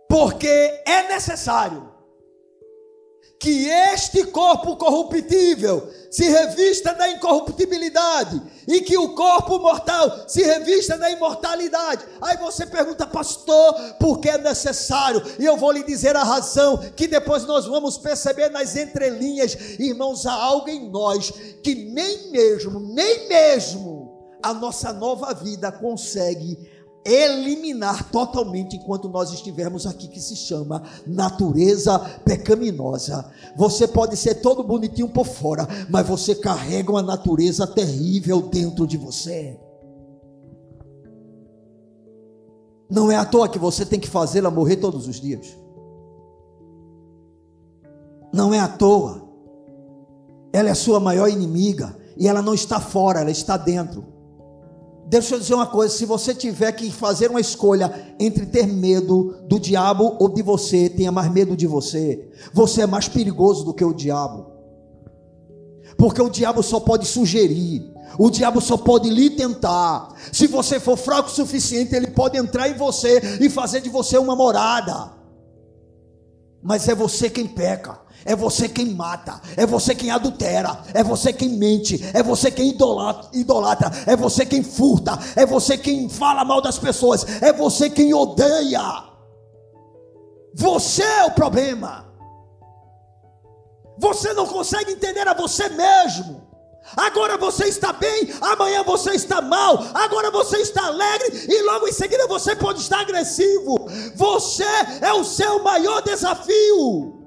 Porque 0.09 0.83
é 0.87 1.09
necessário 1.09 1.90
que 3.41 3.69
este 3.69 4.25
corpo 4.27 4.77
corruptível 4.77 5.91
se 6.11 6.29
revista 6.29 6.93
da 6.93 7.09
incorruptibilidade 7.09 8.41
e 8.69 8.83
que 8.83 8.99
o 8.99 9.15
corpo 9.15 9.59
mortal 9.59 10.29
se 10.29 10.43
revista 10.43 10.99
da 10.99 11.11
imortalidade. 11.11 12.05
Aí 12.21 12.37
você 12.37 12.67
pergunta, 12.67 13.07
pastor, 13.07 13.75
por 13.99 14.19
que 14.19 14.29
é 14.29 14.37
necessário? 14.37 15.23
E 15.39 15.47
eu 15.47 15.57
vou 15.57 15.73
lhe 15.73 15.83
dizer 15.83 16.17
a 16.17 16.23
razão 16.23 16.77
que 16.95 17.09
depois 17.09 17.47
nós 17.47 17.65
vamos 17.65 17.97
perceber 17.97 18.51
nas 18.51 18.77
entrelinhas, 18.77 19.57
irmãos, 19.79 20.27
há 20.27 20.35
algo 20.35 20.69
em 20.69 20.91
nós 20.91 21.31
que 21.63 21.75
nem 21.75 22.31
mesmo, 22.31 22.79
nem 22.79 23.27
mesmo 23.27 24.01
a 24.43 24.53
nossa 24.53 24.93
nova 24.93 25.33
vida 25.33 25.73
consegue 25.73 26.59
eliminar 27.05 28.11
totalmente 28.11 28.77
enquanto 28.77 29.09
nós 29.09 29.33
estivermos 29.33 29.87
aqui, 29.87 30.09
que 30.09 30.21
se 30.21 30.37
chama 30.37 30.83
natureza 31.07 31.99
pecaminosa. 32.25 33.31
Você 33.57 33.89
pode 33.89 34.17
ser 34.17 34.37
todo 34.37 34.63
bonitinho 34.63 35.09
por 35.09 35.27
fora, 35.27 35.67
mas 35.89 36.07
você 36.07 36.35
carrega 36.35 36.91
uma 36.91 37.03
natureza 37.03 37.67
terrível 37.67 38.43
dentro 38.43 38.87
de 38.87 38.97
você. 38.97 39.59
Não 42.91 43.11
é 43.11 43.17
à 43.17 43.25
toa 43.25 43.49
que 43.49 43.59
você 43.59 43.87
tem 43.87 44.01
que 44.01 44.09
fazê-la 44.09 44.51
morrer 44.51 44.77
todos 44.77 45.07
os 45.07 45.21
dias. 45.21 45.57
Não 48.33 48.53
é 48.53 48.59
à 48.59 48.69
toa. 48.69 49.29
Ela 50.53 50.69
é 50.69 50.73
a 50.73 50.77
sua 50.77 50.99
maior 50.99 51.29
inimiga 51.29 51.97
e 52.17 52.27
ela 52.27 52.43
não 52.43 52.53
está 52.53 52.81
fora, 52.81 53.21
ela 53.21 53.31
está 53.31 53.57
dentro. 53.57 54.20
Deixa 55.11 55.35
eu 55.35 55.41
dizer 55.41 55.55
uma 55.55 55.67
coisa: 55.67 55.93
se 55.93 56.07
você 56.07 56.33
tiver 56.33 56.71
que 56.71 56.89
fazer 56.89 57.31
uma 57.31 57.41
escolha 57.41 58.15
entre 58.21 58.47
ter 58.47 58.69
medo 58.69 59.43
do 59.49 59.59
diabo 59.59 60.17
ou 60.21 60.29
de 60.29 60.41
você, 60.41 60.89
tenha 60.89 61.11
mais 61.11 61.29
medo 61.33 61.57
de 61.57 61.67
você. 61.67 62.31
Você 62.55 62.83
é 62.83 62.87
mais 62.87 63.09
perigoso 63.09 63.65
do 63.65 63.75
que 63.75 63.85
o 63.85 63.93
diabo. 63.93 64.47
Porque 65.99 66.23
o 66.23 66.31
diabo 66.31 66.63
só 66.63 66.79
pode 66.79 67.07
sugerir, 67.07 67.93
o 68.17 68.31
diabo 68.31 68.61
só 68.61 68.77
pode 68.77 69.11
lhe 69.11 69.31
tentar. 69.31 70.15
Se 70.31 70.47
você 70.47 70.79
for 70.79 70.97
fraco 70.97 71.29
o 71.29 71.33
suficiente, 71.33 71.93
ele 71.93 72.13
pode 72.13 72.39
entrar 72.39 72.69
em 72.69 72.75
você 72.75 73.21
e 73.41 73.51
fazer 73.51 73.81
de 73.81 73.91
você 73.91 74.17
uma 74.17 74.37
morada. 74.37 75.20
Mas 76.63 76.89
é 76.89 76.95
você 76.95 77.31
quem 77.31 77.47
peca. 77.47 78.01
É 78.25 78.37
você 78.37 78.69
quem 78.69 78.95
mata, 78.95 79.41
é 79.57 79.65
você 79.65 79.95
quem 79.95 80.11
adultera, 80.11 80.83
é 80.93 81.03
você 81.03 81.33
quem 81.33 81.49
mente, 81.57 81.99
é 82.13 82.23
você 82.23 82.51
quem 82.51 82.69
idolatra, 82.69 83.91
é 84.07 84.15
você 84.15 84.45
quem 84.45 84.63
furta, 84.63 85.19
é 85.35 85.47
você 85.47 85.79
quem 85.79 86.07
fala 86.07 86.45
mal 86.45 86.61
das 86.61 86.79
pessoas, 86.79 87.25
é 87.41 87.51
você 87.51 87.89
quem 87.89 88.13
odeia. 88.13 89.05
Você 90.55 91.03
é 91.03 91.25
o 91.25 91.31
problema. 91.31 92.13
Você 93.99 94.35
não 94.35 94.47
consegue 94.47 94.93
entender 94.93 95.27
a 95.27 95.35
você 95.35 95.69
mesmo. 95.71 96.50
Agora 96.97 97.37
você 97.37 97.67
está 97.67 97.93
bem, 97.93 98.33
amanhã 98.41 98.83
você 98.83 99.11
está 99.13 99.41
mal, 99.41 99.79
agora 99.95 100.31
você 100.31 100.59
está 100.59 100.87
alegre 100.87 101.47
e 101.49 101.63
logo 101.63 101.87
em 101.87 101.93
seguida 101.93 102.27
você 102.27 102.57
pode 102.57 102.81
estar 102.81 103.01
agressivo. 103.01 103.77
Você 104.17 104.65
é 105.01 105.13
o 105.13 105.23
seu 105.23 105.63
maior 105.63 106.03
desafio. 106.03 107.21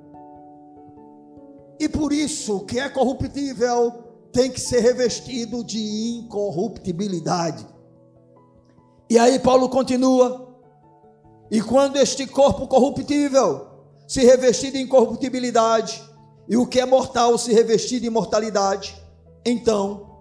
E 1.79 1.87
por 1.87 2.11
isso, 2.11 2.61
que 2.61 2.79
é 2.79 2.89
corruptível 2.89 4.03
tem 4.31 4.51
que 4.51 4.59
ser 4.59 4.79
revestido 4.79 5.63
de 5.63 5.79
incorruptibilidade. 6.17 7.65
E 9.09 9.17
aí 9.17 9.39
Paulo 9.39 9.69
continua: 9.69 10.57
e 11.51 11.61
quando 11.61 11.97
este 11.97 12.25
corpo 12.25 12.67
corruptível 12.67 13.67
se 14.07 14.25
revestir 14.25 14.71
de 14.71 14.81
incorruptibilidade, 14.81 16.03
e 16.49 16.57
o 16.57 16.67
que 16.67 16.79
é 16.79 16.85
mortal 16.85 17.37
se 17.37 17.53
revestir 17.53 17.99
de 17.99 18.07
imortalidade, 18.07 19.02
então 19.45 20.13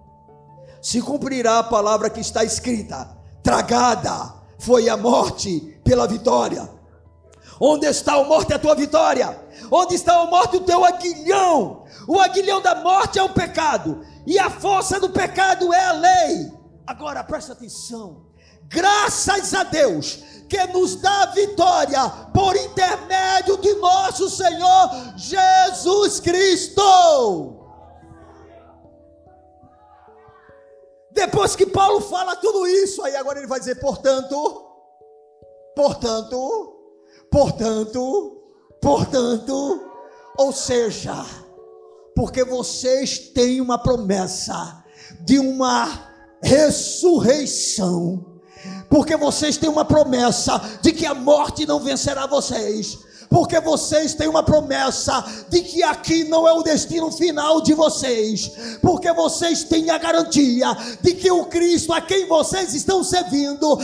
se 0.80 1.00
cumprirá 1.00 1.60
a 1.60 1.64
palavra 1.64 2.10
que 2.10 2.20
está 2.20 2.44
escrita: 2.44 3.16
tragada 3.42 4.34
foi 4.58 4.88
a 4.88 4.96
morte 4.96 5.60
pela 5.84 6.06
vitória. 6.06 6.68
Onde 7.60 7.86
está 7.86 8.14
a 8.14 8.24
morte, 8.24 8.52
a 8.52 8.58
tua 8.58 8.74
vitória? 8.74 9.40
Onde 9.70 9.94
está 9.94 10.20
a 10.20 10.26
morte, 10.26 10.56
o 10.56 10.60
teu 10.60 10.84
aguilhão? 10.84 11.84
O 12.08 12.18
aguilhão 12.18 12.60
da 12.60 12.74
morte 12.74 13.20
é 13.20 13.22
o 13.22 13.28
pecado, 13.28 14.04
e 14.26 14.36
a 14.38 14.50
força 14.50 14.98
do 14.98 15.10
pecado 15.10 15.72
é 15.72 15.84
a 15.84 15.92
lei. 15.92 16.52
Agora 16.84 17.22
presta 17.22 17.52
atenção. 17.52 18.26
Graças 18.64 19.54
a 19.54 19.64
Deus 19.64 20.18
que 20.48 20.66
nos 20.68 20.96
dá 20.96 21.26
vitória 21.26 22.08
por 22.34 22.56
intermédio 22.56 23.56
de 23.58 23.74
nosso 23.74 24.28
Senhor 24.28 24.90
Jesus 25.16 26.18
Cristo. 26.18 27.61
Depois 31.26 31.56
que 31.56 31.66
Paulo 31.66 32.00
fala 32.00 32.36
tudo 32.36 32.66
isso, 32.66 33.02
aí 33.02 33.16
agora 33.16 33.38
ele 33.38 33.46
vai 33.46 33.58
dizer, 33.58 33.76
portanto, 33.76 34.66
portanto, 35.74 36.76
portanto, 37.30 38.42
Portanto, 38.82 39.80
ou 40.36 40.52
seja, 40.52 41.24
porque 42.16 42.44
vocês 42.44 43.16
têm 43.16 43.60
uma 43.60 43.78
promessa 43.78 44.84
de 45.20 45.38
uma 45.38 46.10
ressurreição, 46.42 48.40
porque 48.90 49.16
vocês 49.16 49.56
têm 49.56 49.70
uma 49.70 49.84
promessa 49.84 50.60
de 50.82 50.92
que 50.92 51.06
a 51.06 51.14
morte 51.14 51.64
não 51.64 51.78
vencerá 51.78 52.26
vocês 52.26 52.98
porque 53.32 53.58
vocês 53.60 54.14
têm 54.14 54.28
uma 54.28 54.42
promessa 54.42 55.24
de 55.48 55.62
que 55.62 55.82
aqui 55.82 56.22
não 56.24 56.46
é 56.46 56.52
o 56.52 56.62
destino 56.62 57.10
final 57.10 57.62
de 57.62 57.72
vocês, 57.72 58.52
porque 58.82 59.10
vocês 59.14 59.64
têm 59.64 59.88
a 59.88 59.96
garantia 59.96 60.68
de 61.00 61.14
que 61.14 61.30
o 61.30 61.46
Cristo 61.46 61.94
a 61.94 62.00
quem 62.02 62.26
vocês 62.28 62.74
estão 62.74 63.02
servindo, 63.02 63.78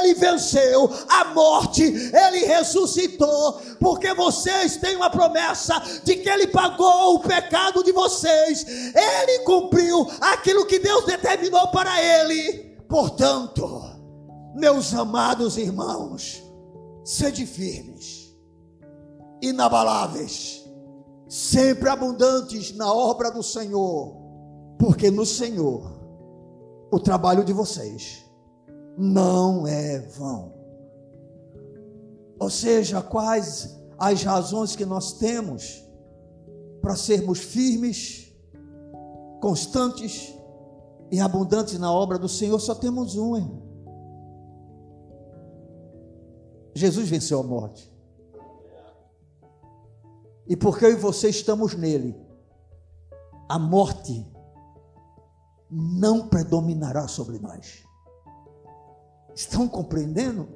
ele 0.00 0.14
venceu 0.14 0.90
a 1.06 1.26
morte, 1.26 1.82
ele 1.82 2.46
ressuscitou, 2.46 3.60
porque 3.78 4.14
vocês 4.14 4.78
têm 4.78 4.96
uma 4.96 5.10
promessa 5.10 5.82
de 6.02 6.16
que 6.16 6.28
ele 6.28 6.46
pagou 6.46 7.16
o 7.16 7.20
pecado 7.20 7.84
de 7.84 7.92
vocês, 7.92 8.64
ele 8.66 9.40
cumpriu 9.40 10.10
aquilo 10.18 10.64
que 10.64 10.78
Deus 10.78 11.04
determinou 11.04 11.68
para 11.68 12.02
ele. 12.02 12.74
Portanto, 12.88 13.82
meus 14.54 14.94
amados 14.94 15.58
irmãos, 15.58 16.42
sede 17.04 17.44
firmes 17.44 18.23
inabaláveis, 19.48 20.64
sempre 21.28 21.88
abundantes 21.88 22.74
na 22.74 22.92
obra 22.92 23.30
do 23.30 23.42
Senhor, 23.42 24.16
porque 24.78 25.10
no 25.10 25.26
Senhor 25.26 25.92
o 26.90 26.98
trabalho 26.98 27.44
de 27.44 27.52
vocês 27.52 28.24
não 28.96 29.66
é 29.66 29.98
vão. 29.98 30.52
Ou 32.38 32.50
seja, 32.50 33.02
quais 33.02 33.80
as 33.98 34.22
razões 34.22 34.74
que 34.74 34.84
nós 34.84 35.14
temos 35.14 35.84
para 36.80 36.96
sermos 36.96 37.38
firmes, 37.38 38.32
constantes 39.40 40.34
e 41.10 41.20
abundantes 41.20 41.78
na 41.78 41.92
obra 41.92 42.18
do 42.18 42.28
Senhor? 42.28 42.58
Só 42.60 42.74
temos 42.74 43.16
um, 43.16 43.36
irmão. 43.36 43.62
Jesus 46.74 47.08
venceu 47.08 47.38
a 47.40 47.42
morte. 47.42 47.93
E 50.46 50.56
porque 50.56 50.84
eu 50.84 50.92
e 50.92 50.96
você 50.96 51.28
estamos 51.28 51.74
nele, 51.74 52.14
a 53.48 53.58
morte 53.58 54.26
não 55.70 56.28
predominará 56.28 57.08
sobre 57.08 57.38
nós. 57.38 57.84
Estão 59.34 59.66
compreendendo? 59.66 60.48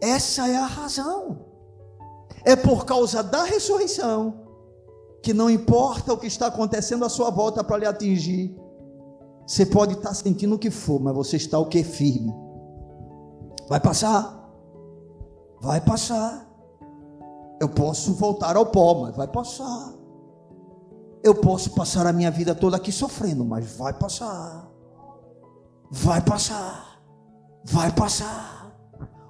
Essa 0.00 0.48
é 0.48 0.56
a 0.56 0.66
razão. 0.66 1.46
É 2.44 2.54
por 2.54 2.84
causa 2.84 3.22
da 3.22 3.44
ressurreição 3.44 4.46
que 5.22 5.34
não 5.34 5.50
importa 5.50 6.12
o 6.12 6.18
que 6.18 6.28
está 6.28 6.46
acontecendo 6.46 7.04
à 7.04 7.08
sua 7.08 7.30
volta 7.30 7.64
para 7.64 7.78
lhe 7.78 7.86
atingir. 7.86 8.56
Você 9.46 9.66
pode 9.66 9.94
estar 9.94 10.14
sentindo 10.14 10.54
o 10.54 10.58
que 10.58 10.70
for, 10.70 11.00
mas 11.00 11.14
você 11.14 11.36
está 11.36 11.58
o 11.58 11.66
que 11.66 11.82
firme. 11.82 12.32
Vai 13.68 13.80
passar. 13.80 14.48
Vai 15.60 15.80
passar. 15.80 16.45
Eu 17.60 17.68
posso 17.68 18.14
voltar 18.14 18.56
ao 18.56 18.66
pó, 18.66 19.02
mas 19.02 19.16
vai 19.16 19.26
passar. 19.26 19.92
Eu 21.22 21.34
posso 21.34 21.70
passar 21.70 22.06
a 22.06 22.12
minha 22.12 22.30
vida 22.30 22.54
toda 22.54 22.76
aqui 22.76 22.92
sofrendo, 22.92 23.44
mas 23.44 23.76
vai 23.76 23.92
passar. 23.92 24.68
Vai 25.90 26.20
passar. 26.20 27.00
Vai 27.64 27.90
passar. 27.92 28.72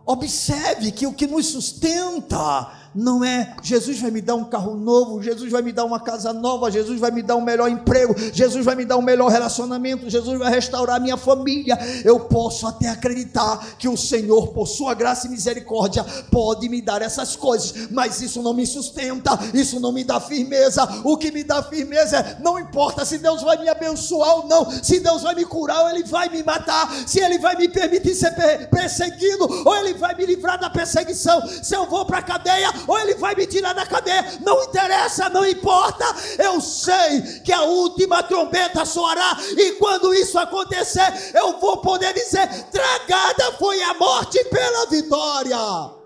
Observe 0.05 0.93
que 0.93 1.07
o 1.07 1.13
que 1.13 1.27
nos 1.27 1.47
sustenta 1.47 2.71
não 2.97 3.23
é 3.23 3.55
Jesus 3.63 4.01
vai 4.01 4.11
me 4.11 4.23
dar 4.23 4.35
um 4.35 4.45
carro 4.45 4.75
novo, 4.75 5.23
Jesus 5.23 5.51
vai 5.53 5.61
me 5.61 5.71
dar 5.71 5.85
uma 5.85 6.01
casa 6.01 6.33
nova, 6.33 6.71
Jesus 6.71 6.99
vai 6.99 7.11
me 7.11 7.23
dar 7.23 7.37
um 7.37 7.41
melhor 7.41 7.69
emprego, 7.69 8.15
Jesus 8.33 8.65
vai 8.65 8.75
me 8.75 8.85
dar 8.85 8.97
um 8.97 9.03
melhor 9.03 9.29
relacionamento, 9.31 10.09
Jesus 10.09 10.39
vai 10.39 10.51
restaurar 10.51 11.01
minha 11.01 11.17
família. 11.17 11.79
Eu 12.05 12.21
posso 12.21 12.67
até 12.67 12.89
acreditar 12.89 13.77
que 13.79 13.89
o 13.89 13.97
Senhor, 13.97 14.49
por 14.49 14.67
sua 14.67 14.95
graça 14.95 15.27
e 15.27 15.31
misericórdia, 15.31 16.05
pode 16.31 16.69
me 16.69 16.81
dar 16.81 17.03
essas 17.03 17.37
coisas, 17.37 17.89
mas 17.91 18.21
isso 18.23 18.43
não 18.43 18.55
me 18.55 18.67
sustenta, 18.67 19.39
isso 19.53 19.79
não 19.79 19.93
me 19.93 20.03
dá 20.03 20.19
firmeza. 20.19 20.89
O 21.05 21.17
que 21.17 21.31
me 21.31 21.45
dá 21.45 21.63
firmeza 21.63 22.17
é: 22.17 22.37
não 22.41 22.59
importa 22.59 23.05
se 23.05 23.19
Deus 23.19 23.43
vai 23.43 23.59
me 23.59 23.69
abençoar 23.69 24.37
ou 24.37 24.49
não, 24.49 24.71
se 24.71 25.01
Deus 25.01 25.23
vai 25.23 25.35
me 25.35 25.45
curar 25.45 25.83
ou 25.83 25.91
Ele 25.91 26.05
vai 26.05 26.29
me 26.29 26.43
matar, 26.43 26.91
se 27.07 27.21
Ele 27.21 27.39
vai 27.39 27.57
me 27.57 27.69
permitir 27.69 28.15
ser 28.15 28.33
perseguido 28.71 29.47
ou 29.65 29.77
Ele 29.77 29.95
vai 29.95 30.15
me 30.15 30.25
livrar 30.25 30.59
da 30.59 30.71
perseguição, 30.71 31.43
se 31.63 31.75
eu 31.75 31.87
vou 31.87 32.07
para 32.07 32.19
a 32.19 32.23
cadeia 32.23 32.73
ou 32.87 32.99
Ele 32.99 33.15
vai 33.15 33.35
me 33.35 33.47
tirar 33.47 33.73
da 33.73 33.87
cadeia, 33.87 34.39
não 34.41 34.63
interessa, 34.65 35.29
não 35.29 35.47
importa. 35.47 36.05
Eu 36.39 36.61
sei 36.61 37.41
que 37.45 37.53
a 37.53 37.63
última 37.63 38.23
trombeta 38.23 38.85
soará, 38.85 39.37
e 39.57 39.73
quando 39.73 40.15
isso 40.15 40.39
acontecer, 40.39 41.33
eu 41.35 41.59
vou 41.59 41.79
poder 41.79 42.13
dizer: 42.13 42.47
tragada 42.71 43.53
foi 43.59 43.83
a 43.83 43.95
morte 43.95 44.43
pela 44.45 44.87
vitória. 44.87 45.97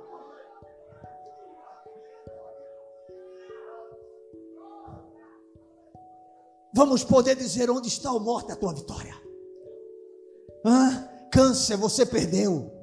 Vamos 6.72 7.02
poder 7.02 7.34
dizer 7.34 7.68
onde 7.68 7.88
está 7.88 8.12
o 8.12 8.20
morte 8.20 8.52
a 8.52 8.56
tua 8.56 8.72
vitória. 8.72 9.14
Hã? 10.64 11.08
Câncer, 11.32 11.76
você 11.76 12.06
perdeu. 12.06 12.79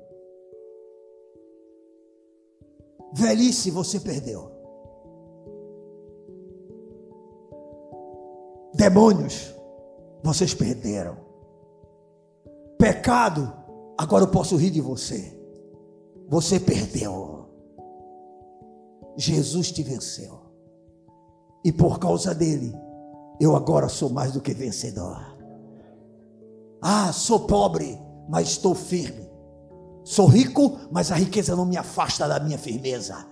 Velhice, 3.14 3.72
você 3.72 4.00
perdeu. 4.00 4.52
Demônios, 8.74 9.54
vocês 10.24 10.54
perderam. 10.54 11.18
Pecado, 12.78 13.52
agora 13.98 14.24
eu 14.24 14.28
posso 14.30 14.56
rir 14.56 14.70
de 14.70 14.82
você. 14.82 15.36
Você 16.30 16.60
perdeu. 16.60 17.48
Jesus 19.18 19.72
te 19.72 19.82
venceu. 19.82 20.40
E 21.64 21.72
por 21.72 22.00
causa 22.00 22.36
dele, 22.36 22.74
eu 23.40 23.56
agora 23.56 23.90
sou 23.90 24.10
mais 24.10 24.32
do 24.32 24.42
que 24.42 24.54
vencedor. 24.54 25.38
Ah, 26.82 27.12
sou 27.12 27.42
pobre, 27.42 28.00
mas 28.30 28.50
estou 28.50 28.76
firme. 28.76 29.27
Sou 30.08 30.26
rico, 30.26 30.80
mas 30.90 31.12
a 31.12 31.16
riqueza 31.16 31.54
não 31.54 31.66
me 31.66 31.76
afasta 31.76 32.30
da 32.30 32.40
minha 32.40 32.58
firmeza. 32.58 33.28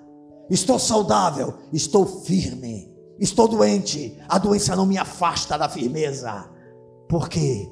Estou 0.50 0.78
saudável, 0.78 1.54
estou 1.72 2.06
firme. 2.06 2.94
Estou 3.18 3.48
doente, 3.48 4.22
a 4.28 4.38
doença 4.38 4.76
não 4.76 4.86
me 4.86 4.98
afasta 4.98 5.58
da 5.58 5.70
firmeza. 5.70 6.52
Por 7.08 7.30
quê? 7.30 7.72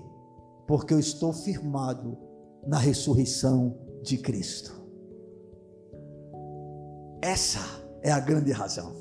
Porque 0.65 0.93
eu 0.93 0.99
estou 0.99 1.33
firmado 1.33 2.17
na 2.65 2.77
ressurreição 2.77 3.77
de 4.01 4.17
Cristo. 4.17 4.71
Essa 7.21 7.59
é 8.01 8.09
a 8.09 8.21
grande 8.21 8.53
razão. 8.53 8.93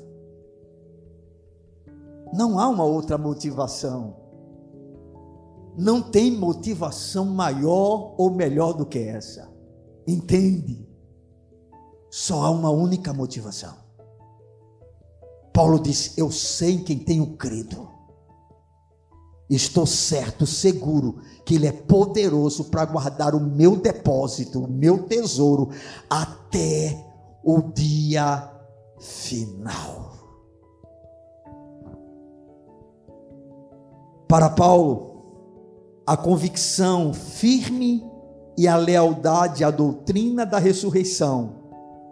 Não 2.33 2.59
há 2.59 2.67
uma 2.67 2.83
outra 2.83 3.17
motivação. 3.17 4.17
Não 5.77 6.01
tem 6.01 6.29
motivação 6.29 7.23
maior 7.23 8.15
ou 8.17 8.29
melhor 8.31 8.73
do 8.73 8.85
que 8.85 8.99
essa. 8.99 9.52
Entende? 10.07 10.87
Só 12.09 12.43
há 12.43 12.49
uma 12.49 12.69
única 12.69 13.13
motivação. 13.13 13.75
Paulo 15.53 15.79
diz: 15.79 16.17
Eu 16.17 16.31
sei 16.31 16.75
em 16.75 16.83
quem 16.83 16.99
tenho 16.99 17.37
crido. 17.37 17.87
Estou 19.49 19.85
certo, 19.85 20.47
seguro, 20.47 21.21
que 21.45 21.55
Ele 21.55 21.67
é 21.67 21.71
poderoso 21.71 22.65
para 22.65 22.85
guardar 22.85 23.35
o 23.35 23.39
meu 23.39 23.75
depósito, 23.75 24.63
o 24.63 24.67
meu 24.67 25.03
tesouro, 25.03 25.69
até 26.09 27.05
o 27.43 27.61
dia 27.61 28.49
final. 28.99 30.11
Para 34.27 34.49
Paulo, 34.49 36.01
a 36.07 36.17
convicção 36.17 37.13
firme 37.13 38.03
e 38.57 38.67
a 38.67 38.75
lealdade 38.75 39.63
à 39.63 39.71
doutrina 39.71 40.45
da 40.45 40.59
ressurreição 40.59 41.63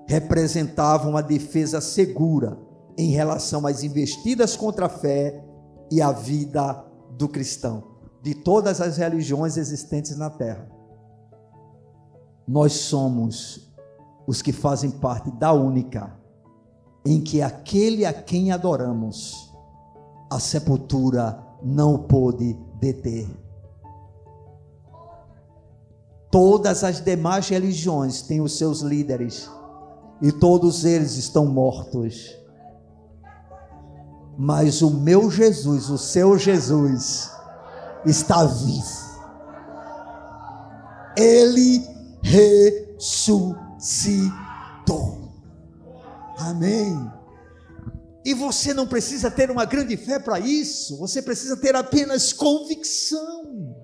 representavam 0.07 1.11
uma 1.11 1.23
defesa 1.23 1.79
segura 1.79 2.57
em 2.97 3.11
relação 3.11 3.65
às 3.65 3.83
investidas 3.83 4.55
contra 4.55 4.87
a 4.87 4.89
fé 4.89 5.43
e 5.91 6.01
a 6.01 6.11
vida 6.11 6.83
do 7.17 7.27
cristão, 7.27 7.83
de 8.21 8.33
todas 8.33 8.81
as 8.81 8.97
religiões 8.97 9.57
existentes 9.57 10.17
na 10.17 10.29
terra. 10.29 10.67
Nós 12.47 12.73
somos 12.73 13.71
os 14.27 14.41
que 14.41 14.51
fazem 14.51 14.91
parte 14.91 15.31
da 15.31 15.53
única, 15.53 16.17
em 17.05 17.21
que 17.21 17.41
aquele 17.41 18.05
a 18.05 18.13
quem 18.13 18.51
adoramos, 18.51 19.51
a 20.29 20.39
sepultura 20.39 21.41
não 21.61 21.97
pôde 21.97 22.57
deter. 22.79 23.27
Todas 26.31 26.83
as 26.83 27.03
demais 27.03 27.49
religiões 27.49 28.21
têm 28.21 28.39
os 28.39 28.57
seus 28.57 28.79
líderes 28.79 29.49
e 30.21 30.31
todos 30.31 30.85
eles 30.85 31.17
estão 31.17 31.45
mortos. 31.45 32.37
Mas 34.37 34.81
o 34.81 34.89
meu 34.89 35.29
Jesus, 35.29 35.89
o 35.89 35.97
seu 35.97 36.37
Jesus, 36.37 37.29
está 38.05 38.45
vivo. 38.45 39.01
Ele 41.17 41.85
ressuscitou. 42.23 43.51
Amém. 46.37 47.11
E 48.23 48.33
você 48.33 48.73
não 48.73 48.87
precisa 48.87 49.29
ter 49.29 49.51
uma 49.51 49.65
grande 49.65 49.97
fé 49.97 50.17
para 50.19 50.39
isso, 50.39 50.97
você 50.97 51.21
precisa 51.21 51.57
ter 51.57 51.75
apenas 51.75 52.31
convicção. 52.31 53.75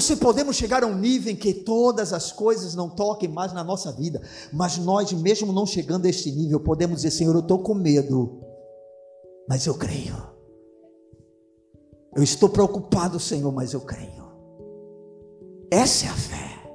Você 0.00 0.16
podemos 0.16 0.56
chegar 0.56 0.82
a 0.84 0.86
um 0.86 0.96
nível 0.96 1.32
em 1.32 1.36
que 1.36 1.52
todas 1.52 2.12
as 2.12 2.32
coisas 2.32 2.74
não 2.74 2.88
toquem 2.88 3.28
mais 3.28 3.52
na 3.52 3.64
nossa 3.64 3.92
vida, 3.92 4.20
mas 4.52 4.78
nós, 4.78 5.12
mesmo 5.12 5.52
não 5.52 5.66
chegando 5.66 6.06
a 6.06 6.08
este 6.08 6.30
nível, 6.30 6.60
podemos 6.60 7.02
dizer: 7.02 7.10
Senhor, 7.10 7.34
eu 7.34 7.40
estou 7.40 7.58
com 7.58 7.74
medo, 7.74 8.40
mas 9.48 9.66
eu 9.66 9.74
creio. 9.74 10.16
Eu 12.14 12.22
estou 12.22 12.48
preocupado, 12.48 13.20
Senhor, 13.20 13.52
mas 13.52 13.72
eu 13.72 13.80
creio. 13.80 14.26
Essa 15.70 16.06
é 16.06 16.08
a 16.08 16.14
fé. 16.14 16.70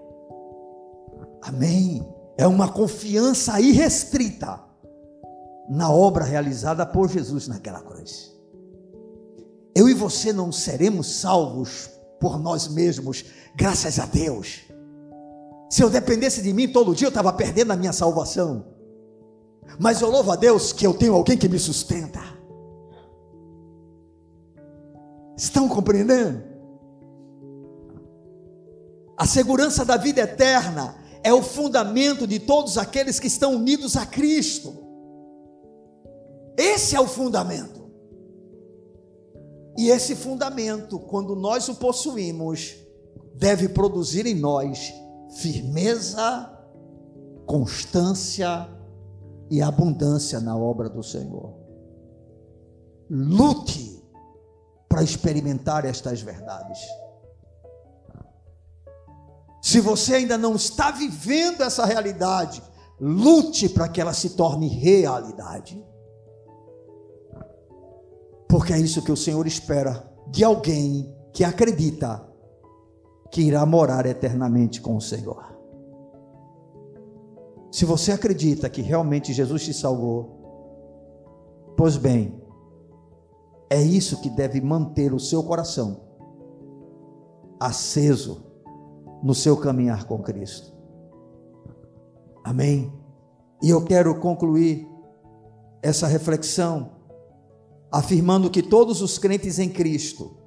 Amém. 1.42 2.06
É 2.38 2.46
uma 2.46 2.72
confiança 2.72 3.60
irrestrita 3.60 4.60
na 5.70 5.92
obra 5.92 6.24
realizada 6.24 6.86
por 6.86 7.10
Jesus 7.10 7.48
naquela 7.48 7.82
cruz. 7.82 8.32
Eu 9.76 9.88
e 9.88 9.94
você 9.94 10.34
não 10.34 10.52
seremos 10.52 11.08
salvos 11.08 11.90
por 12.22 12.40
nós 12.40 12.68
mesmos, 12.68 13.26
graças 13.56 14.00
a 14.00 14.06
Deus. 14.06 14.62
Se 15.70 15.82
eu 15.82 15.90
dependesse 15.90 16.44
de 16.44 16.54
mim 16.54 16.72
todo 16.72 16.94
dia, 16.94 17.08
eu 17.08 17.10
estava 17.10 17.34
perdendo 17.34 17.72
a 17.72 17.76
minha 17.76 17.92
salvação. 17.92 18.64
Mas 19.80 20.02
eu 20.02 20.10
louvo 20.10 20.32
a 20.32 20.36
Deus 20.36 20.72
que 20.72 20.86
eu 20.86 20.94
tenho 20.94 21.16
alguém 21.16 21.36
que 21.36 21.50
me 21.50 21.58
sustenta. 21.58 22.22
Estão 25.36 25.68
compreendendo? 25.68 26.44
A 29.18 29.26
segurança 29.26 29.84
da 29.84 29.98
vida 29.98 30.22
eterna 30.22 30.96
é 31.24 31.34
o 31.34 31.42
fundamento 31.42 32.28
de 32.28 32.40
todos 32.40 32.78
aqueles 32.78 33.20
que 33.20 33.28
estão 33.28 33.56
unidos 33.56 33.98
a 33.98 34.06
Cristo. 34.06 34.76
Esse 36.56 36.96
é 36.96 37.00
o 37.00 37.08
fundamento. 37.08 37.81
E 39.82 39.90
esse 39.90 40.16
fundamento, 40.16 41.00
quando 41.00 41.36
nós 41.36 41.68
o 41.68 41.74
possuímos, 41.74 42.76
deve 43.34 43.68
produzir 43.68 44.28
em 44.28 44.36
nós 44.36 44.94
firmeza, 45.40 46.56
constância 47.48 48.70
e 49.50 49.60
abundância 49.60 50.40
na 50.40 50.56
obra 50.56 50.88
do 50.88 51.02
Senhor. 51.02 51.56
Lute 53.10 54.08
para 54.88 55.02
experimentar 55.02 55.84
estas 55.84 56.22
verdades. 56.22 56.78
Se 59.64 59.80
você 59.80 60.14
ainda 60.14 60.38
não 60.38 60.54
está 60.54 60.92
vivendo 60.92 61.64
essa 61.64 61.86
realidade, 61.86 62.62
lute 63.00 63.68
para 63.68 63.90
que 63.90 64.00
ela 64.00 64.14
se 64.14 64.36
torne 64.36 64.68
realidade. 64.68 65.84
Porque 68.52 68.74
é 68.74 68.78
isso 68.78 69.02
que 69.02 69.14
o 69.14 69.16
Senhor 69.16 69.48
espera 69.48 70.06
de 70.28 70.44
alguém 70.44 71.10
que 71.32 71.42
acredita 71.42 72.22
que 73.32 73.44
irá 73.44 73.66
morar 73.66 74.06
eternamente 74.06 74.82
com 74.82 74.98
o 74.98 75.00
Senhor. 75.00 75.56
Se 77.72 77.86
você 77.86 78.12
acredita 78.12 78.70
que 78.70 78.82
realmente 78.82 79.32
Jesus 79.32 79.64
te 79.64 79.74
salvou, 79.74 81.72
pois 81.78 81.96
bem, 81.96 82.44
é 83.70 83.82
isso 83.82 84.20
que 84.20 84.30
deve 84.30 84.60
manter 84.60 85.14
o 85.14 85.20
seu 85.20 85.42
coração 85.42 86.02
aceso 87.58 88.46
no 89.24 89.34
seu 89.34 89.56
caminhar 89.56 90.04
com 90.04 90.22
Cristo. 90.22 90.74
Amém? 92.44 92.92
E 93.64 93.70
eu 93.70 93.86
quero 93.86 94.20
concluir 94.20 94.86
essa 95.82 96.06
reflexão 96.06 97.00
afirmando 97.92 98.50
que 98.50 98.64
todos 98.64 99.02
os 99.02 99.18
crentes 99.18 99.60
em 99.60 99.70
Cristo, 99.70 100.38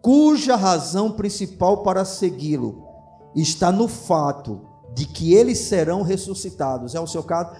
cuja 0.00 0.54
razão 0.54 1.10
principal 1.10 1.82
para 1.82 2.04
segui-lo 2.04 2.86
está 3.34 3.72
no 3.72 3.88
fato 3.88 4.60
de 4.94 5.06
que 5.06 5.34
eles 5.34 5.58
serão 5.58 6.02
ressuscitados, 6.02 6.94
é 6.94 7.00
o 7.00 7.06
seu 7.06 7.22
caso. 7.22 7.56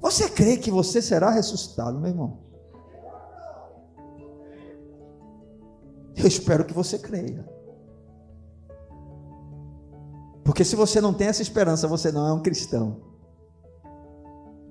Você 0.00 0.28
crê 0.28 0.56
que 0.56 0.70
você 0.70 1.02
será 1.02 1.30
ressuscitado, 1.30 1.98
meu 1.98 2.10
irmão? 2.10 2.38
Eu 6.16 6.26
espero 6.26 6.64
que 6.64 6.72
você 6.72 6.98
creia. 6.98 7.46
Porque 10.42 10.64
se 10.64 10.76
você 10.76 11.00
não 11.00 11.12
tem 11.12 11.26
essa 11.26 11.42
esperança, 11.42 11.88
você 11.88 12.12
não 12.12 12.26
é 12.26 12.32
um 12.32 12.40
cristão. 12.40 13.02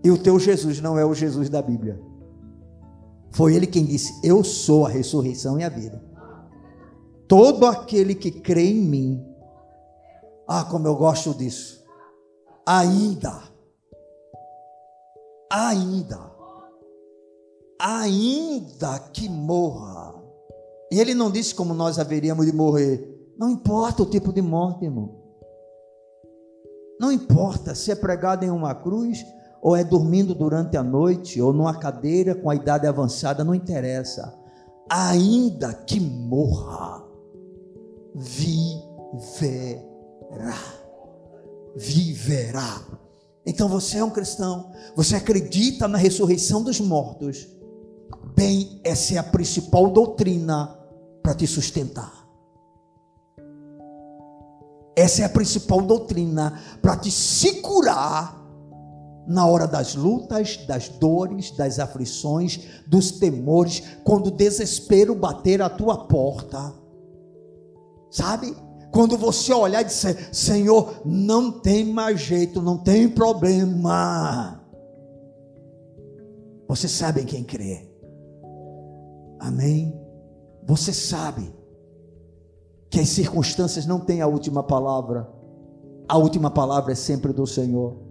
E 0.04 0.10
o 0.10 0.18
teu 0.18 0.40
Jesus 0.40 0.80
não 0.80 0.98
é 0.98 1.06
o 1.06 1.14
Jesus 1.14 1.50
da 1.50 1.62
Bíblia. 1.62 2.00
Foi 3.36 3.54
ele 3.54 3.68
quem 3.68 3.86
disse: 3.86 4.18
Eu 4.24 4.46
sou 4.46 4.86
a 4.86 4.90
ressurreição 4.90 5.60
e 5.60 5.64
a 5.64 5.70
vida. 5.70 6.02
Todo 7.28 7.66
aquele 7.66 8.16
que 8.16 8.32
crê 8.32 8.70
em 8.70 8.82
mim, 8.82 9.26
ah, 10.48 10.64
como 10.64 10.88
eu 10.88 10.96
gosto 10.96 11.34
disso, 11.34 11.84
ainda, 12.66 13.44
ainda, 15.52 16.32
ainda 17.78 19.00
que 19.12 19.28
morra. 19.28 20.16
E 20.90 21.00
ele 21.00 21.14
não 21.14 21.30
disse 21.30 21.54
como 21.54 21.74
nós 21.74 22.00
haveríamos 22.00 22.46
de 22.46 22.54
morrer. 22.54 23.34
Não 23.38 23.50
importa 23.50 24.04
o 24.04 24.10
tipo 24.10 24.32
de 24.32 24.42
morte, 24.42 24.86
irmão. 24.86 25.14
Não 27.02 27.12
importa 27.12 27.76
se 27.76 27.92
é 27.92 27.96
pregado 27.96 28.46
em 28.46 28.50
uma 28.50 28.74
cruz 28.74 29.26
ou 29.66 29.76
é 29.76 29.84
dormindo 29.84 30.36
durante 30.36 30.78
a 30.78 30.84
noite 30.84 31.42
ou 31.42 31.52
numa 31.52 31.74
cadeira 31.74 32.36
com 32.36 32.52
a 32.52 32.56
idade 32.56 32.86
avançada, 32.86 33.44
não 33.44 33.56
interessa. 33.56 34.38
Ainda 34.88 35.74
que 35.74 36.00
morra, 36.00 37.04
viverá. 38.14 39.84
Viverá. 41.76 42.80
Então 43.44 43.68
você 43.68 43.98
é 43.98 44.04
um 44.04 44.12
cristão, 44.12 44.72
você 44.96 45.16
acredita 45.16 45.88
na 45.88 45.98
ressurreição 45.98 46.62
dos 46.62 46.80
mortos. 46.80 47.48
Bem, 48.36 48.80
essa 48.84 49.16
é 49.16 49.18
a 49.18 49.24
principal 49.24 49.90
doutrina 49.90 50.78
para 51.24 51.34
te 51.34 51.48
sustentar. 51.48 52.14
Essa 54.96 55.24
é 55.24 55.26
a 55.26 55.30
principal 55.30 55.82
doutrina 55.82 56.62
para 56.84 56.96
te 56.98 57.10
segurar 57.10 58.45
na 59.28 59.46
hora 59.48 59.68
das 59.68 59.96
lutas, 59.96 60.58
das 60.68 60.90
dores, 60.90 61.52
das 61.52 61.80
aflições, 61.80 62.60
dos 62.88 63.12
temores, 63.12 63.84
quando 64.04 64.28
o 64.28 64.32
desespero 64.32 65.16
bater 65.16 65.62
a 65.62 65.70
tua 65.70 66.06
porta. 66.08 66.74
Sabe? 68.12 68.56
Quando 68.92 69.18
você 69.18 69.54
olhar 69.54 69.82
e 69.82 69.86
dizer: 69.86 70.34
Senhor, 70.34 71.02
não 71.04 71.52
tem 71.52 71.86
mais 71.86 72.20
jeito, 72.22 72.62
não 72.62 72.78
tem 72.78 73.10
problema. 73.10 74.62
Você 76.68 76.88
sabe 76.88 77.22
em 77.22 77.26
quem 77.26 77.44
crê. 77.44 77.90
Amém? 79.40 79.94
Você 80.66 80.94
sabe 80.94 81.54
que 82.90 83.00
as 83.00 83.10
circunstâncias 83.10 83.86
não 83.86 84.00
têm 84.00 84.22
a 84.22 84.28
última 84.28 84.64
palavra. 84.64 85.30
A 86.08 86.18
última 86.18 86.50
palavra 86.50 86.94
é 86.94 86.96
sempre 86.96 87.34
do 87.34 87.46
Senhor. 87.46 88.05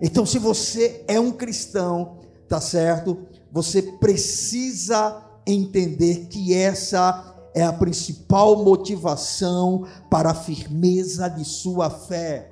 Então, 0.00 0.24
se 0.24 0.38
você 0.38 1.04
é 1.06 1.20
um 1.20 1.32
cristão, 1.32 2.18
tá 2.48 2.60
certo? 2.60 3.26
Você 3.52 3.82
precisa 3.82 5.22
entender 5.46 6.26
que 6.26 6.54
essa 6.54 7.30
é 7.54 7.62
a 7.62 7.72
principal 7.72 8.56
motivação 8.64 9.84
para 10.10 10.30
a 10.30 10.34
firmeza 10.34 11.28
de 11.28 11.44
sua 11.44 11.90
fé. 11.90 12.50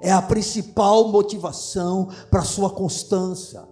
É 0.00 0.12
a 0.12 0.20
principal 0.20 1.08
motivação 1.08 2.08
para 2.30 2.42
sua 2.42 2.70
constância, 2.70 3.66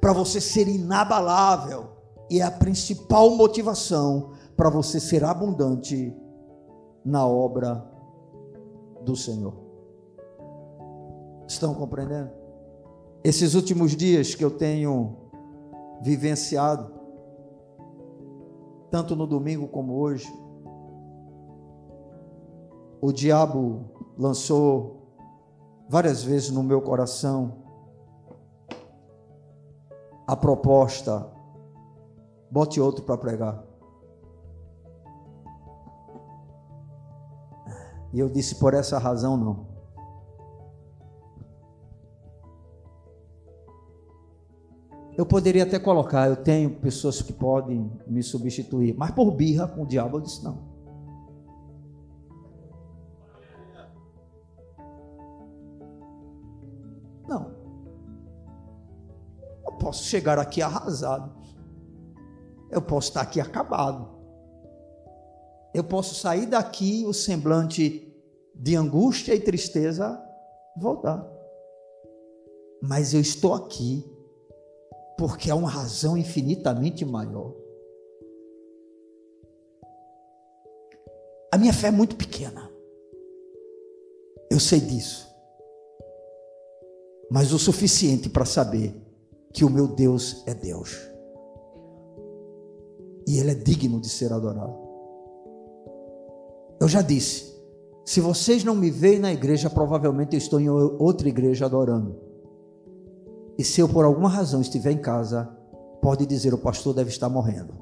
para 0.00 0.12
você 0.12 0.40
ser 0.40 0.68
inabalável. 0.68 1.88
E 2.30 2.40
é 2.40 2.42
a 2.42 2.50
principal 2.50 3.30
motivação 3.30 4.32
para 4.56 4.70
você 4.70 4.98
ser 4.98 5.22
abundante 5.22 6.12
na 7.04 7.24
obra 7.26 7.88
do 9.02 9.14
Senhor. 9.14 9.65
Estão 11.46 11.74
compreendendo? 11.74 12.30
Esses 13.22 13.54
últimos 13.54 13.96
dias 13.96 14.34
que 14.34 14.44
eu 14.44 14.50
tenho 14.50 15.16
vivenciado, 16.00 16.92
tanto 18.90 19.16
no 19.16 19.26
domingo 19.26 19.68
como 19.68 19.94
hoje, 19.94 20.32
o 23.00 23.12
diabo 23.12 23.84
lançou 24.18 24.96
várias 25.88 26.22
vezes 26.22 26.50
no 26.50 26.62
meu 26.62 26.80
coração 26.80 27.64
a 30.26 30.36
proposta: 30.36 31.30
bote 32.50 32.80
outro 32.80 33.04
para 33.04 33.16
pregar. 33.16 33.64
E 38.12 38.18
eu 38.18 38.28
disse: 38.28 38.56
por 38.56 38.74
essa 38.74 38.98
razão, 38.98 39.36
não. 39.36 39.75
Eu 45.16 45.24
poderia 45.24 45.62
até 45.62 45.78
colocar, 45.78 46.28
eu 46.28 46.36
tenho 46.36 46.70
pessoas 46.70 47.22
que 47.22 47.32
podem 47.32 47.90
me 48.06 48.22
substituir, 48.22 48.94
mas 48.94 49.12
por 49.12 49.30
birra 49.30 49.66
com 49.66 49.82
o 49.82 49.86
diabo 49.86 50.18
eu 50.18 50.20
disse 50.20 50.44
não. 50.44 50.76
Não. 57.26 57.50
Eu 59.64 59.72
posso 59.72 60.04
chegar 60.04 60.38
aqui 60.38 60.60
arrasado. 60.60 61.34
Eu 62.70 62.82
posso 62.82 63.08
estar 63.08 63.22
aqui 63.22 63.40
acabado. 63.40 64.14
Eu 65.72 65.84
posso 65.84 66.14
sair 66.14 66.46
daqui 66.46 67.04
o 67.06 67.14
semblante 67.14 68.14
de 68.54 68.76
angústia 68.76 69.34
e 69.34 69.40
tristeza 69.40 70.22
voltar. 70.76 71.26
Mas 72.82 73.14
eu 73.14 73.20
estou 73.20 73.54
aqui 73.54 74.04
porque 75.16 75.50
há 75.50 75.54
uma 75.54 75.70
razão 75.70 76.16
infinitamente 76.16 77.04
maior. 77.04 77.54
A 81.52 81.58
minha 81.58 81.72
fé 81.72 81.88
é 81.88 81.90
muito 81.90 82.16
pequena. 82.16 82.70
Eu 84.50 84.60
sei 84.60 84.80
disso. 84.80 85.26
Mas 87.30 87.52
o 87.52 87.58
suficiente 87.58 88.28
para 88.28 88.44
saber 88.44 88.94
que 89.52 89.64
o 89.64 89.70
meu 89.70 89.88
Deus 89.88 90.42
é 90.46 90.54
Deus. 90.54 90.96
E 93.26 93.38
Ele 93.38 93.52
é 93.52 93.54
digno 93.54 94.00
de 94.00 94.08
ser 94.08 94.32
adorado. 94.32 94.76
Eu 96.78 96.88
já 96.88 97.00
disse, 97.00 97.56
se 98.04 98.20
vocês 98.20 98.62
não 98.62 98.74
me 98.74 98.90
veem 98.90 99.18
na 99.18 99.32
igreja, 99.32 99.70
provavelmente 99.70 100.34
eu 100.34 100.38
estou 100.38 100.60
em 100.60 100.68
outra 100.68 101.28
igreja 101.28 101.64
adorando. 101.64 102.25
E 103.58 103.64
se 103.64 103.80
eu 103.80 103.88
por 103.88 104.04
alguma 104.04 104.28
razão 104.28 104.60
estiver 104.60 104.90
em 104.90 104.98
casa, 104.98 105.48
pode 106.02 106.26
dizer 106.26 106.52
o 106.52 106.58
pastor 106.58 106.94
deve 106.94 107.10
estar 107.10 107.28
morrendo. 107.28 107.74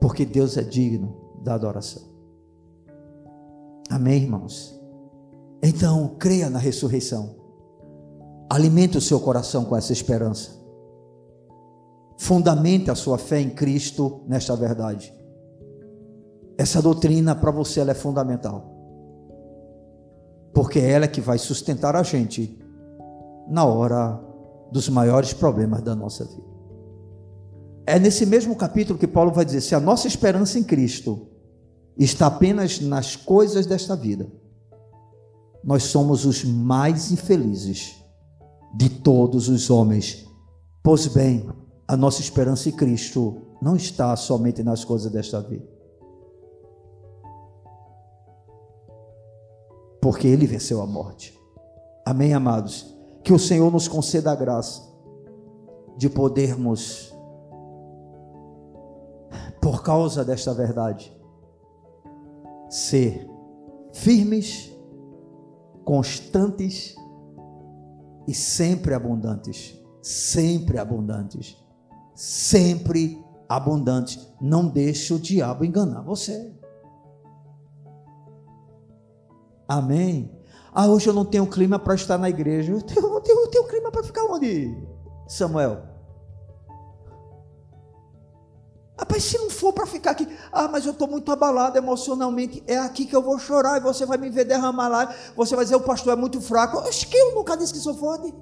Porque 0.00 0.24
Deus 0.24 0.56
é 0.56 0.62
digno 0.62 1.16
da 1.42 1.54
adoração. 1.54 2.02
Amém, 3.88 4.22
irmãos? 4.22 4.78
Então, 5.62 6.16
creia 6.18 6.50
na 6.50 6.58
ressurreição. 6.58 7.36
Alimente 8.50 8.98
o 8.98 9.00
seu 9.00 9.18
coração 9.18 9.64
com 9.64 9.76
essa 9.76 9.92
esperança. 9.92 10.62
Fundamente 12.18 12.90
a 12.90 12.94
sua 12.94 13.16
fé 13.16 13.40
em 13.40 13.50
Cristo 13.50 14.20
nesta 14.26 14.54
verdade. 14.54 15.14
Essa 16.56 16.80
doutrina 16.80 17.34
para 17.34 17.50
você 17.50 17.80
é 17.80 17.94
fundamental. 17.94 18.72
Porque 20.52 20.78
é 20.78 20.90
ela 20.90 21.08
que 21.08 21.20
vai 21.20 21.38
sustentar 21.38 21.96
a 21.96 22.02
gente 22.02 22.58
na 23.48 23.64
hora 23.64 24.20
dos 24.70 24.88
maiores 24.88 25.32
problemas 25.32 25.82
da 25.82 25.94
nossa 25.94 26.24
vida. 26.24 26.54
É 27.86 27.98
nesse 27.98 28.24
mesmo 28.24 28.56
capítulo 28.56 28.98
que 28.98 29.06
Paulo 29.06 29.32
vai 29.32 29.44
dizer: 29.44 29.60
se 29.60 29.74
a 29.74 29.80
nossa 29.80 30.06
esperança 30.06 30.58
em 30.58 30.64
Cristo 30.64 31.28
está 31.98 32.26
apenas 32.26 32.80
nas 32.80 33.16
coisas 33.16 33.66
desta 33.66 33.94
vida, 33.94 34.26
nós 35.62 35.84
somos 35.84 36.24
os 36.24 36.44
mais 36.44 37.10
infelizes 37.10 37.96
de 38.74 38.88
todos 38.88 39.48
os 39.48 39.70
homens. 39.70 40.26
Pois 40.82 41.06
bem, 41.06 41.48
a 41.86 41.96
nossa 41.96 42.20
esperança 42.20 42.68
em 42.68 42.72
Cristo 42.72 43.42
não 43.60 43.76
está 43.76 44.14
somente 44.16 44.62
nas 44.62 44.84
coisas 44.84 45.10
desta 45.10 45.40
vida. 45.40 45.73
Porque 50.04 50.28
Ele 50.28 50.46
venceu 50.46 50.82
a 50.82 50.86
morte. 50.86 51.34
Amém, 52.04 52.34
amados? 52.34 52.94
Que 53.22 53.32
o 53.32 53.38
Senhor 53.38 53.72
nos 53.72 53.88
conceda 53.88 54.32
a 54.32 54.34
graça 54.34 54.82
de 55.96 56.10
podermos, 56.10 57.10
por 59.62 59.82
causa 59.82 60.22
desta 60.22 60.52
verdade, 60.52 61.10
ser 62.68 63.26
firmes, 63.94 64.70
constantes 65.86 66.94
e 68.28 68.34
sempre 68.34 68.92
abundantes. 68.92 69.74
Sempre 70.02 70.76
abundantes. 70.76 71.56
Sempre 72.14 73.24
abundantes. 73.48 74.28
Não 74.38 74.68
deixe 74.68 75.14
o 75.14 75.18
diabo 75.18 75.64
enganar 75.64 76.02
você. 76.02 76.52
Amém. 79.68 80.30
Ah, 80.72 80.86
hoje 80.86 81.08
eu 81.08 81.14
não 81.14 81.24
tenho 81.24 81.46
clima 81.46 81.78
para 81.78 81.94
estar 81.94 82.18
na 82.18 82.28
igreja. 82.28 82.72
Eu 82.72 82.82
tenho, 82.82 83.06
eu 83.06 83.20
tenho, 83.20 83.40
eu 83.40 83.48
tenho 83.48 83.68
clima 83.68 83.90
para 83.90 84.02
ficar 84.02 84.24
onde, 84.24 84.76
Samuel? 85.28 85.94
Rapaz, 88.98 89.24
se 89.24 89.38
não 89.38 89.50
for 89.50 89.72
para 89.72 89.86
ficar 89.86 90.12
aqui, 90.12 90.26
ah, 90.52 90.68
mas 90.68 90.86
eu 90.86 90.92
estou 90.92 91.08
muito 91.08 91.30
abalado 91.32 91.76
emocionalmente, 91.76 92.62
é 92.66 92.78
aqui 92.78 93.04
que 93.04 93.14
eu 93.14 93.22
vou 93.22 93.38
chorar 93.40 93.76
e 93.76 93.80
você 93.80 94.06
vai 94.06 94.16
me 94.16 94.30
ver 94.30 94.44
derramar 94.44 94.88
lá, 94.88 95.14
você 95.36 95.56
vai 95.56 95.64
dizer, 95.64 95.74
o 95.74 95.80
pastor 95.80 96.12
é 96.12 96.16
muito 96.16 96.40
fraco. 96.40 96.78
Acho 96.78 97.08
que 97.08 97.16
eu 97.16 97.34
nunca 97.34 97.56
disse 97.56 97.72
que 97.72 97.80
sou 97.80 97.94
forte. 97.94 98.32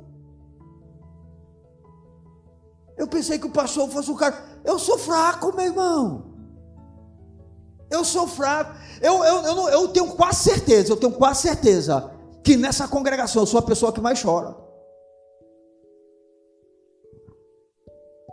Eu 2.99 3.09
pensei 3.09 3.39
que 3.39 3.47
o 3.47 3.51
pastor 3.51 3.89
fosse 3.89 4.11
um 4.11 4.17
cara, 4.17 4.43
eu 4.65 4.79
sou 4.79 4.99
fraco, 4.99 5.55
meu 5.55 5.65
irmão. 5.65 6.32
Eu 7.93 8.05
sou 8.07 8.27
fraco. 8.27 8.75
Eu, 9.03 9.23
eu, 9.23 9.45
eu, 9.45 9.69
eu 9.69 9.89
tenho 9.89 10.17
quase 10.17 10.51
certeza, 10.51 10.91
eu 10.93 10.97
tenho 10.97 11.13
quase 11.13 11.43
certeza 11.43 12.11
que 12.43 12.57
nessa 12.57 12.89
congregação 12.89 13.43
eu 13.43 13.47
sou 13.47 13.59
a 13.59 13.63
pessoa 13.63 13.93
que 13.93 14.01
mais 14.01 14.21
chora. 14.21 14.57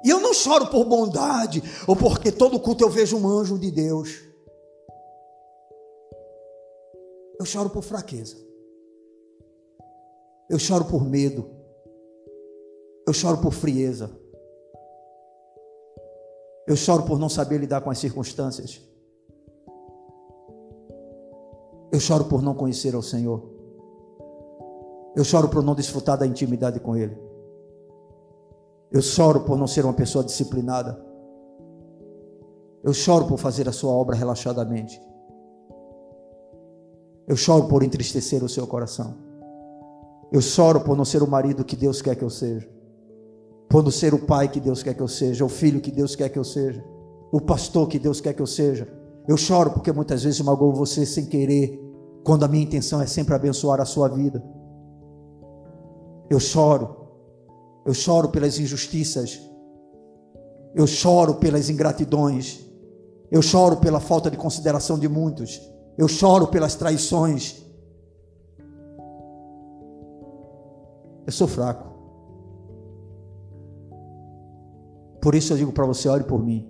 E 0.05 0.09
eu 0.09 0.21
não 0.21 0.33
choro 0.33 0.67
por 0.67 0.85
bondade, 0.85 1.61
ou 1.85 1.93
porque 1.93 2.31
todo 2.31 2.59
culto 2.59 2.85
eu 2.85 2.89
vejo 2.89 3.17
um 3.17 3.27
anjo 3.27 3.59
de 3.59 3.69
Deus. 3.69 4.09
Eu 7.37 7.45
choro 7.45 7.69
por 7.69 7.83
fraqueza. 7.83 8.37
Eu 10.49 10.57
choro 10.57 10.85
por 10.85 11.03
medo. 11.03 11.49
Eu 13.05 13.13
choro 13.13 13.39
por 13.39 13.51
frieza. 13.51 14.09
Eu 16.65 16.77
choro 16.77 17.03
por 17.03 17.19
não 17.19 17.27
saber 17.27 17.57
lidar 17.57 17.81
com 17.81 17.89
as 17.89 17.99
circunstâncias. 17.99 18.88
Eu 21.91 21.99
choro 21.99 22.25
por 22.25 22.41
não 22.41 22.53
conhecer 22.53 22.93
ao 22.93 23.01
Senhor. 23.01 23.41
Eu 25.15 25.23
choro 25.23 25.49
por 25.49 25.63
não 25.63 25.73
desfrutar 25.73 26.17
da 26.17 26.27
intimidade 26.27 26.79
com 26.79 26.95
Ele. 26.95 27.17
Eu 28.91 29.01
choro 29.01 29.41
por 29.41 29.57
não 29.57 29.67
ser 29.67 29.85
uma 29.85 29.93
pessoa 29.93 30.23
disciplinada. 30.23 31.03
Eu 32.83 32.93
choro 32.93 33.25
por 33.25 33.37
fazer 33.37 33.67
a 33.67 33.71
sua 33.71 33.91
obra 33.91 34.15
relaxadamente. 34.15 35.01
Eu 37.27 37.35
choro 37.35 37.67
por 37.67 37.83
entristecer 37.83 38.43
o 38.43 38.49
seu 38.49 38.65
coração. 38.65 39.15
Eu 40.31 40.41
choro 40.41 40.81
por 40.81 40.95
não 40.95 41.05
ser 41.05 41.23
o 41.23 41.27
marido 41.27 41.65
que 41.65 41.75
Deus 41.75 42.01
quer 42.01 42.15
que 42.15 42.23
eu 42.23 42.29
seja. 42.29 42.69
Por 43.67 43.83
não 43.83 43.91
ser 43.91 44.13
o 44.13 44.25
pai 44.25 44.47
que 44.47 44.59
Deus 44.59 44.81
quer 44.81 44.93
que 44.93 45.01
eu 45.01 45.07
seja, 45.07 45.43
o 45.43 45.49
filho 45.49 45.81
que 45.81 45.91
Deus 45.91 46.15
quer 46.15 46.29
que 46.29 46.39
eu 46.39 46.43
seja, 46.43 46.83
o 47.31 47.39
pastor 47.39 47.87
que 47.87 47.99
Deus 47.99 48.19
quer 48.19 48.33
que 48.33 48.41
eu 48.41 48.47
seja 48.47 48.98
eu 49.29 49.37
choro 49.37 49.69
porque 49.69 49.91
muitas 49.91 50.23
vezes 50.23 50.41
magoo 50.41 50.73
você 50.73 51.05
sem 51.05 51.27
querer, 51.27 51.79
quando 52.23 52.45
a 52.45 52.47
minha 52.47 52.63
intenção 52.63 52.99
é 52.99 53.05
sempre 53.05 53.35
abençoar 53.35 53.79
a 53.79 53.85
sua 53.85 54.07
vida. 54.07 54.43
Eu 56.27 56.39
choro. 56.39 56.95
Eu 57.85 57.93
choro 57.93 58.29
pelas 58.29 58.57
injustiças. 58.57 59.39
Eu 60.73 60.87
choro 60.87 61.35
pelas 61.35 61.69
ingratidões. 61.69 62.65
Eu 63.29 63.43
choro 63.43 63.77
pela 63.77 63.99
falta 63.99 64.31
de 64.31 64.37
consideração 64.37 64.97
de 64.97 65.07
muitos. 65.07 65.61
Eu 65.95 66.07
choro 66.07 66.47
pelas 66.47 66.73
traições. 66.73 67.63
Eu 71.27 71.31
sou 71.31 71.47
fraco. 71.47 71.87
Por 75.21 75.35
isso 75.35 75.53
eu 75.53 75.57
digo 75.57 75.71
para 75.71 75.85
você: 75.85 76.09
ore 76.09 76.23
por 76.23 76.43
mim. 76.43 76.68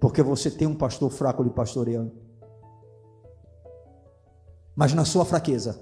Porque 0.00 0.22
você 0.22 0.50
tem 0.50 0.66
um 0.66 0.74
pastor 0.74 1.10
fraco 1.10 1.42
lhe 1.42 1.50
pastoreando. 1.50 2.12
Mas 4.74 4.94
na 4.94 5.04
sua 5.04 5.24
fraqueza, 5.24 5.78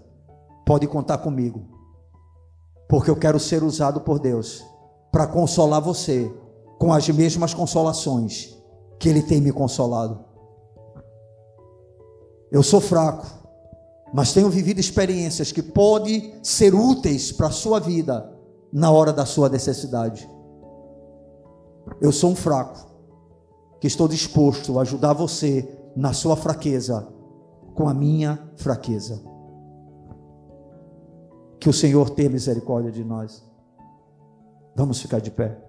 pode 0.67 0.87
contar 0.87 1.19
comigo. 1.19 1.69
Porque 2.89 3.11
eu 3.11 3.17
quero 3.17 3.39
ser 3.39 3.63
usado 3.63 4.01
por 4.01 4.19
Deus 4.19 4.65
para 5.13 5.27
consolar 5.27 5.81
você 5.81 6.33
com 6.79 6.93
as 6.93 7.09
mesmas 7.09 7.55
consolações 7.55 8.57
que 8.99 9.09
Ele 9.09 9.23
tem 9.23 9.41
me 9.41 9.53
consolado. 9.53 10.25
Eu 12.51 12.63
sou 12.63 12.81
fraco, 12.81 13.27
mas 14.13 14.33
tenho 14.33 14.49
vivido 14.49 14.81
experiências 14.81 15.53
que 15.53 15.63
podem 15.63 16.35
ser 16.43 16.75
úteis 16.75 17.31
para 17.31 17.49
a 17.49 17.53
sua 17.53 17.79
vida 17.79 18.33
na 18.73 18.91
hora 18.91 19.13
da 19.13 19.27
sua 19.27 19.49
necessidade. 19.49 20.29
Eu 22.01 22.13
sou 22.13 22.31
um 22.31 22.37
fraco, 22.37 22.88
que 23.81 23.87
estou 23.87 24.09
disposto 24.09 24.79
a 24.79 24.83
ajudar 24.83 25.13
você 25.13 25.69
na 25.95 26.13
sua 26.13 26.37
fraqueza 26.37 27.09
com 27.75 27.89
a 27.89 27.95
minha 27.95 28.39
fraqueza. 28.57 29.23
Que 31.61 31.69
o 31.69 31.73
Senhor 31.73 32.11
tenha 32.11 32.31
misericórdia 32.31 32.91
de 32.91 33.05
nós. 33.05 33.45
Vamos 34.75 35.01
ficar 35.01 35.21
de 35.21 35.31
pé. 35.31 35.68